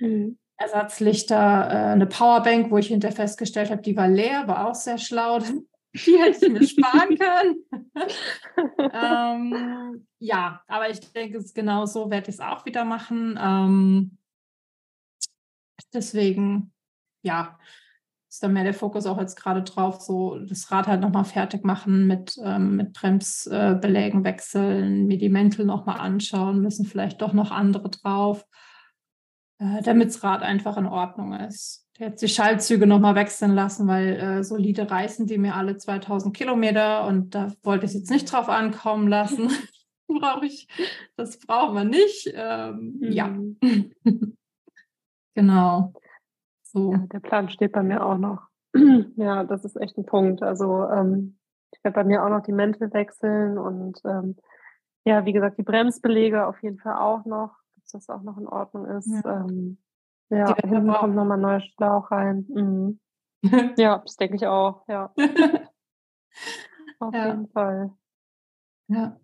[0.00, 0.38] Mhm.
[0.56, 4.98] Ersatzlichter, äh, eine Powerbank, wo ich hinterher festgestellt habe, die war leer, war auch sehr
[4.98, 5.38] schlau.
[5.94, 7.64] Die hätte ich mir sparen können.
[8.92, 13.38] ähm, ja, aber ich denke, es genau so werde ich es auch wieder machen.
[13.40, 14.18] Ähm,
[15.92, 16.72] deswegen,
[17.22, 17.56] ja,
[18.28, 21.62] ist da mehr der Fokus auch jetzt gerade drauf, so das Rad halt nochmal fertig
[21.62, 27.32] machen, mit, ähm, mit Bremsbelägen äh, wechseln, mir die Mäntel nochmal anschauen, müssen vielleicht doch
[27.32, 28.44] noch andere drauf
[29.58, 31.86] äh, damit das Rad einfach in Ordnung ist.
[31.98, 36.36] Der hat die Schaltzüge nochmal wechseln lassen, weil äh, solide reißen die mir alle 2000
[36.36, 39.50] Kilometer und da wollte ich jetzt nicht drauf ankommen lassen.
[40.08, 40.68] Brauche ich,
[41.16, 42.32] das brauchen wir nicht.
[42.34, 43.12] Ähm, mhm.
[43.12, 43.36] Ja.
[45.34, 45.92] genau.
[46.62, 46.92] So.
[46.92, 48.48] Ja, der Plan steht bei mir auch noch.
[49.16, 50.42] ja, das ist echt ein Punkt.
[50.42, 51.38] Also ähm,
[51.72, 54.36] ich werde bei mir auch noch die Mäntel wechseln und ähm,
[55.06, 57.50] ja, wie gesagt, die Bremsbelege auf jeden Fall auch noch
[57.94, 59.08] das auch noch in Ordnung ist.
[59.08, 59.78] Ja, ähm,
[60.30, 62.46] ja hinten kommt nochmal ein neuer Schlauch rein.
[62.48, 63.00] Mhm.
[63.76, 65.12] ja, das denke ich auch, ja.
[66.98, 67.26] Auf ja.
[67.28, 67.90] jeden Fall.
[68.88, 69.18] Ja.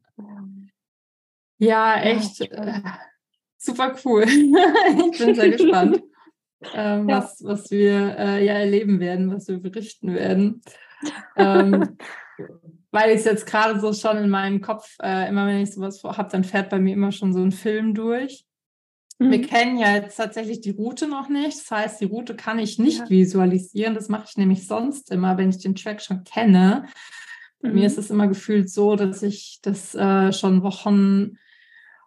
[1.58, 2.80] Ja, echt äh,
[3.58, 4.24] super cool.
[4.24, 6.02] ich bin sehr gespannt,
[6.72, 7.18] ähm, ja.
[7.18, 10.62] was, was wir äh, ja erleben werden, was wir berichten werden.
[11.36, 11.96] ähm,
[12.90, 16.02] weil ich es jetzt gerade so schon in meinem Kopf, äh, immer wenn ich sowas
[16.02, 18.46] habe, dann fährt bei mir immer schon so ein Film durch.
[19.20, 19.30] Mhm.
[19.30, 21.58] Wir kennen ja jetzt tatsächlich die Route noch nicht.
[21.58, 23.10] Das heißt, die Route kann ich nicht ja.
[23.10, 23.94] visualisieren.
[23.94, 26.86] Das mache ich nämlich sonst immer, wenn ich den Track schon kenne.
[27.60, 27.74] Mhm.
[27.74, 31.36] Mir ist es immer gefühlt so, dass ich das äh, schon Wochen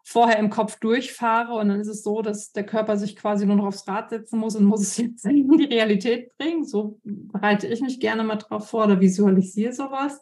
[0.06, 3.56] vorher im Kopf durchfahre und dann ist es so, dass der Körper sich quasi nur
[3.56, 6.66] noch aufs Rad setzen muss und muss es jetzt in die Realität bringen.
[6.66, 10.20] So bereite ich mich gerne mal drauf vor oder visualisiere sowas.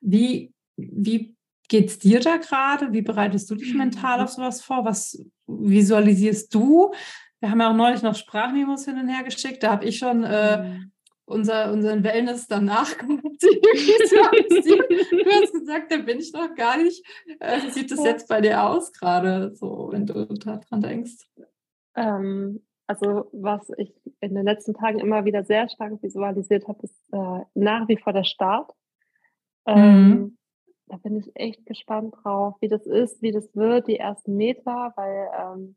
[0.00, 1.36] Wie, wie
[1.70, 2.92] geht es dir da gerade?
[2.92, 4.84] Wie bereitest du dich mental auf sowas vor?
[4.84, 6.92] Was visualisierst du?
[7.38, 9.62] Wir haben ja auch neulich noch Sprachmemos hin und her geschickt.
[9.62, 10.92] Da habe ich schon äh, mhm.
[11.24, 13.22] unser, unseren Wellness danach gemacht.
[13.40, 13.50] du
[15.30, 17.06] hast gesagt, da bin ich noch gar nicht.
[17.38, 21.30] Äh, wie sieht das jetzt bei dir aus gerade, so wenn du daran denkst?
[21.94, 26.96] Ähm, also was ich in den letzten Tagen immer wieder sehr stark visualisiert habe, ist
[27.12, 28.72] äh, nach wie vor der Start.
[29.66, 29.74] Mhm.
[29.76, 30.36] Ähm, mhm
[30.90, 34.92] da bin ich echt gespannt drauf, wie das ist, wie das wird, die ersten Meter,
[34.96, 35.76] weil ähm,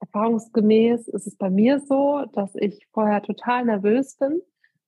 [0.00, 4.40] erfahrungsgemäß ist es bei mir so, dass ich vorher total nervös bin.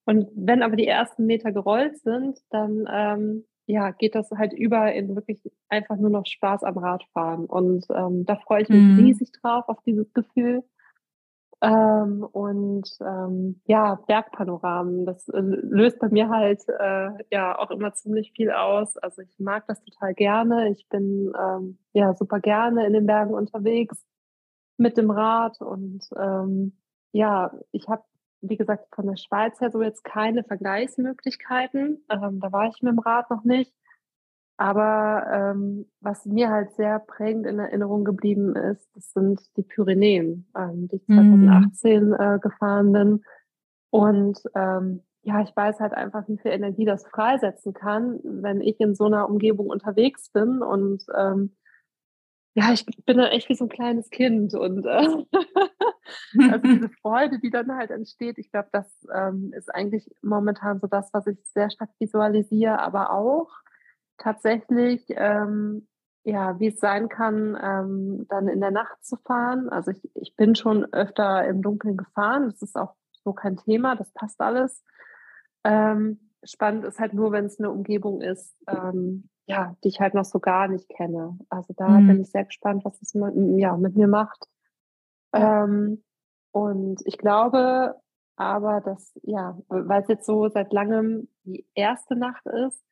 [0.07, 4.93] Und wenn aber die ersten Meter gerollt sind, dann ähm, ja, geht das halt über
[4.93, 7.47] in wirklich einfach nur noch Spaß am Radfahren.
[7.47, 8.99] Und ähm, da freue ich mich mhm.
[8.99, 10.63] riesig drauf, auf dieses Gefühl.
[11.61, 17.95] Ähm, und ähm, ja, Bergpanoramen, das äh, löst bei mir halt äh, ja auch immer
[17.95, 18.97] ziemlich viel aus.
[18.99, 20.71] Also ich mag das total gerne.
[20.71, 24.05] Ich bin ähm, ja super gerne in den Bergen unterwegs
[24.77, 26.77] mit dem Rad und ähm,
[27.13, 28.03] ja, ich habe
[28.49, 32.05] wie gesagt, von der Schweiz her so jetzt keine Vergleichsmöglichkeiten.
[32.11, 33.73] Ähm, da war ich mit dem Rad noch nicht.
[34.57, 40.47] Aber ähm, was mir halt sehr prägend in Erinnerung geblieben ist, das sind die Pyrenäen,
[40.57, 42.13] ähm, die ich 2018 mhm.
[42.15, 43.25] äh, gefahren bin.
[43.91, 48.79] Und ähm, ja, ich weiß halt einfach, wie viel Energie das freisetzen kann, wenn ich
[48.79, 50.63] in so einer Umgebung unterwegs bin.
[50.63, 51.57] Und ähm,
[52.55, 54.55] ja, ich bin da echt wie so ein kleines Kind.
[54.55, 54.89] Und äh,
[56.51, 60.87] also diese Freude, die dann halt entsteht, ich glaube, das ähm, ist eigentlich momentan so
[60.87, 63.51] das, was ich sehr stark visualisiere, aber auch
[64.19, 65.87] tatsächlich, ähm,
[66.25, 69.69] ja, wie es sein kann, ähm, dann in der Nacht zu fahren.
[69.69, 72.47] Also ich, ich bin schon öfter im Dunkeln gefahren.
[72.47, 74.83] Das ist auch so kein Thema, das passt alles.
[75.65, 80.15] Ähm, spannend ist halt nur, wenn es eine Umgebung ist, ähm, ja, die ich halt
[80.15, 81.39] noch so gar nicht kenne.
[81.49, 82.07] Also da mhm.
[82.07, 84.47] bin ich sehr gespannt, was es mit, ja, mit mir macht.
[85.33, 86.03] Ähm,
[86.53, 87.97] und ich glaube
[88.37, 92.83] aber, dass, ja, weil es jetzt so seit langem die erste Nacht ist,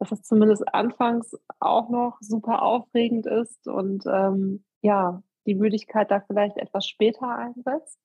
[0.00, 6.20] dass es zumindest anfangs auch noch super aufregend ist und ähm, ja, die Müdigkeit da
[6.20, 8.00] vielleicht etwas später einsetzt.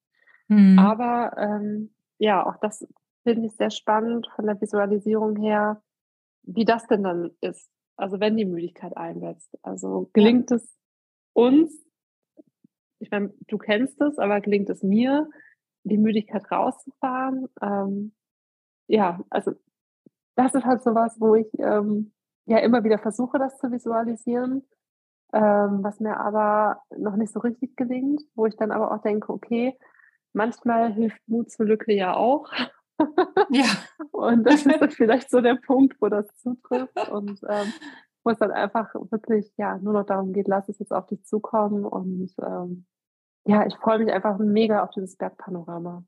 [0.50, 0.78] Mhm.
[0.78, 2.86] Aber ähm, ja, auch das
[3.24, 5.82] finde ich sehr spannend von der Visualisierung her,
[6.44, 7.72] wie das denn dann ist.
[7.96, 9.58] Also wenn die Müdigkeit einsetzt.
[9.64, 10.58] Also gelingt ja.
[10.58, 10.78] es
[11.34, 11.74] uns,
[13.00, 15.30] ich meine, du kennst es, aber gelingt es mir,
[15.84, 17.48] die Müdigkeit rauszufahren?
[17.62, 18.14] Ähm,
[18.88, 19.54] ja, also
[20.36, 22.14] das ist halt so was, wo ich ähm,
[22.46, 24.68] ja immer wieder versuche, das zu visualisieren,
[25.34, 29.32] ähm, was mir aber noch nicht so richtig gelingt, wo ich dann aber auch denke,
[29.32, 29.78] okay,
[30.34, 32.52] manchmal hilft Mut zur Lücke ja auch.
[33.50, 33.66] ja.
[34.12, 37.74] Und das ist dann vielleicht so der Punkt, wo das zutrifft und ähm,
[38.24, 41.24] wo es dann einfach wirklich ja nur noch darum geht, lass es jetzt auf dich
[41.26, 42.86] zukommen und ähm,
[43.46, 46.04] ja, ich freue mich einfach mega auf dieses Bergpanorama.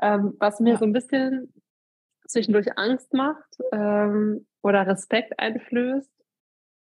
[0.00, 0.78] Ähm, was mir ja.
[0.78, 1.52] so ein bisschen
[2.28, 6.10] zwischendurch Angst macht ähm, oder Respekt einflößt,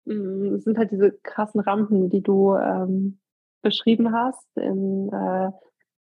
[0.06, 3.20] mm, sind halt diese krassen Rampen, die du ähm,
[3.62, 5.50] beschrieben hast in äh,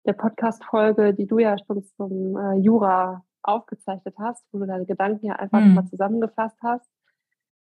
[0.07, 5.26] der Podcast-Folge, die du ja schon zum äh, Jura aufgezeichnet hast, wo du deine Gedanken
[5.26, 5.74] ja einfach mhm.
[5.74, 6.88] mal zusammengefasst hast.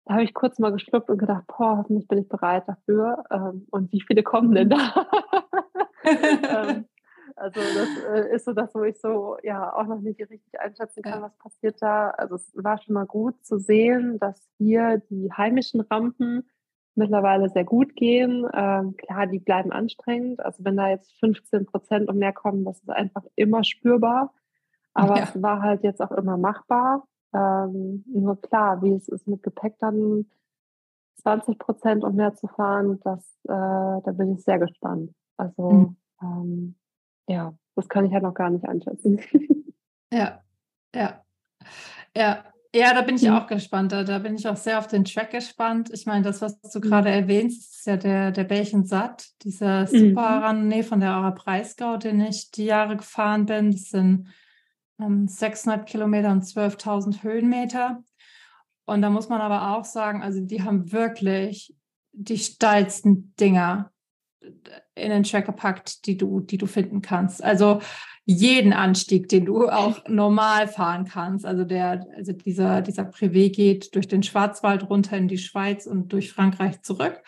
[0.05, 3.23] Da habe ich kurz mal geschluckt und gedacht, boah, hoffentlich bin ich bereit dafür.
[3.31, 4.77] Ähm, und wie viele kommen denn da?
[6.03, 6.85] ähm,
[7.39, 11.01] also das äh, ist so das, wo ich so ja auch noch nicht richtig einschätzen
[11.01, 12.09] kann, was passiert da.
[12.09, 16.49] Also es war schon mal gut zu sehen, dass hier die heimischen Rampen
[16.95, 18.45] mittlerweile sehr gut gehen.
[18.53, 20.43] Ähm, klar, die bleiben anstrengend.
[20.43, 24.33] Also wenn da jetzt 15 Prozent und mehr kommen, das ist einfach immer spürbar.
[24.93, 25.23] Aber ja.
[25.23, 27.07] es war halt jetzt auch immer machbar.
[27.33, 30.25] Ähm, nur klar, wie es ist mit Gepäck dann
[31.21, 35.11] 20 Prozent und mehr zu fahren, das, äh, da bin ich sehr gespannt.
[35.37, 35.97] Also mhm.
[36.21, 36.75] ähm,
[37.29, 39.19] ja, das kann ich halt noch gar nicht einschätzen.
[40.11, 40.41] Ja,
[40.95, 41.23] ja,
[42.17, 42.43] ja.
[42.73, 43.35] Ja, da bin ich mhm.
[43.35, 43.91] auch gespannt.
[43.91, 45.91] Da, da, bin ich auch sehr auf den Track gespannt.
[45.91, 46.83] Ich meine, das, was du mhm.
[46.83, 50.67] gerade erwähnst, ist ja der, der Bällchen Satt, dieser Super mhm.
[50.67, 53.71] nee, von der Aura Breisgau, den ich die Jahre gefahren bin.
[53.71, 54.29] Das sind
[54.99, 58.03] ähm, 600 Kilometer und 12.000 Höhenmeter.
[58.85, 61.75] Und da muss man aber auch sagen, also die haben wirklich
[62.11, 63.91] die steilsten Dinger
[64.95, 67.43] in den Track gepackt, die du, die du finden kannst.
[67.43, 67.81] Also
[68.25, 71.45] jeden Anstieg, den du auch normal fahren kannst.
[71.45, 76.13] Also der, also dieser, dieser Privé geht durch den Schwarzwald runter in die Schweiz und
[76.13, 77.21] durch Frankreich zurück.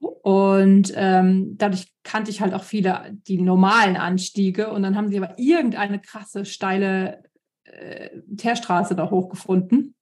[0.00, 4.70] Und ähm, dadurch kannte ich halt auch viele die normalen Anstiege.
[4.70, 7.22] Und dann haben sie aber irgendeine krasse, steile
[7.64, 9.94] äh, Teerstraße da hochgefunden,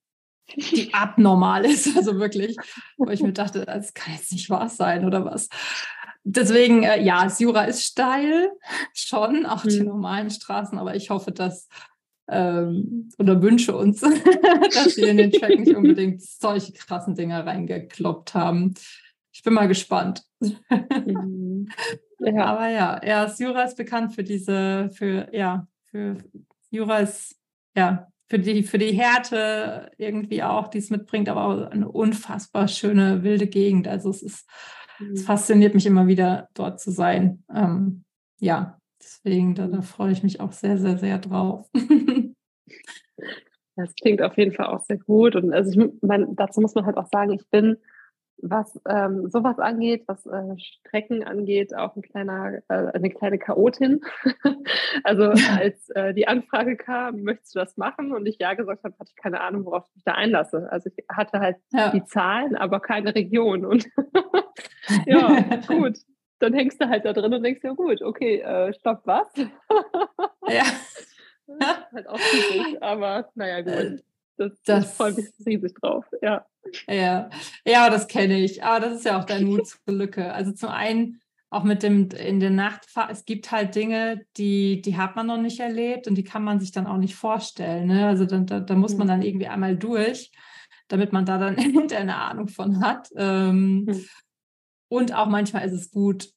[0.57, 1.97] die abnormal ist.
[1.97, 2.57] Also wirklich,
[2.97, 5.49] wo ich mir dachte, das kann jetzt nicht wahr sein oder was.
[6.25, 8.51] Deswegen, äh, ja, Jura ist steil,
[8.95, 9.69] schon, auch mhm.
[9.69, 11.69] die normalen Straßen, aber ich hoffe, dass
[12.29, 14.01] ähm, oder wünsche uns,
[14.75, 18.75] dass sie in den Track nicht unbedingt solche krassen Dinger reingekloppt haben.
[19.33, 20.23] Ich bin mal gespannt.
[20.41, 21.69] Mhm.
[22.25, 22.45] Ja.
[22.45, 26.19] Aber ja, ja, Jura ist bekannt für diese, für, ja, für
[26.71, 27.35] Jura ist,
[27.77, 32.69] ja, für die, für die Härte irgendwie auch, die es mitbringt, aber auch eine unfassbar
[32.69, 33.89] schöne, wilde Gegend.
[33.89, 34.49] Also es ist
[35.13, 35.25] es mhm.
[35.25, 37.45] fasziniert mich immer wieder, dort zu sein.
[37.55, 38.05] Ähm,
[38.41, 41.69] ja, deswegen, da, da, freue ich mich auch sehr, sehr, sehr drauf.
[43.75, 45.35] Das klingt auf jeden Fall auch sehr gut.
[45.35, 47.79] Und also ich mein, dazu muss man halt auch sagen, ich bin
[48.43, 54.01] was ähm, sowas angeht, was äh, Strecken angeht, auch ein kleiner, äh, eine kleine Chaotin.
[55.05, 58.13] also als äh, die Anfrage kam, möchtest du das machen?
[58.13, 60.69] Und ich ja gesagt habe, hatte ich keine Ahnung, worauf ich mich da einlasse.
[60.71, 61.91] Also ich hatte halt ja.
[61.91, 63.65] die Zahlen, aber keine Region.
[63.73, 63.89] Und
[65.07, 65.99] ja, gut.
[66.41, 69.29] Dann hängst du halt da drin und denkst, ja gut, okay, äh, stopp, was?
[70.49, 70.65] ja.
[71.93, 74.03] halt auch riesig, aber naja, gut.
[74.37, 76.47] Das, das, ich freue mich riesig drauf, ja.
[76.89, 77.31] Ja,
[77.65, 78.63] ja das kenne ich.
[78.65, 80.33] Aber das ist ja auch dein Mut zur Lücke.
[80.33, 81.21] Also zum einen
[81.51, 85.37] auch mit dem in der Nacht, es gibt halt Dinge, die, die hat man noch
[85.37, 87.89] nicht erlebt und die kann man sich dann auch nicht vorstellen.
[87.89, 88.07] Ne?
[88.07, 90.33] Also da, da, da muss man dann irgendwie einmal durch,
[90.89, 91.57] damit man da dann
[91.93, 93.11] eine Ahnung von hat.
[93.17, 94.05] Ähm, mhm.
[94.89, 96.31] Und auch manchmal ist es gut.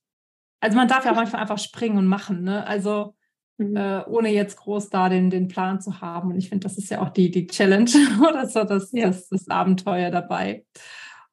[0.59, 2.43] Also man darf ja auch manchmal einfach springen und machen.
[2.43, 2.67] Ne?
[2.67, 3.14] Also
[3.57, 3.75] mhm.
[3.75, 6.31] äh, ohne jetzt groß da den, den Plan zu haben.
[6.31, 7.89] Und ich finde, das ist ja auch die, die Challenge
[8.29, 9.07] oder so das, ja.
[9.07, 10.65] das, das Abenteuer dabei.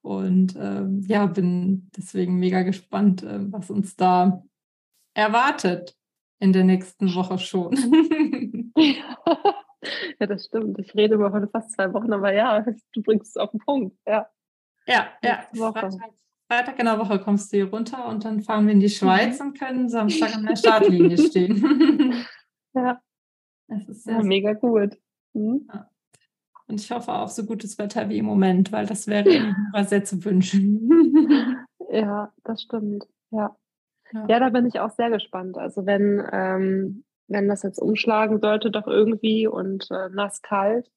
[0.02, 4.42] Und ähm, ja, bin deswegen mega gespannt, äh, was uns da
[5.14, 5.94] erwartet
[6.40, 7.76] in der nächsten Woche schon.
[10.18, 10.78] ja, das stimmt.
[10.80, 13.96] Ich rede über heute fast zwei Wochen, aber ja, du bringst es auf den Punkt.
[14.06, 14.28] Ja,
[14.86, 15.46] ja, ja.
[15.54, 15.94] Freitag,
[16.52, 19.40] Freitag in der Woche kommst du hier runter und dann fahren wir in die Schweiz
[19.40, 19.46] mhm.
[19.46, 22.26] und können Samstag an der Startlinie stehen.
[22.74, 23.00] ja.
[23.68, 24.98] Das ist ja, mega gut.
[25.32, 25.66] Mhm.
[25.72, 25.88] Ja.
[26.66, 30.04] Und ich hoffe auf so gutes Wetter wie im Moment, weil das wäre immer sehr
[30.04, 31.56] zu wünschen.
[31.90, 33.06] ja, das stimmt.
[33.30, 33.56] Ja.
[34.12, 34.26] ja.
[34.28, 35.56] Ja, da bin ich auch sehr gespannt.
[35.56, 40.92] Also wenn, ähm, wenn das jetzt umschlagen sollte, doch irgendwie und äh, nass kalt,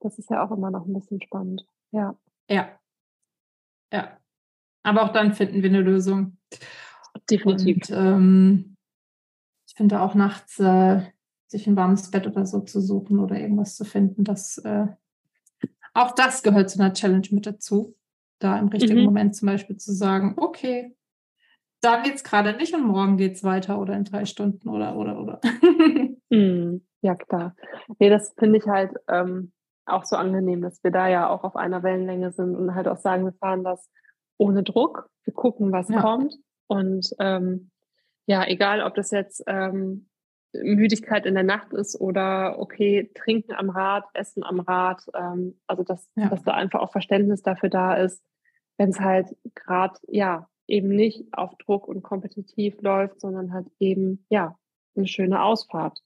[0.00, 1.64] das ist ja auch immer noch ein bisschen spannend.
[1.92, 2.14] Ja.
[2.50, 2.68] Ja.
[3.90, 4.18] Ja.
[4.86, 6.36] Aber auch dann finden wir eine Lösung.
[7.28, 7.90] Definitiv.
[7.90, 8.76] Und, ähm,
[9.66, 11.00] ich finde auch nachts äh,
[11.48, 14.22] sich ein warmes Bett oder so zu suchen oder irgendwas zu finden.
[14.22, 14.86] Das, äh,
[15.92, 17.96] auch das gehört zu einer Challenge mit dazu.
[18.38, 19.06] Da im richtigen mhm.
[19.06, 20.94] Moment zum Beispiel zu sagen, okay,
[21.80, 24.96] da geht es gerade nicht und morgen geht es weiter oder in drei Stunden oder
[24.96, 25.40] oder oder.
[26.30, 26.86] mhm.
[27.00, 27.56] Ja, klar.
[27.98, 29.50] Nee, das finde ich halt ähm,
[29.84, 32.98] auch so angenehm, dass wir da ja auch auf einer Wellenlänge sind und halt auch
[32.98, 33.90] sagen, wir fahren das
[34.38, 35.08] ohne Druck.
[35.24, 36.00] Wir gucken, was ja.
[36.00, 36.34] kommt.
[36.66, 37.70] Und ähm,
[38.26, 40.08] ja, egal, ob das jetzt ähm,
[40.52, 45.02] Müdigkeit in der Nacht ist oder okay, trinken am Rad, essen am Rad.
[45.14, 46.28] Ähm, also dass, ja.
[46.28, 48.22] dass da einfach auch Verständnis dafür da ist,
[48.78, 54.24] wenn es halt gerade ja eben nicht auf Druck und kompetitiv läuft, sondern halt eben
[54.28, 54.58] ja
[54.96, 56.00] eine schöne Ausfahrt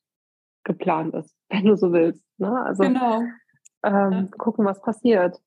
[0.65, 2.23] geplant ist, wenn du so willst.
[2.39, 2.63] Ne?
[2.65, 3.23] Also genau.
[3.85, 4.29] ähm, ja.
[4.37, 5.41] gucken, was passiert.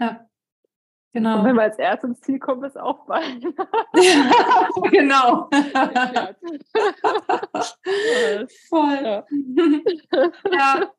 [0.00, 0.27] Ja.
[1.12, 1.38] Genau.
[1.38, 3.40] Und wenn wir als Erst ins Ziel kommen, ist auch bald.
[4.90, 5.48] genau.
[8.68, 9.00] Voll.
[9.02, 9.24] Ja.
[10.52, 10.92] ja.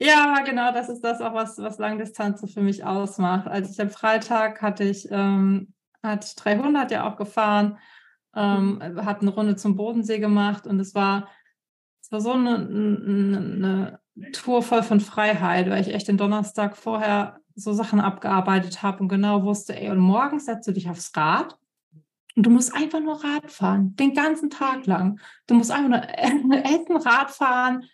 [0.00, 0.42] ja.
[0.44, 3.46] genau, das ist das auch, was, was Langdistanz so für mich ausmacht.
[3.46, 5.72] Also ich am Freitag hatte ich, ähm,
[6.02, 7.78] hatte ich 300 ja auch gefahren,
[8.34, 9.04] ähm, mhm.
[9.04, 11.28] hat eine Runde zum Bodensee gemacht und es war,
[12.02, 16.76] es war so eine, eine, eine Tour voll von Freiheit, weil ich echt den Donnerstag
[16.76, 21.12] vorher so Sachen abgearbeitet habe und genau wusste, ey, und morgens setzt du dich aufs
[21.16, 21.58] Rad
[22.36, 25.20] und du musst einfach nur Rad fahren, den ganzen Tag lang.
[25.46, 26.02] Du musst einfach nur
[26.64, 27.84] essen, Rad fahren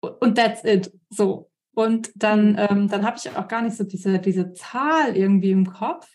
[0.00, 0.92] und that's it.
[1.08, 1.50] So.
[1.74, 2.58] Und dann, mhm.
[2.58, 6.08] ähm, dann habe ich auch gar nicht so diese, diese Zahl irgendwie im Kopf,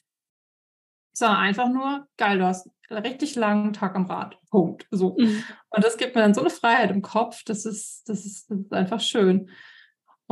[1.13, 4.37] sondern einfach nur, geil, du hast einen richtig langen Tag am Rad.
[4.49, 4.87] Punkt.
[4.91, 5.15] So.
[5.17, 5.43] Mhm.
[5.69, 8.59] Und das gibt mir dann so eine Freiheit im Kopf, das ist, das ist, das
[8.59, 9.49] ist einfach schön.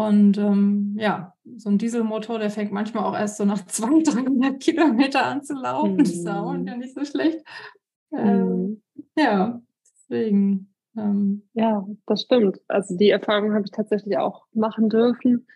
[0.08, 4.60] Und ähm, ja, so ein Dieselmotor, der fängt manchmal auch erst so nach 200, 300
[4.60, 5.93] Kilometer an zu laufen.
[5.93, 5.97] Mhm.
[5.97, 7.39] Das ist auch ja nicht so schlecht.
[8.12, 8.82] Ähm, mhm.
[9.18, 9.62] ja,
[9.93, 10.74] deswegen.
[10.97, 12.60] Ähm, ja, das stimmt.
[12.68, 15.47] Also die Erfahrung habe ich tatsächlich auch machen dürfen.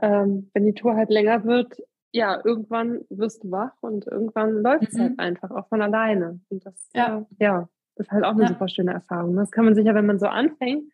[0.00, 1.76] Ähm, wenn die Tour halt länger wird,
[2.12, 5.18] ja, irgendwann wirst du wach und irgendwann läuft es halt mhm.
[5.18, 6.40] halt einfach auch von alleine.
[6.48, 8.48] Und das ja, äh, ja ist halt auch eine ja.
[8.48, 9.36] super schöne Erfahrung.
[9.36, 10.92] Das kann man sich ja, wenn man so anfängt,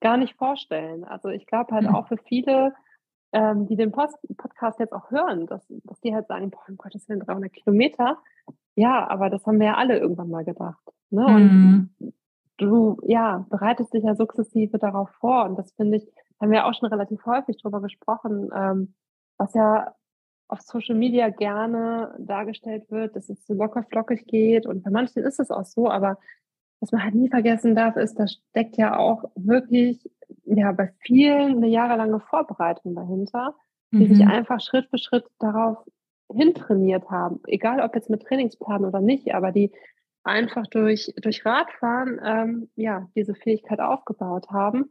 [0.00, 1.04] gar nicht vorstellen.
[1.04, 1.94] Also ich glaube halt mhm.
[1.94, 2.74] auch für viele,
[3.32, 6.76] ähm, die den Post Podcast jetzt auch hören, dass, dass die halt sagen, boah, um
[6.76, 8.18] Gottes Willen, 300 Kilometer.
[8.74, 10.82] Ja, aber das haben wir ja alle irgendwann mal gedacht.
[11.10, 11.26] Ne?
[11.26, 11.90] Mhm.
[12.00, 12.12] Und
[12.58, 15.44] du, ja, bereitest dich ja sukzessive darauf vor.
[15.44, 16.06] Und das finde ich,
[16.40, 18.94] haben wir auch schon relativ häufig drüber gesprochen, ähm,
[19.38, 19.94] was ja
[20.48, 24.66] auf Social Media gerne dargestellt wird, dass es so locker flockig geht.
[24.66, 26.18] Und bei manchen ist es auch so, aber
[26.80, 30.10] was man halt nie vergessen darf, ist, da steckt ja auch wirklich
[30.44, 33.54] ja bei vielen eine jahrelange Vorbereitung dahinter,
[33.92, 34.14] die mhm.
[34.14, 35.78] sich einfach Schritt für Schritt darauf
[36.32, 39.72] hintrainiert haben, egal ob jetzt mit Trainingsplan oder nicht, aber die
[40.24, 44.90] einfach durch, durch Radfahren ähm, ja diese Fähigkeit aufgebaut haben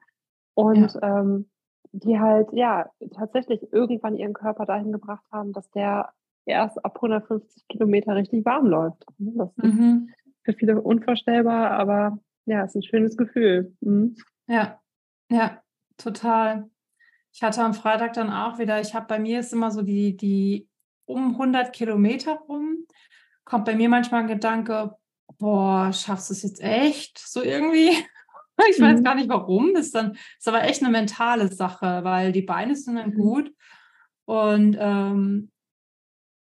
[0.54, 1.20] und ja.
[1.20, 1.50] ähm,
[1.92, 6.10] die halt ja tatsächlich irgendwann ihren Körper dahin gebracht haben, dass der
[6.46, 9.06] erst ab 150 Kilometer richtig warm läuft.
[9.18, 10.10] Das mhm
[10.46, 13.76] für viele unvorstellbar, aber ja, es ist ein schönes Gefühl.
[13.82, 14.16] Mhm.
[14.48, 14.80] Ja,
[15.30, 15.62] ja,
[15.98, 16.70] total.
[17.34, 20.16] Ich hatte am Freitag dann auch wieder, ich habe bei mir ist immer so die,
[20.16, 20.70] die
[21.06, 22.86] um 100 Kilometer rum,
[23.44, 24.96] kommt bei mir manchmal ein Gedanke,
[25.38, 27.18] boah, schaffst du es jetzt echt?
[27.20, 27.92] So irgendwie.
[28.70, 29.04] Ich weiß mhm.
[29.04, 29.74] gar nicht warum.
[29.74, 33.16] Das ist, dann, ist aber echt eine mentale Sache, weil die Beine sind dann mhm.
[33.16, 33.52] gut.
[34.24, 35.52] Und ähm,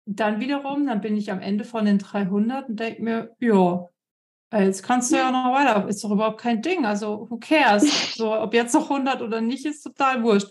[0.07, 3.89] dann wiederum, dann bin ich am Ende von den 300 und denke mir, ja,
[4.53, 6.85] jetzt kannst du ja noch weiter, ist doch überhaupt kein Ding.
[6.85, 7.85] Also, who cares?
[8.17, 10.49] So, ob jetzt noch 100 oder nicht, ist total wurscht.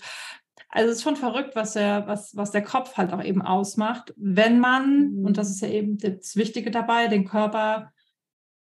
[0.69, 4.13] Also, es ist schon verrückt, was der, was, was der Kopf halt auch eben ausmacht,
[4.17, 5.25] wenn man, mhm.
[5.25, 7.91] und das ist ja eben das Wichtige dabei, den Körper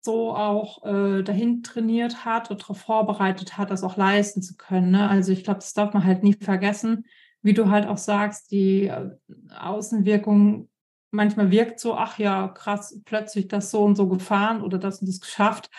[0.04, 4.90] so auch äh, dahin trainiert hat und darauf vorbereitet hat, das auch leisten zu können.
[4.90, 5.08] Ne?
[5.08, 7.06] Also, ich glaube, das darf man halt nie vergessen.
[7.40, 9.10] Wie du halt auch sagst, die äh,
[9.56, 10.68] Außenwirkung
[11.12, 15.08] manchmal wirkt so, ach ja, krass, plötzlich das so und so gefahren oder das und
[15.08, 15.70] das geschafft.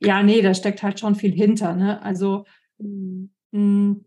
[0.00, 1.74] Ja, nee, da steckt halt schon viel hinter.
[1.74, 2.02] Ne?
[2.02, 2.44] Also
[2.78, 4.04] mh, mm,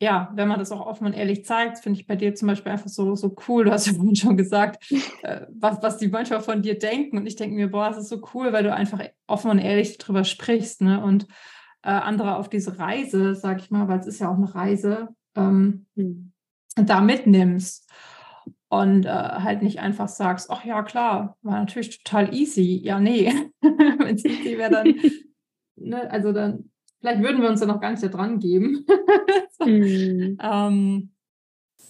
[0.00, 2.72] ja, wenn man das auch offen und ehrlich zeigt, finde ich bei dir zum Beispiel
[2.72, 3.64] einfach so, so cool.
[3.64, 4.84] Du hast ja vorhin schon gesagt,
[5.22, 7.16] äh, was, was die manchmal von dir denken.
[7.18, 9.96] Und ich denke mir, boah, das ist so cool, weil du einfach offen und ehrlich
[9.98, 10.82] darüber sprichst.
[10.82, 11.02] Ne?
[11.02, 11.26] Und
[11.82, 15.08] äh, andere auf diese Reise, sag ich mal, weil es ist ja auch eine Reise,
[15.36, 16.32] ähm, mhm.
[16.76, 17.88] da mitnimmst
[18.80, 22.80] und äh, halt nicht einfach sagst, ach ja, klar, war natürlich total easy.
[22.82, 24.94] Ja, nee, wenn es easy wäre, dann,
[25.76, 26.70] ne, also dann,
[27.00, 28.84] vielleicht würden wir uns ja noch gar nicht da dran geben.
[29.58, 30.38] so, mm.
[30.40, 31.10] ähm,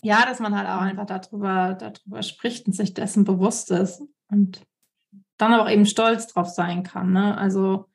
[0.02, 4.62] ja, dass man halt auch einfach darüber, darüber spricht und sich dessen bewusst ist und
[5.38, 7.12] dann aber auch eben stolz drauf sein kann.
[7.12, 7.36] Ne?
[7.36, 7.86] Also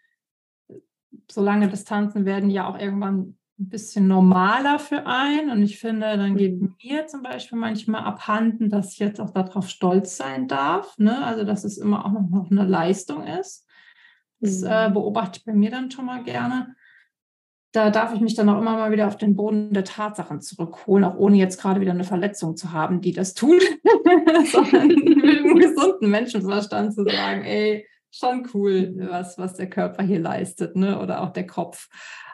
[1.31, 5.49] so lange Distanzen werden ja auch irgendwann ein bisschen normaler für einen.
[5.49, 6.75] Und ich finde, dann geht mhm.
[6.81, 10.97] mir zum Beispiel manchmal abhanden, dass ich jetzt auch darauf stolz sein darf.
[10.97, 11.23] Ne?
[11.25, 13.67] Also, dass es immer auch noch eine Leistung ist.
[14.39, 14.93] Das äh, mhm.
[14.93, 16.75] beobachte ich bei mir dann schon mal gerne.
[17.71, 21.03] Da darf ich mich dann auch immer mal wieder auf den Boden der Tatsachen zurückholen,
[21.03, 23.59] auch ohne jetzt gerade wieder eine Verletzung zu haben, die das tun,
[24.51, 30.19] sondern mit einem gesunden Menschenverstand zu sagen, ey, schon cool, was, was der Körper hier
[30.19, 30.99] leistet, ne?
[30.99, 31.89] Oder auch der Kopf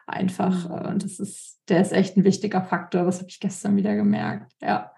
[0.08, 0.70] einfach.
[0.70, 0.76] Mhm.
[0.76, 3.04] Äh, und das ist, der ist echt ein wichtiger Faktor.
[3.04, 4.54] Das habe ich gestern wieder gemerkt.
[4.62, 4.92] Ja.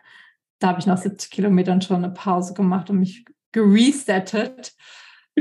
[0.59, 4.75] Da habe ich nach 70 Kilometern schon eine Pause gemacht und mich geresettet.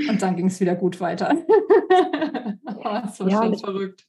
[0.09, 1.29] Und dann ging es wieder gut weiter.
[2.65, 4.07] das war ja, schon verrückt.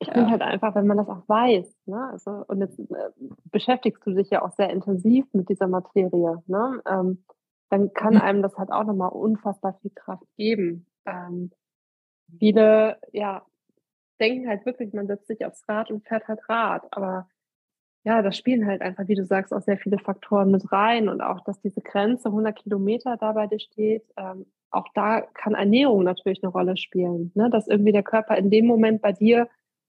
[0.00, 0.14] Ich ja.
[0.14, 2.08] finde halt einfach, wenn man das auch weiß, ne?
[2.12, 3.10] also, und jetzt äh,
[3.50, 6.82] beschäftigst du dich ja auch sehr intensiv mit dieser Materie, ne?
[6.86, 7.24] Ähm,
[7.70, 8.20] dann kann mhm.
[8.20, 10.86] einem das halt auch nochmal unfassbar viel Kraft geben.
[11.04, 11.50] Ähm,
[12.38, 13.44] viele, ja,
[14.18, 16.86] denken halt wirklich, man setzt sich aufs Rad und fährt halt Rad.
[16.90, 17.28] Aber
[18.04, 21.20] ja, da spielen halt einfach, wie du sagst, auch sehr viele Faktoren mit rein und
[21.20, 24.04] auch, dass diese Grenze 100 Kilometer da bei dir steht.
[24.16, 27.50] Ähm, auch da kann Ernährung natürlich eine Rolle spielen, ne?
[27.50, 29.48] dass irgendwie der Körper in dem Moment bei dir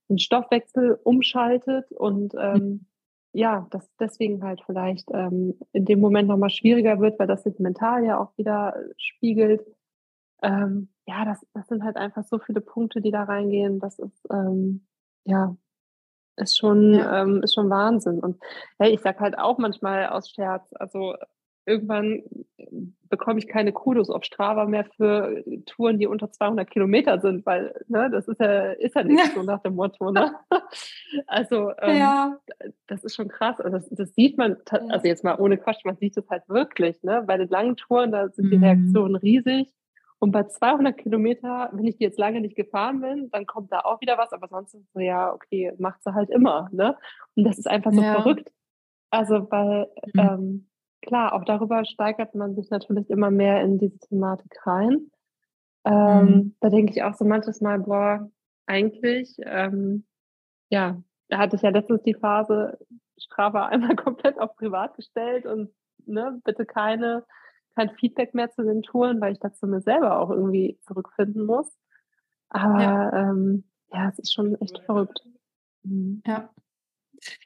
[0.10, 2.86] den Stoffwechsel umschaltet und ähm,
[3.32, 7.60] ja, dass deswegen halt vielleicht ähm, in dem Moment nochmal schwieriger wird, weil das sich
[7.60, 9.66] mental ja auch wieder spiegelt.
[10.42, 13.80] Ähm, ja, das, das sind halt einfach so viele Punkte, die da reingehen.
[13.80, 14.86] Das ist, ähm,
[15.26, 15.56] ja,
[16.38, 17.24] ist schon, ja.
[17.24, 18.20] ähm, ist schon Wahnsinn.
[18.20, 18.38] Und
[18.78, 21.16] hey, ich sag halt auch manchmal aus Scherz, also
[21.66, 22.24] irgendwann
[23.10, 27.74] bekomme ich keine Kudos auf Strava mehr für Touren, die unter 200 Kilometer sind, weil
[27.88, 30.12] ne, das ist ja, ist ja nicht so nach dem Motto.
[30.12, 30.36] Ne?
[31.26, 32.38] Also ähm, ja.
[32.86, 33.60] das ist schon krass.
[33.60, 37.02] Also das, das sieht man, also jetzt mal ohne Quatsch, man sieht es halt wirklich.
[37.02, 37.24] Ne?
[37.26, 38.64] Bei den langen Touren, da sind die mhm.
[38.64, 39.74] Reaktionen riesig.
[40.20, 43.80] Und bei 200 Kilometer, wenn ich die jetzt lange nicht gefahren bin, dann kommt da
[43.80, 46.98] auch wieder was, aber sonst ist so, ja, okay, macht sie halt immer, ne?
[47.36, 48.22] Und das ist einfach so ja.
[48.22, 48.52] verrückt.
[49.12, 50.20] Also, weil, mhm.
[50.20, 50.70] ähm,
[51.02, 55.10] klar, auch darüber steigert man sich natürlich immer mehr in diese Thematik rein.
[55.86, 56.56] Ähm, mhm.
[56.60, 58.30] Da denke ich auch so manches Mal, boah,
[58.66, 60.06] eigentlich, ähm,
[60.70, 62.78] ja, da hatte ich ja letztens die Phase,
[63.18, 65.72] Strava einmal komplett auf privat gestellt und
[66.06, 67.24] ne, bitte keine
[67.76, 71.68] kein Feedback mehr zu den Touren, weil ich dazu mir selber auch irgendwie zurückfinden muss.
[72.50, 75.22] Aber ja, ähm, ja es ist schon echt verrückt.
[75.84, 76.22] Mhm.
[76.26, 76.50] Ja.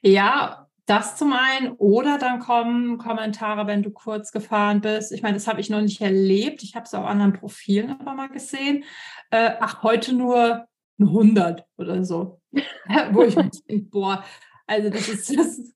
[0.02, 1.74] Ja, das zum einen.
[1.78, 5.12] Oder dann kommen Kommentare, wenn du kurz gefahren bist.
[5.12, 6.64] Ich meine, das habe ich noch nicht erlebt.
[6.64, 8.84] Ich habe es auf anderen Profilen aber mal gesehen.
[9.32, 10.68] Äh, ach, heute nur
[11.00, 12.42] 100 oder so.
[13.12, 14.24] Wo ich mir denke, boah,
[14.68, 15.74] also das ist das,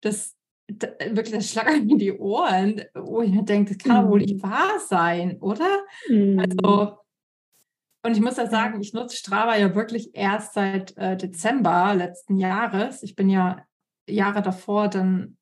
[0.00, 0.36] das
[0.80, 4.10] wirklich das schlagert mir die Ohren, wo ich mir denke, das kann mhm.
[4.10, 4.42] wohl nicht mhm.
[4.42, 5.80] wahr sein, oder?
[6.08, 6.38] Mhm.
[6.38, 6.98] Also,
[8.04, 12.36] und ich muss ja sagen, ich nutze Strava ja wirklich erst seit äh, Dezember letzten
[12.36, 13.02] Jahres.
[13.02, 13.64] Ich bin ja
[14.08, 15.36] Jahre davor dann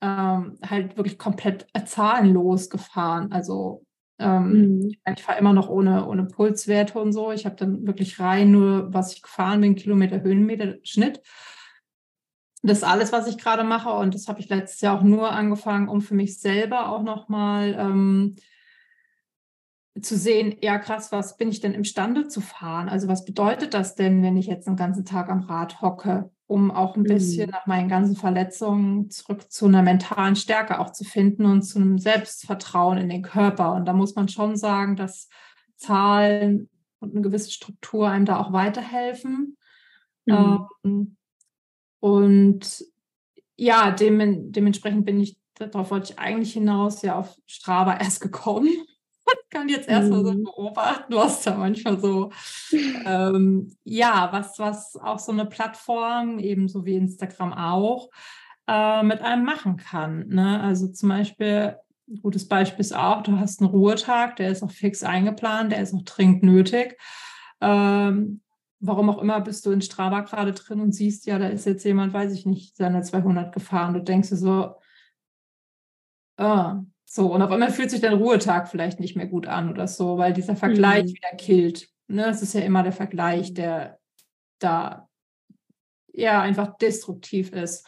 [0.00, 3.30] ähm, halt wirklich komplett zahlenlos gefahren.
[3.30, 3.84] Also
[4.18, 4.88] ähm, mhm.
[4.88, 7.30] ich, ich fahre immer noch ohne, ohne Pulswerte und so.
[7.30, 11.22] Ich habe dann wirklich rein nur, was ich gefahren bin, Kilometer, Höhenmeter, Schnitt
[12.62, 13.90] das ist alles, was ich gerade mache.
[13.90, 17.76] Und das habe ich letztes Jahr auch nur angefangen, um für mich selber auch nochmal
[17.78, 18.36] ähm,
[20.00, 22.88] zu sehen, ja krass, was bin ich denn imstande zu fahren?
[22.88, 26.70] Also was bedeutet das denn, wenn ich jetzt den ganzen Tag am Rad hocke, um
[26.70, 27.52] auch ein bisschen mhm.
[27.52, 31.98] nach meinen ganzen Verletzungen zurück zu einer mentalen Stärke auch zu finden und zu einem
[31.98, 33.72] Selbstvertrauen in den Körper.
[33.74, 35.28] Und da muss man schon sagen, dass
[35.76, 36.68] Zahlen
[37.00, 39.56] und eine gewisse Struktur einem da auch weiterhelfen.
[40.26, 40.66] Mhm.
[40.84, 41.16] Ähm,
[42.00, 42.84] und
[43.56, 48.68] ja, dem, dementsprechend bin ich, darauf wollte ich eigentlich hinaus, ja auf Strava erst gekommen.
[49.50, 50.44] kann jetzt erstmal so mhm.
[50.44, 52.30] beobachten, was da manchmal so,
[53.04, 58.10] ähm, ja, was, was auch so eine Plattform, ebenso wie Instagram auch,
[58.66, 60.28] äh, mit einem machen kann.
[60.28, 60.60] Ne?
[60.60, 61.76] Also zum Beispiel,
[62.08, 65.82] ein gutes Beispiel ist auch, du hast einen Ruhetag, der ist auch fix eingeplant, der
[65.82, 66.96] ist auch dringend nötig.
[67.60, 68.40] Ähm,
[68.80, 71.84] warum auch immer bist du in Strava gerade drin und siehst, ja, da ist jetzt
[71.84, 73.94] jemand, weiß ich nicht, seine 200 gefahren.
[73.94, 74.74] Du denkst dir so,
[76.38, 79.86] ah, so, und auf einmal fühlt sich dein Ruhetag vielleicht nicht mehr gut an oder
[79.86, 81.16] so, weil dieser Vergleich mhm.
[81.16, 81.88] wieder killt.
[82.08, 82.26] Ne?
[82.26, 83.98] Es ist ja immer der Vergleich, der
[84.58, 85.08] da
[86.12, 87.86] ja einfach destruktiv ist.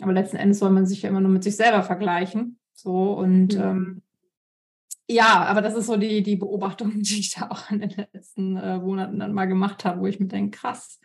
[0.00, 2.58] Aber letzten Endes soll man sich ja immer nur mit sich selber vergleichen.
[2.72, 3.60] So und mhm.
[3.60, 4.01] ähm,
[5.08, 8.56] ja, aber das ist so die, die Beobachtung, die ich da auch in den letzten
[8.56, 11.00] äh, Monaten dann mal gemacht habe, wo ich mir denke, krass,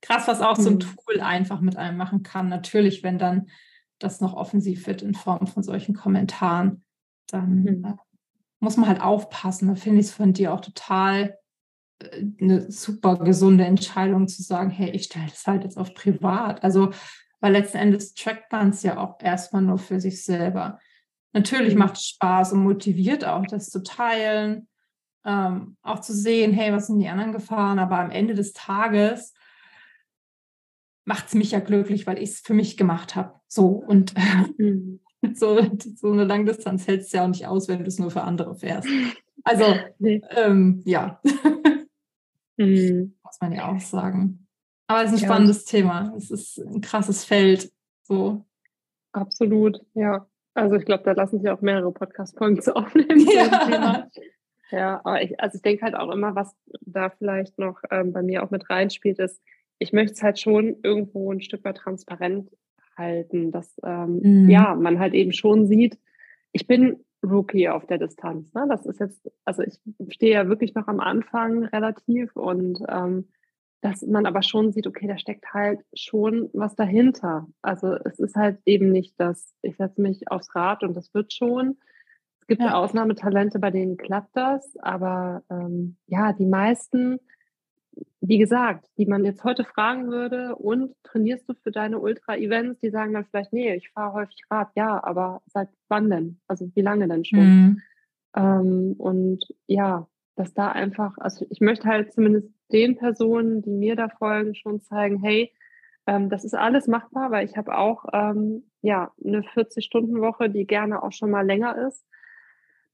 [0.00, 0.80] krass, was auch so ein mhm.
[0.80, 2.48] Tool einfach mit einem machen kann.
[2.48, 3.48] Natürlich, wenn dann
[3.98, 6.84] das noch offensiv wird in Form von solchen Kommentaren,
[7.28, 7.84] dann mhm.
[7.84, 7.94] äh,
[8.60, 9.68] muss man halt aufpassen.
[9.68, 11.38] Da finde ich es von dir auch total
[12.00, 16.64] äh, eine super gesunde Entscheidung zu sagen, hey, ich stelle das halt jetzt auf privat.
[16.64, 16.90] Also,
[17.40, 20.78] weil letzten Endes trackt man es ja auch erstmal nur für sich selber.
[21.32, 21.80] Natürlich mhm.
[21.80, 24.68] macht es Spaß und motiviert auch, das zu teilen,
[25.24, 29.32] ähm, auch zu sehen, hey, was sind die anderen Gefahren, aber am Ende des Tages
[31.04, 33.40] macht es mich ja glücklich, weil ich es für mich gemacht habe.
[33.48, 34.14] So und
[34.58, 35.00] mhm.
[35.34, 35.60] so,
[35.96, 38.54] so eine Langdistanz hältst du ja auch nicht aus, wenn du es nur für andere
[38.54, 38.88] fährst.
[39.44, 39.64] Also
[39.98, 40.20] nee.
[40.30, 41.20] ähm, ja,
[42.56, 43.14] mhm.
[43.24, 44.46] muss man ja auch sagen.
[44.86, 45.28] Aber es ist ein ja.
[45.28, 46.12] spannendes Thema.
[46.16, 47.72] Es ist ein krasses Feld.
[48.02, 48.44] So.
[49.12, 50.26] Absolut, ja.
[50.54, 53.26] Also ich glaube, da lassen sich auch mehrere Podcast-Folgen zu aufnehmen.
[53.34, 54.08] Ja.
[54.70, 58.22] ja, aber ich, also ich denke halt auch immer, was da vielleicht noch ähm, bei
[58.22, 59.40] mir auch mit reinspielt, ist,
[59.78, 62.50] ich möchte es halt schon irgendwo ein Stück weit transparent
[62.96, 64.50] halten, dass ähm, mhm.
[64.50, 65.98] ja, man halt eben schon sieht,
[66.52, 68.52] ich bin Rookie auf der Distanz.
[68.52, 68.66] Ne?
[68.68, 73.28] Das ist jetzt, also ich stehe ja wirklich noch am Anfang relativ und ähm,
[73.82, 77.46] dass man aber schon sieht, okay, da steckt halt schon was dahinter.
[77.60, 81.34] Also es ist halt eben nicht das, ich setze mich aufs Rad und das wird
[81.34, 81.76] schon.
[82.40, 82.74] Es gibt ja.
[82.74, 87.18] Ausnahmetalente, bei denen klappt das, aber ähm, ja, die meisten
[88.20, 92.80] wie gesagt, die man jetzt heute fragen würde, und trainierst du für deine Ultra-Events?
[92.80, 96.40] Die sagen dann vielleicht, nee, ich fahre häufig Rad, ja, aber seit wann denn?
[96.46, 97.40] Also wie lange denn schon?
[97.40, 97.82] Mhm.
[98.34, 100.06] Ähm, und ja,
[100.36, 104.80] dass da einfach, also ich möchte halt zumindest den Personen, die mir da folgen, schon
[104.80, 105.52] zeigen, hey,
[106.06, 111.02] ähm, das ist alles machbar, weil ich habe auch ähm, ja eine 40-Stunden-Woche, die gerne
[111.02, 112.04] auch schon mal länger ist.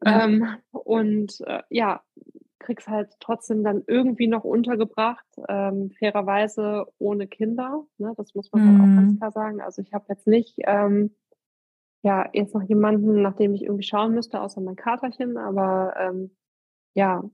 [0.00, 0.46] Mhm.
[0.70, 2.04] und äh, ja,
[2.60, 7.84] krieg's halt trotzdem dann irgendwie noch untergebracht, ähm, fairerweise ohne Kinder.
[7.98, 8.12] Ne?
[8.16, 8.68] Das muss man mhm.
[8.68, 9.18] halt auch ganz mhm.
[9.18, 9.60] klar sagen.
[9.60, 11.14] Also ich habe jetzt nicht ähm,
[12.02, 16.30] ja jetzt noch jemanden, nach dem ich irgendwie schauen müsste, außer mein Katerchen, aber ähm,
[16.94, 17.24] ja,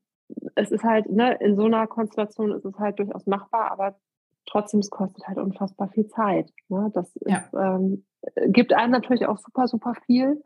[0.55, 3.99] es ist halt, ne, in so einer Konstellation ist es halt durchaus machbar, aber
[4.47, 6.51] trotzdem, es kostet halt unfassbar viel Zeit.
[6.69, 6.91] Ne?
[6.95, 7.39] Das ja.
[7.39, 8.05] ist, ähm,
[8.47, 10.43] gibt einem natürlich auch super, super viel.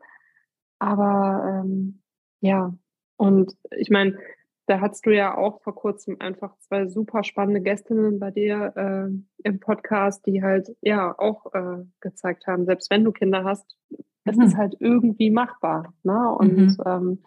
[0.79, 2.01] Aber ähm,
[2.41, 2.73] ja,
[3.17, 4.17] und ich meine,
[4.65, 9.47] da hattest du ja auch vor kurzem einfach zwei super spannende Gästinnen bei dir äh,
[9.47, 13.75] im Podcast, die halt ja auch äh, gezeigt haben, selbst wenn du Kinder hast,
[14.25, 14.43] es mhm.
[14.43, 15.93] ist halt irgendwie machbar.
[16.03, 16.29] Ne?
[16.37, 16.77] Und mhm.
[16.85, 17.23] ähm,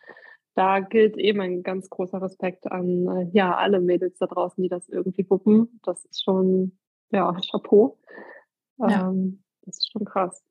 [0.55, 4.69] da gilt eben ein ganz großer Respekt an äh, ja alle Mädels da draußen, die
[4.69, 5.81] das irgendwie gucken.
[5.83, 6.79] Das ist schon
[7.11, 7.99] ja Chapeau.
[8.79, 9.09] Ja.
[9.09, 10.45] Ähm, das ist schon krass.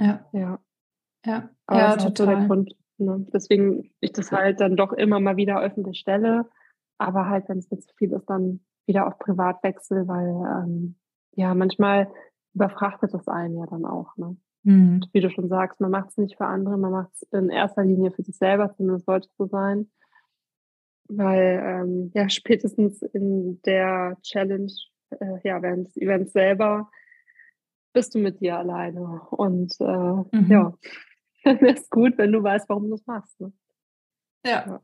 [0.00, 0.26] Ja.
[0.32, 0.60] Ja.
[1.26, 2.12] Ja, Aber ja total.
[2.14, 3.26] So der Grund, Ne?
[3.32, 6.46] Deswegen ich das halt dann doch immer mal wieder öffentlich stelle,
[6.98, 10.96] aber halt, wenn es mir zu viel ist, dann wieder auf Privatwechsel, weil ähm,
[11.32, 12.10] ja, manchmal
[12.54, 14.16] überfrachtet das einen ja dann auch.
[14.16, 14.36] Ne?
[14.68, 14.96] Mhm.
[14.96, 17.48] Und wie du schon sagst, man macht es nicht für andere, man macht es in
[17.48, 19.90] erster Linie für sich selber, zumindest sollte es so sein.
[21.08, 24.70] Weil ähm, ja, spätestens in der Challenge,
[25.08, 26.90] äh, ja, während des Events selber,
[27.94, 29.22] bist du mit dir alleine.
[29.30, 30.46] Und äh, mhm.
[30.50, 30.74] ja,
[31.44, 33.40] dann wäre es gut, wenn du weißt, warum du es machst.
[33.40, 33.50] Ne?
[34.44, 34.82] Ja.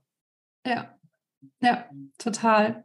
[0.66, 0.98] ja,
[1.60, 1.84] ja,
[2.16, 2.84] total.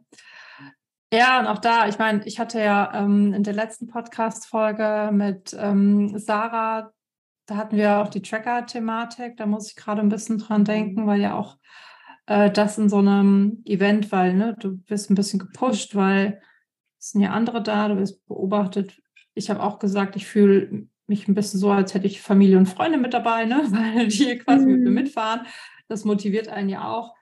[1.12, 5.56] Ja, und auch da, ich meine, ich hatte ja ähm, in der letzten Podcast-Folge mit
[5.58, 6.92] ähm, Sarah,
[7.46, 11.20] da hatten wir auch die Tracker-Thematik, da muss ich gerade ein bisschen dran denken, weil
[11.20, 11.58] ja auch
[12.26, 16.40] äh, das in so einem Event, weil ne, du bist ein bisschen gepusht, weil
[17.00, 19.02] es sind ja andere da, du wirst beobachtet.
[19.34, 22.68] Ich habe auch gesagt, ich fühle mich ein bisschen so, als hätte ich Familie und
[22.68, 23.62] Freunde mit dabei, ne?
[23.70, 24.72] weil die quasi mhm.
[24.72, 24.94] mit mir mhm.
[24.94, 25.40] mitfahren.
[25.88, 27.16] Das motiviert einen ja auch.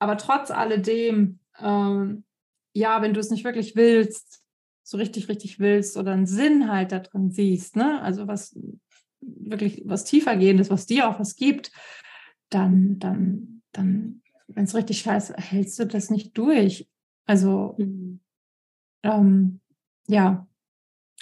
[0.00, 2.24] Aber trotz alledem, ähm,
[2.78, 4.42] ja, wenn du es nicht wirklich willst,
[4.82, 8.00] so richtig, richtig willst oder einen Sinn halt da drin siehst, ne?
[8.00, 8.58] also was
[9.20, 11.72] wirklich was tiefer gehendes, was dir auch was gibt,
[12.50, 16.88] dann, dann, dann, wenn es richtig scheiße, hältst du das nicht durch.
[17.26, 18.20] Also, mhm.
[19.02, 19.60] ähm,
[20.06, 20.46] ja.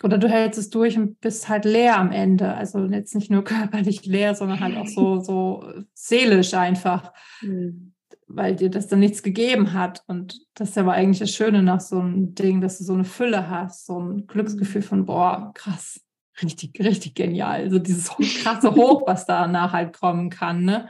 [0.03, 2.55] Oder du hältst es durch und bist halt leer am Ende.
[2.55, 5.65] Also jetzt nicht nur körperlich leer, sondern halt auch so, so
[5.95, 7.13] seelisch einfach.
[7.41, 7.96] Mhm.
[8.29, 10.03] Weil dir das dann nichts gegeben hat.
[10.07, 13.05] Und das ist aber eigentlich das Schöne nach so einem Ding, dass du so eine
[13.05, 16.01] Fülle hast, so ein Glücksgefühl von, boah, krass,
[16.43, 17.61] richtig, richtig genial.
[17.63, 18.09] Also dieses
[18.43, 20.65] krasse Hoch, was danach halt kommen kann.
[20.65, 20.89] Ne?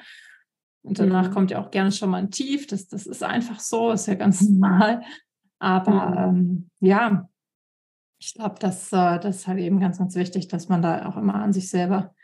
[0.83, 1.35] Und danach mhm.
[1.35, 2.67] kommt ja auch gerne schon mal ein Tief.
[2.67, 5.03] Das, das ist einfach so, ist ja ganz normal.
[5.59, 6.39] Aber mhm.
[6.39, 7.29] ähm, ja,
[8.19, 11.17] ich glaube, das, äh, das ist halt eben ganz, ganz wichtig, dass man da auch
[11.17, 12.15] immer an sich selber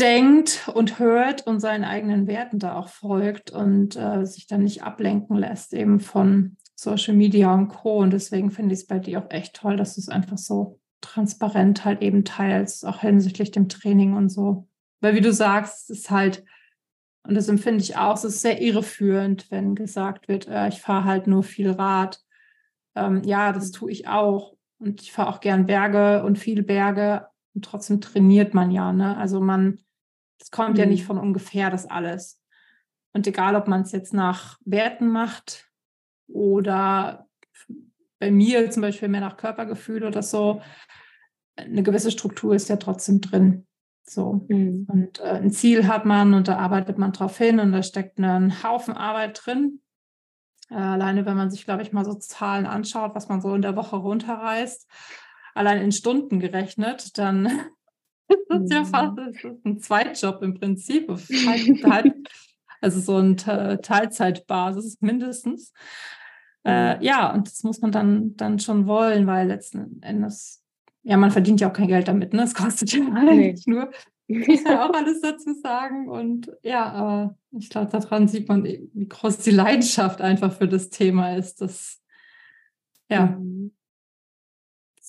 [0.00, 4.82] denkt und hört und seinen eigenen Werten da auch folgt und äh, sich dann nicht
[4.82, 7.98] ablenken lässt eben von Social Media und Co.
[7.98, 10.80] Und deswegen finde ich es bei dir auch echt toll, dass du es einfach so
[11.00, 14.66] transparent halt eben teilst, auch hinsichtlich dem Training und so.
[15.00, 16.44] Weil wie du sagst, ist halt,
[17.26, 21.04] und das empfinde ich auch, es ist sehr irreführend, wenn gesagt wird, äh, ich fahre
[21.04, 22.20] halt nur viel Rad.
[22.94, 24.54] Ähm, ja, das tue ich auch.
[24.78, 27.26] Und ich fahre auch gern Berge und viel Berge.
[27.54, 29.16] Und trotzdem trainiert man ja, ne?
[29.16, 29.78] Also man,
[30.40, 30.80] es kommt mhm.
[30.80, 31.06] ja nicht mhm.
[31.06, 32.40] von ungefähr, das alles.
[33.12, 35.68] Und egal, ob man es jetzt nach Werten macht
[36.28, 37.26] oder
[38.18, 40.62] bei mir zum Beispiel mehr nach Körpergefühl oder so,
[41.56, 43.66] eine gewisse Struktur ist ja trotzdem drin.
[44.08, 44.44] So.
[44.48, 44.86] Mhm.
[44.88, 48.18] Und äh, ein Ziel hat man und da arbeitet man drauf hin und da steckt
[48.18, 49.80] ein Haufen Arbeit drin.
[50.70, 53.62] Äh, alleine, wenn man sich, glaube ich, mal so Zahlen anschaut, was man so in
[53.62, 54.88] der Woche runterreißt,
[55.54, 57.50] allein in Stunden gerechnet, dann
[58.48, 61.10] ist das ja fast das ist ein Zweitjob im Prinzip.
[62.80, 65.72] also so ein Teilzeitbasis mindestens.
[66.64, 67.02] Äh, mhm.
[67.02, 70.60] ja, und das muss man dann, dann schon wollen, weil letzten Endes
[71.02, 72.42] ja, man verdient ja auch kein Geld damit, ne?
[72.42, 73.74] Es kostet ja eigentlich nee.
[73.74, 73.90] nur.
[74.26, 76.08] Ich muss ja auch alles dazu sagen.
[76.08, 80.88] Und ja, aber ich glaube, daran sieht man, wie groß die Leidenschaft einfach für das
[80.88, 81.60] Thema ist.
[81.60, 82.00] Das,
[83.08, 83.26] ja.
[83.26, 83.72] Mhm.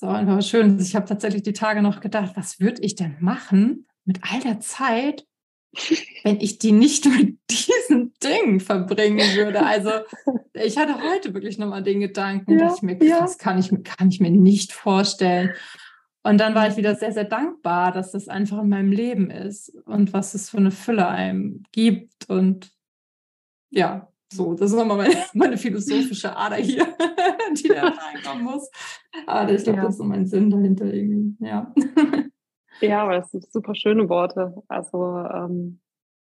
[0.02, 0.80] So, einfach schön.
[0.80, 4.60] Ich habe tatsächlich die Tage noch gedacht, was würde ich denn machen mit all der
[4.60, 5.28] Zeit,
[6.24, 9.64] wenn ich die nicht mit diesen Dingen verbringen würde.
[9.64, 9.92] Also
[10.54, 13.30] ich hatte heute wirklich nochmal den Gedanken, ja, dass ich mir, ja.
[13.38, 15.52] kann, ich, kann ich mir nicht vorstellen.
[16.24, 19.70] Und dann war ich wieder sehr, sehr dankbar, dass das einfach in meinem Leben ist
[19.86, 22.28] und was es für eine Fülle einem gibt.
[22.28, 22.72] Und
[23.70, 26.86] ja, so, das ist nochmal meine, meine philosophische Ader hier,
[27.54, 28.70] die da reinkommen muss.
[29.28, 29.86] Aber ich glaube, ja.
[29.86, 31.36] das ist so mein Sinn dahinter irgendwie.
[31.46, 31.74] Ja.
[32.80, 34.56] Ja, aber das sind super schöne Worte.
[34.68, 35.80] Also ähm,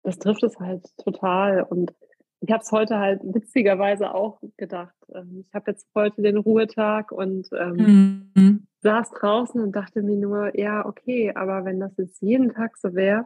[0.03, 1.63] das trifft es halt total.
[1.63, 1.95] Und
[2.41, 4.95] ich habe es heute halt witzigerweise auch gedacht.
[5.15, 8.67] Ähm, ich habe jetzt heute den Ruhetag und ähm, mhm.
[8.81, 12.93] saß draußen und dachte mir nur, ja, okay, aber wenn das jetzt jeden Tag so
[12.93, 13.25] wäre,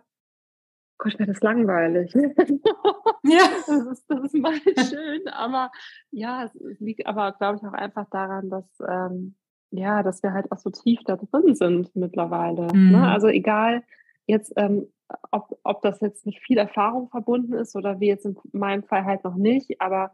[0.98, 2.14] Gott, wäre das langweilig.
[3.24, 5.72] ja, das ist, das ist mal schön, aber
[6.12, 9.36] ja, es liegt aber, glaube ich, auch einfach daran, dass ähm,
[9.72, 12.68] ja, dass wir halt auch so tief da drin sind mittlerweile.
[12.68, 12.74] Ne?
[12.74, 12.92] Mhm.
[12.92, 13.08] Ne?
[13.08, 13.84] Also egal
[14.26, 14.88] jetzt, ähm,
[15.32, 19.06] ob, ob das jetzt mit viel Erfahrung verbunden ist oder wie jetzt in meinem Fall
[19.06, 20.12] halt noch nicht, aber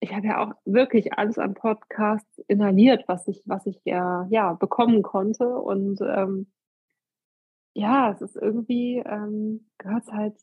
[0.00, 4.52] ich habe ja auch wirklich alles an Podcasts inhaliert, was ich, was ich ja, ja
[4.52, 5.48] bekommen konnte.
[5.48, 6.46] Und ähm,
[7.78, 10.36] ja, es ist irgendwie, ähm, gehört es halt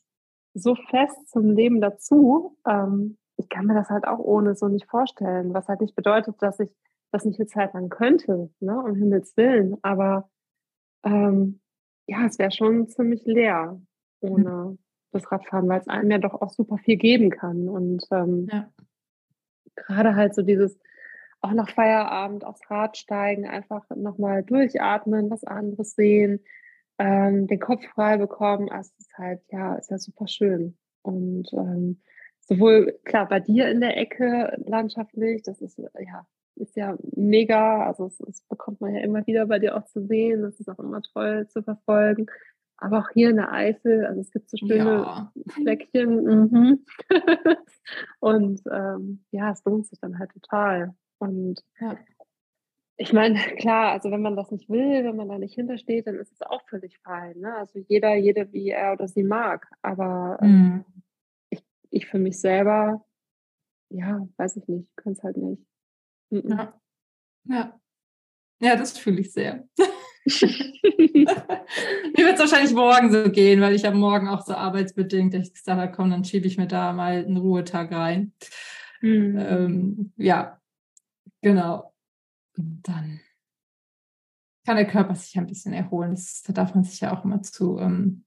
[0.54, 2.56] so fest zum Leben dazu.
[2.66, 6.36] Ähm, ich kann mir das halt auch ohne so nicht vorstellen, was halt nicht bedeutet,
[6.40, 6.74] dass ich
[7.12, 9.76] das nicht eine Zeit lang könnte, ne, um Himmels Willen.
[9.82, 10.30] Aber
[11.04, 11.60] ähm,
[12.06, 13.80] ja, es wäre schon ziemlich leer
[14.20, 14.78] ohne mhm.
[15.12, 17.68] das Radfahren, weil es einem ja doch auch super viel geben kann.
[17.68, 18.68] Und ähm, ja.
[19.74, 20.78] gerade halt so dieses
[21.42, 26.40] auch nach Feierabend aufs Rad steigen, einfach nochmal durchatmen, was anderes sehen,
[26.98, 30.76] ähm, den Kopf frei bekommen, also es ist halt, ja, ist ja super schön.
[31.02, 32.00] Und ähm,
[32.40, 37.86] sowohl, klar, bei dir in der Ecke landschaftlich, das ist ja ist ja mega.
[37.86, 40.42] Also es, es, bekommt man ja immer wieder bei dir auch zu sehen.
[40.42, 42.26] Das ist auch immer toll zu verfolgen.
[42.78, 45.32] Aber auch hier in der Eifel, also es gibt so schöne ja.
[45.48, 46.24] Fleckchen.
[46.24, 46.84] Mhm.
[48.20, 50.94] und ähm, ja, es lohnt sich dann halt total.
[51.18, 51.96] Und ja.
[52.96, 56.16] Ich meine, klar, also wenn man das nicht will, wenn man da nicht hintersteht, dann
[56.16, 57.38] ist es auch völlig fein.
[57.38, 57.54] Ne?
[57.54, 59.68] Also jeder, jede, wie er oder sie mag.
[59.82, 60.84] Aber ähm, mhm.
[61.50, 63.04] ich, ich für mich selber,
[63.90, 65.62] ja, weiß ich nicht, kann es halt nicht.
[66.30, 66.80] Ja.
[67.44, 67.80] ja.
[68.58, 69.68] Ja, das fühle ich sehr.
[69.76, 71.26] mir
[72.24, 75.78] wird es wahrscheinlich morgen so gehen, weil ich habe morgen auch so arbeitsbedingt, ich gesagt
[75.78, 78.32] habe, komm, dann schiebe ich mir da mal einen Ruhetag rein.
[79.02, 79.38] Mhm.
[79.38, 80.58] Ähm, ja,
[81.42, 81.92] genau.
[82.56, 83.20] Und dann
[84.64, 86.12] kann der Körper sich ein bisschen erholen.
[86.12, 88.24] Das, da darf man sich ja auch immer zu ähm,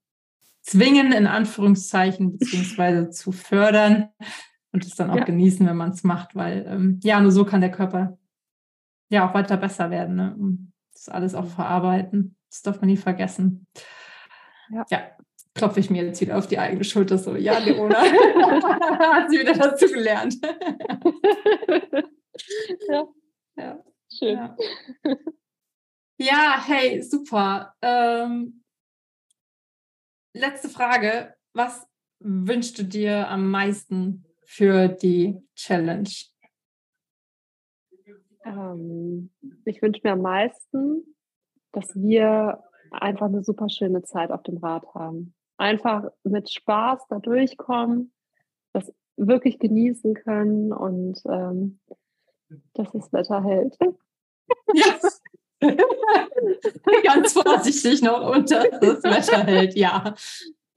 [0.61, 4.09] zwingen, in Anführungszeichen, beziehungsweise zu fördern
[4.71, 5.23] und es dann auch ja.
[5.23, 8.17] genießen, wenn man es macht, weil ähm, ja, nur so kann der Körper
[9.09, 10.15] ja auch weiter besser werden.
[10.15, 10.35] Ne?
[10.37, 12.35] Und das alles auch verarbeiten.
[12.49, 13.67] Das darf man nie vergessen.
[14.71, 14.85] Ja.
[14.89, 15.01] ja
[15.55, 19.53] klopfe ich mir jetzt wieder auf die eigene Schulter so, ja, Leona, hat sie wieder
[19.53, 20.37] dazu gelernt.
[22.87, 23.07] ja.
[23.57, 23.83] ja,
[24.19, 24.35] schön.
[24.35, 24.55] Ja.
[26.17, 27.73] ja hey, super.
[27.81, 28.63] Ähm,
[30.33, 31.35] letzte Frage.
[31.53, 31.87] Was
[32.19, 36.09] wünschst du dir am meisten für die Challenge?
[38.43, 39.31] Ähm,
[39.65, 41.15] ich wünsche mir am meisten,
[41.71, 45.33] dass wir einfach eine super schöne Zeit auf dem Rad haben.
[45.57, 48.13] Einfach mit Spaß da durchkommen,
[48.73, 51.79] das wirklich genießen können und ähm,
[52.73, 53.77] dass das Wetter hält.
[54.73, 54.99] Ja.
[57.03, 60.15] Ganz vorsichtig noch unter das Wetter hält, ja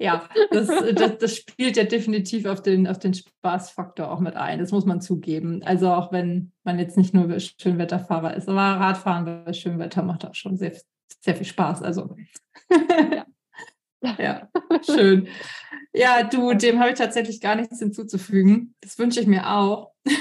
[0.02, 4.58] ja, das, das, das, spielt ja definitiv auf den, auf den Spaßfaktor auch mit ein.
[4.58, 5.62] Das muss man zugeben.
[5.62, 10.34] Also auch wenn man jetzt nicht nur Schönwetterfahrer ist, aber Radfahren bei Schönwetter macht auch
[10.34, 10.72] schon sehr,
[11.20, 11.82] sehr viel Spaß.
[11.82, 12.16] Also
[12.70, 13.24] ja.
[14.18, 14.48] Ja,
[14.84, 15.28] schön.
[15.94, 18.74] Ja, du, dem habe ich tatsächlich gar nichts hinzuzufügen.
[18.80, 19.92] Das wünsche ich mir auch.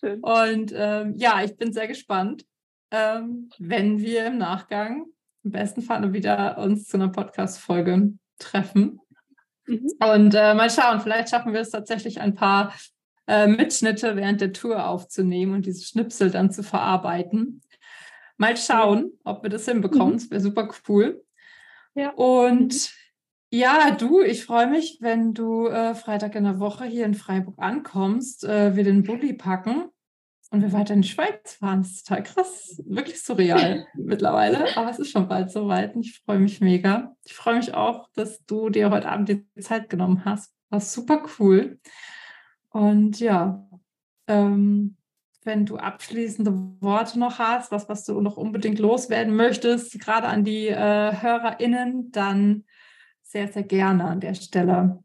[0.00, 0.20] Schön.
[0.20, 2.44] Und ähm, ja, ich bin sehr gespannt,
[2.90, 5.06] ähm, wenn wir im Nachgang
[5.44, 9.00] im besten Fall wieder uns zu einer Podcast-Folge treffen.
[9.66, 9.90] Mhm.
[10.00, 12.74] Und äh, mal schauen, vielleicht schaffen wir es tatsächlich ein paar
[13.28, 17.62] äh, Mitschnitte während der Tour aufzunehmen und diese Schnipsel dann zu verarbeiten.
[18.36, 20.14] Mal schauen, ob wir das hinbekommen.
[20.14, 20.18] Mhm.
[20.18, 21.21] Das wäre super cool.
[21.94, 22.10] Ja.
[22.10, 23.58] Und mhm.
[23.58, 27.58] ja, du, ich freue mich, wenn du äh, Freitag in der Woche hier in Freiburg
[27.58, 29.88] ankommst, äh, wir den Bulli packen
[30.50, 31.82] und wir weiter in die Schweiz fahren.
[31.82, 36.20] Das ist total krass, wirklich surreal mittlerweile, aber es ist schon bald soweit und ich
[36.24, 37.14] freue mich mega.
[37.24, 40.54] Ich freue mich auch, dass du dir heute Abend die Zeit genommen hast.
[40.70, 41.78] War super cool.
[42.70, 43.68] Und ja,
[44.26, 44.96] ähm,
[45.44, 50.44] wenn du abschließende Worte noch hast, was, was du noch unbedingt loswerden möchtest, gerade an
[50.44, 52.64] die äh, HörerInnen, dann
[53.22, 55.02] sehr, sehr gerne an der Stelle.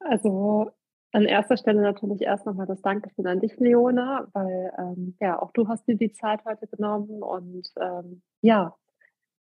[0.00, 0.70] Also
[1.12, 5.50] an erster Stelle natürlich erst nochmal das Dankeschön an dich, Leona, weil ähm, ja, auch
[5.52, 8.76] du hast dir die Zeit heute genommen und ähm, ja,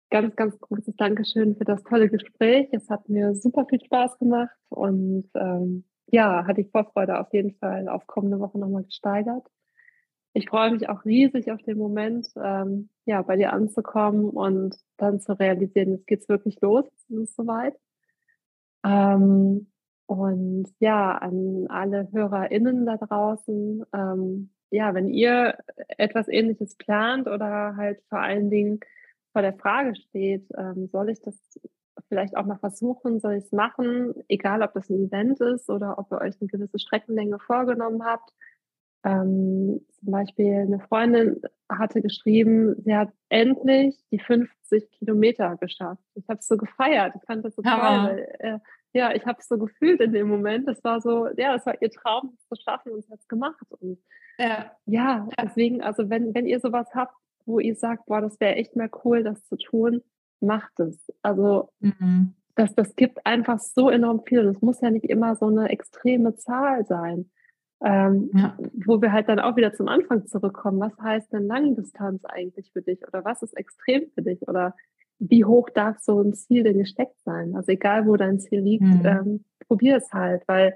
[0.09, 2.67] ganz, ganz großes Dankeschön für das tolle Gespräch.
[2.71, 7.55] Es hat mir super viel Spaß gemacht und ähm, ja, hat die Vorfreude auf jeden
[7.57, 9.47] Fall auf kommende Woche nochmal gesteigert.
[10.33, 15.19] Ich freue mich auch riesig auf den Moment, ähm, ja, bei dir anzukommen und dann
[15.19, 17.75] zu realisieren, jetzt geht's wirklich los, es ist soweit.
[18.83, 19.67] Ähm,
[20.07, 25.57] und ja, an alle HörerInnen da draußen, ähm, ja, wenn ihr
[25.97, 28.79] etwas Ähnliches plant oder halt vor allen Dingen
[29.31, 31.59] vor der Frage steht, ähm, soll ich das
[32.07, 35.97] vielleicht auch mal versuchen, soll ich es machen, egal ob das ein Event ist oder
[35.99, 38.31] ob ihr euch eine gewisse Streckenlänge vorgenommen habt.
[39.05, 46.03] Ähm, zum Beispiel eine Freundin hatte geschrieben, sie hat endlich die 50 Kilometer geschafft.
[46.15, 47.13] Ich habe es so gefeiert.
[47.15, 48.59] Ich fand das so toll, weil äh,
[48.93, 50.67] ja, ich habe es so gefühlt in dem Moment.
[50.67, 53.27] Das war so, ja, das war ihr Traum, das zu schaffen und sie hat es
[53.27, 53.65] gemacht.
[53.79, 53.99] Und
[54.37, 54.71] ja.
[54.85, 57.15] ja, deswegen, also wenn, wenn ihr sowas habt,
[57.45, 60.01] wo ihr sagt, boah, das wäre echt mal cool, das zu tun,
[60.43, 61.11] macht es.
[61.21, 62.33] Also mhm.
[62.55, 64.39] das, das gibt einfach so enorm viel.
[64.39, 67.31] Und es muss ja nicht immer so eine extreme Zahl sein.
[67.83, 68.57] Ähm, ja.
[68.85, 70.79] Wo wir halt dann auch wieder zum Anfang zurückkommen.
[70.79, 73.05] Was heißt denn Langdistanz eigentlich für dich?
[73.07, 74.47] Oder was ist extrem für dich?
[74.47, 74.75] Oder
[75.19, 77.55] wie hoch darf so ein Ziel denn gesteckt sein?
[77.55, 79.05] Also egal, wo dein Ziel liegt, mhm.
[79.05, 80.75] ähm, probier es halt, weil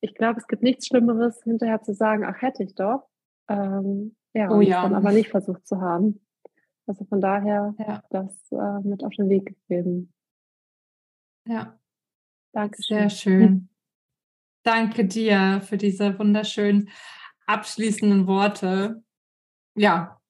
[0.00, 3.08] ich glaube, es gibt nichts Schlimmeres, hinterher zu sagen, ach, hätte ich doch.
[3.48, 4.82] Ähm, ja, oh, ja.
[4.82, 6.20] dann aber nicht versucht zu haben.
[6.86, 8.02] Also von daher ja.
[8.10, 10.12] das äh, mit auf den Weg gegeben.
[11.46, 11.78] Ja.
[12.52, 12.80] Danke.
[12.82, 13.68] Sehr schön.
[14.62, 16.88] Danke dir für diese wunderschönen
[17.46, 19.02] abschließenden Worte.
[19.74, 20.20] Ja,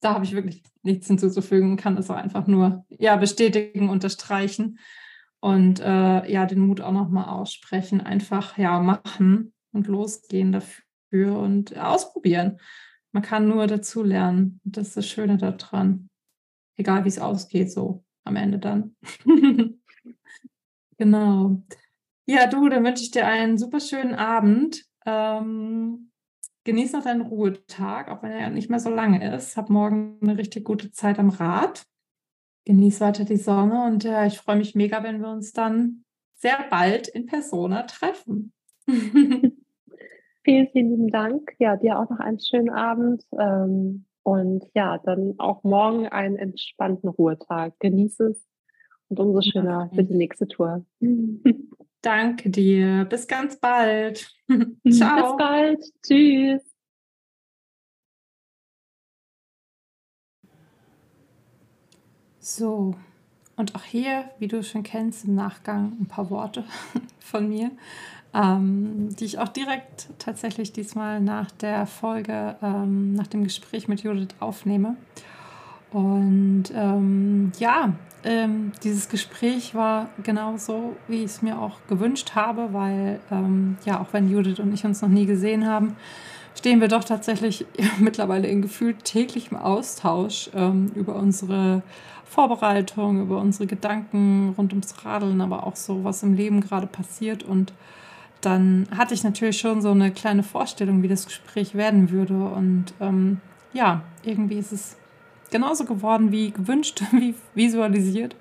[0.00, 4.78] da habe ich wirklich nichts hinzuzufügen, kann es auch einfach nur ja, bestätigen, unterstreichen
[5.40, 11.76] und äh, ja, den Mut auch nochmal aussprechen, einfach ja machen und losgehen dafür und
[11.78, 12.58] ausprobieren.
[13.12, 14.60] Man kann nur dazu lernen.
[14.64, 16.08] Das ist das Schöne daran.
[16.76, 18.96] Egal wie es ausgeht, so am Ende dann.
[20.98, 21.62] genau.
[22.26, 24.84] Ja, du, dann wünsche ich dir einen super schönen Abend.
[25.04, 26.10] Ähm,
[26.64, 29.56] genieß noch deinen Ruhetag, auch wenn er nicht mehr so lange ist.
[29.56, 31.84] Hab morgen eine richtig gute Zeit am Rad.
[32.64, 36.04] Genieß weiter die Sonne und äh, ich freue mich mega, wenn wir uns dann
[36.36, 38.52] sehr bald in Persona treffen.
[40.44, 41.52] vielen, vielen lieben Dank.
[41.58, 43.24] Ja, dir auch noch einen schönen Abend.
[43.38, 47.74] Ähm, und ja, dann auch morgen einen entspannten Ruhetag.
[47.80, 48.46] Genieß es
[49.08, 50.84] und umso schöner für die nächste Tour.
[52.02, 53.04] Danke dir.
[53.08, 54.32] Bis ganz bald.
[54.90, 55.36] Ciao.
[55.36, 55.84] Bis bald.
[56.02, 56.62] Tschüss.
[62.44, 62.96] So,
[63.56, 66.64] und auch hier, wie du schon kennst, im Nachgang ein paar Worte
[67.20, 67.70] von mir,
[68.34, 74.02] ähm, die ich auch direkt tatsächlich diesmal nach der Folge, ähm, nach dem Gespräch mit
[74.02, 74.96] Judith aufnehme.
[75.92, 77.92] Und ähm, ja,
[78.24, 84.00] ähm, dieses Gespräch war genauso, wie ich es mir auch gewünscht habe, weil ähm, ja,
[84.00, 85.96] auch wenn Judith und ich uns noch nie gesehen haben,
[86.56, 87.66] stehen wir doch tatsächlich
[87.98, 91.82] mittlerweile in gefühlt täglichem Austausch ähm, über unsere
[92.24, 97.42] Vorbereitung, über unsere Gedanken rund ums Radeln, aber auch so, was im Leben gerade passiert.
[97.42, 97.74] Und
[98.42, 102.34] dann hatte ich natürlich schon so eine kleine Vorstellung, wie das Gespräch werden würde.
[102.34, 103.40] Und ähm,
[103.72, 104.96] ja, irgendwie ist es
[105.50, 108.36] genauso geworden wie gewünscht, wie visualisiert.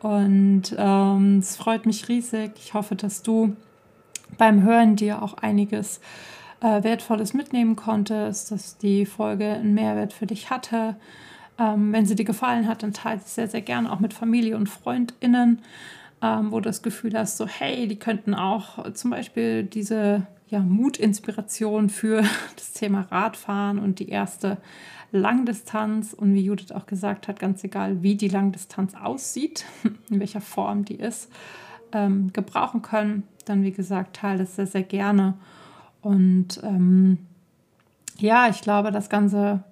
[0.00, 2.52] Und ähm, es freut mich riesig.
[2.56, 3.56] Ich hoffe, dass du
[4.36, 6.00] beim Hören dir auch einiges
[6.60, 10.96] äh, Wertvolles mitnehmen konntest, dass die Folge einen Mehrwert für dich hatte.
[11.58, 14.56] Ähm, wenn sie dir gefallen hat, dann teile sie sehr, sehr gerne auch mit Familie
[14.56, 15.62] und FreundInnen,
[16.22, 20.60] ähm, wo du das Gefühl hast, so hey, die könnten auch zum Beispiel diese ja,
[20.60, 22.22] Mutinspiration für
[22.56, 24.58] das Thema Radfahren und die erste
[25.10, 29.64] Langdistanz und wie Judith auch gesagt hat, ganz egal, wie die Langdistanz aussieht,
[30.10, 31.30] in welcher Form die ist,
[31.92, 35.34] ähm, gebrauchen können, dann wie gesagt, teile das sehr, sehr gerne.
[36.02, 37.18] Und ähm,
[38.18, 39.64] ja, ich glaube, das ganze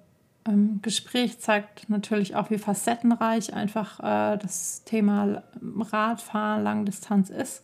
[0.81, 7.63] Gespräch zeigt natürlich auch, wie facettenreich einfach äh, das Thema Radfahren, Langdistanz ist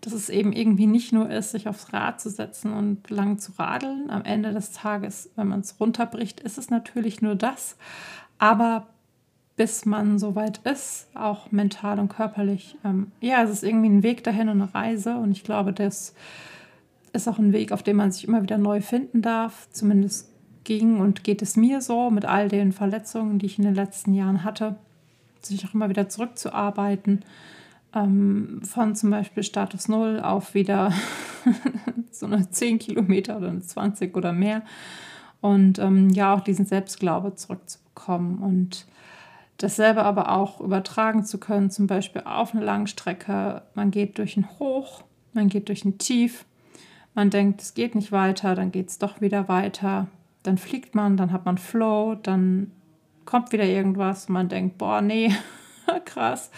[0.00, 3.52] dass es eben irgendwie nicht nur ist, sich aufs Rad zu setzen und lang zu
[3.58, 4.10] radeln.
[4.10, 7.76] Am Ende des Tages, wenn man es runterbricht, ist es natürlich nur das.
[8.38, 8.86] Aber
[9.56, 14.04] bis man so weit ist, auch mental und körperlich, ähm, ja, es ist irgendwie ein
[14.04, 15.16] Weg dahin und eine Reise.
[15.16, 16.14] Und ich glaube, das
[17.12, 19.68] ist auch ein Weg, auf dem man sich immer wieder neu finden darf.
[19.72, 20.30] Zumindest
[20.68, 24.12] ging und geht es mir so mit all den Verletzungen, die ich in den letzten
[24.12, 24.76] Jahren hatte,
[25.40, 27.24] sich auch immer wieder zurückzuarbeiten
[27.94, 30.92] ähm, von zum Beispiel Status 0 auf wieder
[32.12, 34.62] so eine 10 Kilometer oder eine 20 oder mehr.
[35.40, 38.86] Und ähm, ja, auch diesen Selbstglaube zurückzubekommen und
[39.56, 43.62] dasselbe aber auch übertragen zu können, zum Beispiel auf eine Langstrecke.
[43.74, 46.44] Man geht durch ein Hoch, man geht durch ein Tief,
[47.14, 50.08] man denkt, es geht nicht weiter, dann geht es doch wieder weiter,
[50.42, 52.72] dann fliegt man, dann hat man Flow, dann
[53.24, 55.34] kommt wieder irgendwas und man denkt, boah, nee,
[56.04, 56.50] krass.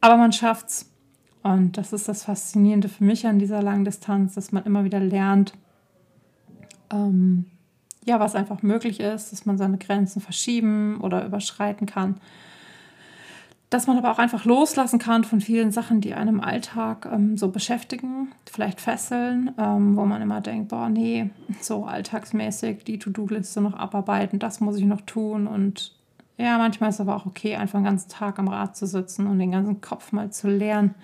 [0.00, 0.86] Aber man schafft's.
[1.42, 5.00] Und das ist das Faszinierende für mich an dieser langen Distanz, dass man immer wieder
[5.00, 5.54] lernt,
[6.92, 7.46] ähm,
[8.04, 12.20] ja, was einfach möglich ist, dass man seine Grenzen verschieben oder überschreiten kann.
[13.70, 17.36] Dass man aber auch einfach loslassen kann von vielen Sachen, die einem im Alltag ähm,
[17.36, 21.30] so beschäftigen, vielleicht fesseln, ähm, wo man immer denkt, boah, nee,
[21.60, 25.94] so alltagsmäßig die To-Do-Liste noch abarbeiten, das muss ich noch tun und
[26.36, 29.26] ja, manchmal ist es aber auch okay, einfach einen ganzen Tag am Rad zu sitzen
[29.26, 30.94] und den ganzen Kopf mal zu lernen,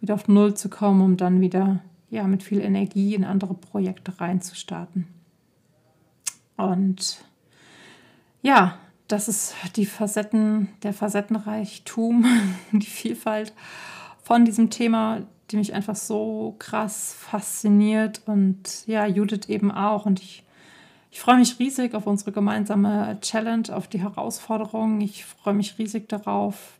[0.00, 1.80] wieder auf Null zu kommen, um dann wieder
[2.10, 5.06] ja, mit viel Energie in andere Projekte reinzustarten.
[6.56, 7.22] Und
[8.40, 8.78] ja,
[9.08, 12.24] das ist die Facetten, der Facettenreichtum,
[12.72, 13.52] die Vielfalt
[14.22, 20.06] von diesem Thema, die mich einfach so krass fasziniert und ja, Judith eben auch.
[20.06, 20.44] Und ich
[21.10, 25.00] ich freue mich riesig auf unsere gemeinsame Challenge, auf die Herausforderung.
[25.00, 26.78] Ich freue mich riesig darauf,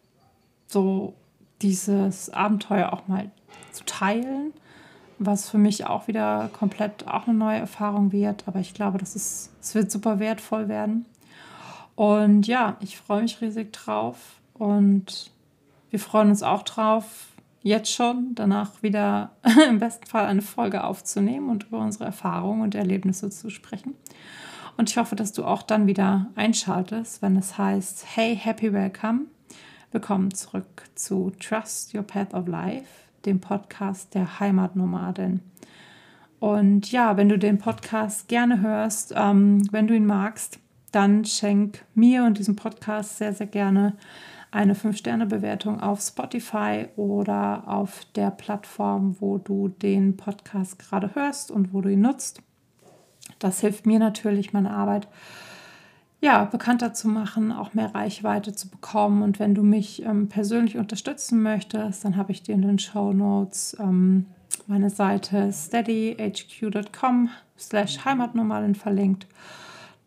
[0.67, 1.15] so
[1.63, 3.31] dieses Abenteuer auch mal
[3.73, 4.53] zu teilen,
[5.19, 8.45] was für mich auch wieder komplett auch eine neue Erfahrung wird.
[8.47, 11.07] Aber ich glaube, das ist, es wird super wertvoll werden.
[11.99, 15.33] Und ja, ich freue mich riesig drauf und
[15.91, 17.27] wir freuen uns auch drauf,
[17.63, 19.33] jetzt schon danach wieder
[19.69, 23.95] im besten Fall eine Folge aufzunehmen und über unsere Erfahrungen und Erlebnisse zu sprechen.
[24.77, 29.23] Und ich hoffe, dass du auch dann wieder einschaltest, wenn es heißt, hey, happy welcome.
[29.91, 32.87] Willkommen zurück zu Trust Your Path of Life,
[33.25, 35.41] dem Podcast der Heimatnomadin.
[36.39, 40.61] Und ja, wenn du den Podcast gerne hörst, ähm, wenn du ihn magst,
[40.93, 43.95] dann schenk mir und diesem Podcast sehr, sehr gerne
[44.51, 51.75] eine 5-Sterne-Bewertung auf Spotify oder auf der Plattform, wo du den Podcast gerade hörst und
[51.75, 52.43] wo du ihn nutzt.
[53.39, 55.07] Das hilft mir natürlich, meine Arbeit
[56.21, 59.23] ja, bekannter zu machen, auch mehr Reichweite zu bekommen.
[59.23, 63.13] Und wenn du mich ähm, persönlich unterstützen möchtest, dann habe ich dir in den Show
[63.13, 64.27] Notes ähm,
[64.67, 69.27] meine Seite steadyhq.com slash heimatnormalen verlinkt.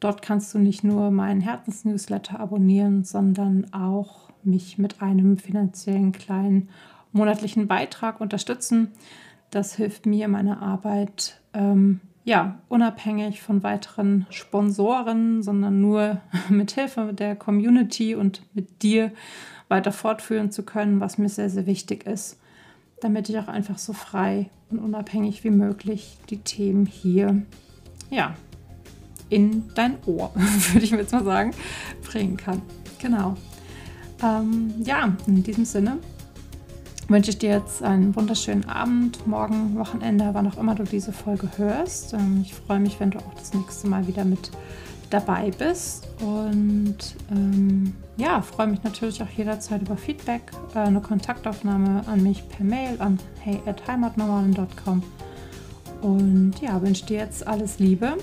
[0.01, 6.69] Dort kannst du nicht nur meinen Herzensnewsletter abonnieren, sondern auch mich mit einem finanziellen kleinen
[7.11, 8.91] monatlichen Beitrag unterstützen.
[9.51, 16.19] Das hilft mir, meine Arbeit ähm, ja, unabhängig von weiteren Sponsoren, sondern nur
[16.49, 19.11] mit Hilfe der Community und mit dir
[19.67, 22.39] weiter fortführen zu können, was mir sehr, sehr wichtig ist,
[23.01, 27.43] damit ich auch einfach so frei und unabhängig wie möglich die Themen hier,
[28.09, 28.33] ja,
[29.31, 31.51] in dein Ohr, würde ich jetzt mal sagen,
[32.03, 32.61] bringen kann.
[32.99, 33.35] Genau.
[34.21, 35.97] Ähm, ja, in diesem Sinne
[37.07, 41.49] wünsche ich dir jetzt einen wunderschönen Abend, morgen, Wochenende, wann auch immer du diese Folge
[41.57, 42.13] hörst.
[42.13, 44.51] Ähm, ich freue mich, wenn du auch das nächste Mal wieder mit
[45.09, 46.07] dabei bist.
[46.21, 46.97] Und
[47.31, 52.65] ähm, ja, freue mich natürlich auch jederzeit über Feedback, äh, eine Kontaktaufnahme an mich per
[52.65, 55.03] Mail an hey@heimatnormalen.com.
[56.01, 58.17] Und ja, wünsche dir jetzt alles Liebe,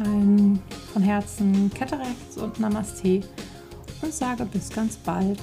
[0.00, 0.60] ein
[0.92, 3.20] von Herzen rechts und Namaste
[4.02, 5.40] und sage bis ganz bald,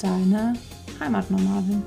[0.00, 0.54] deine
[0.98, 1.82] Heimatnormalin.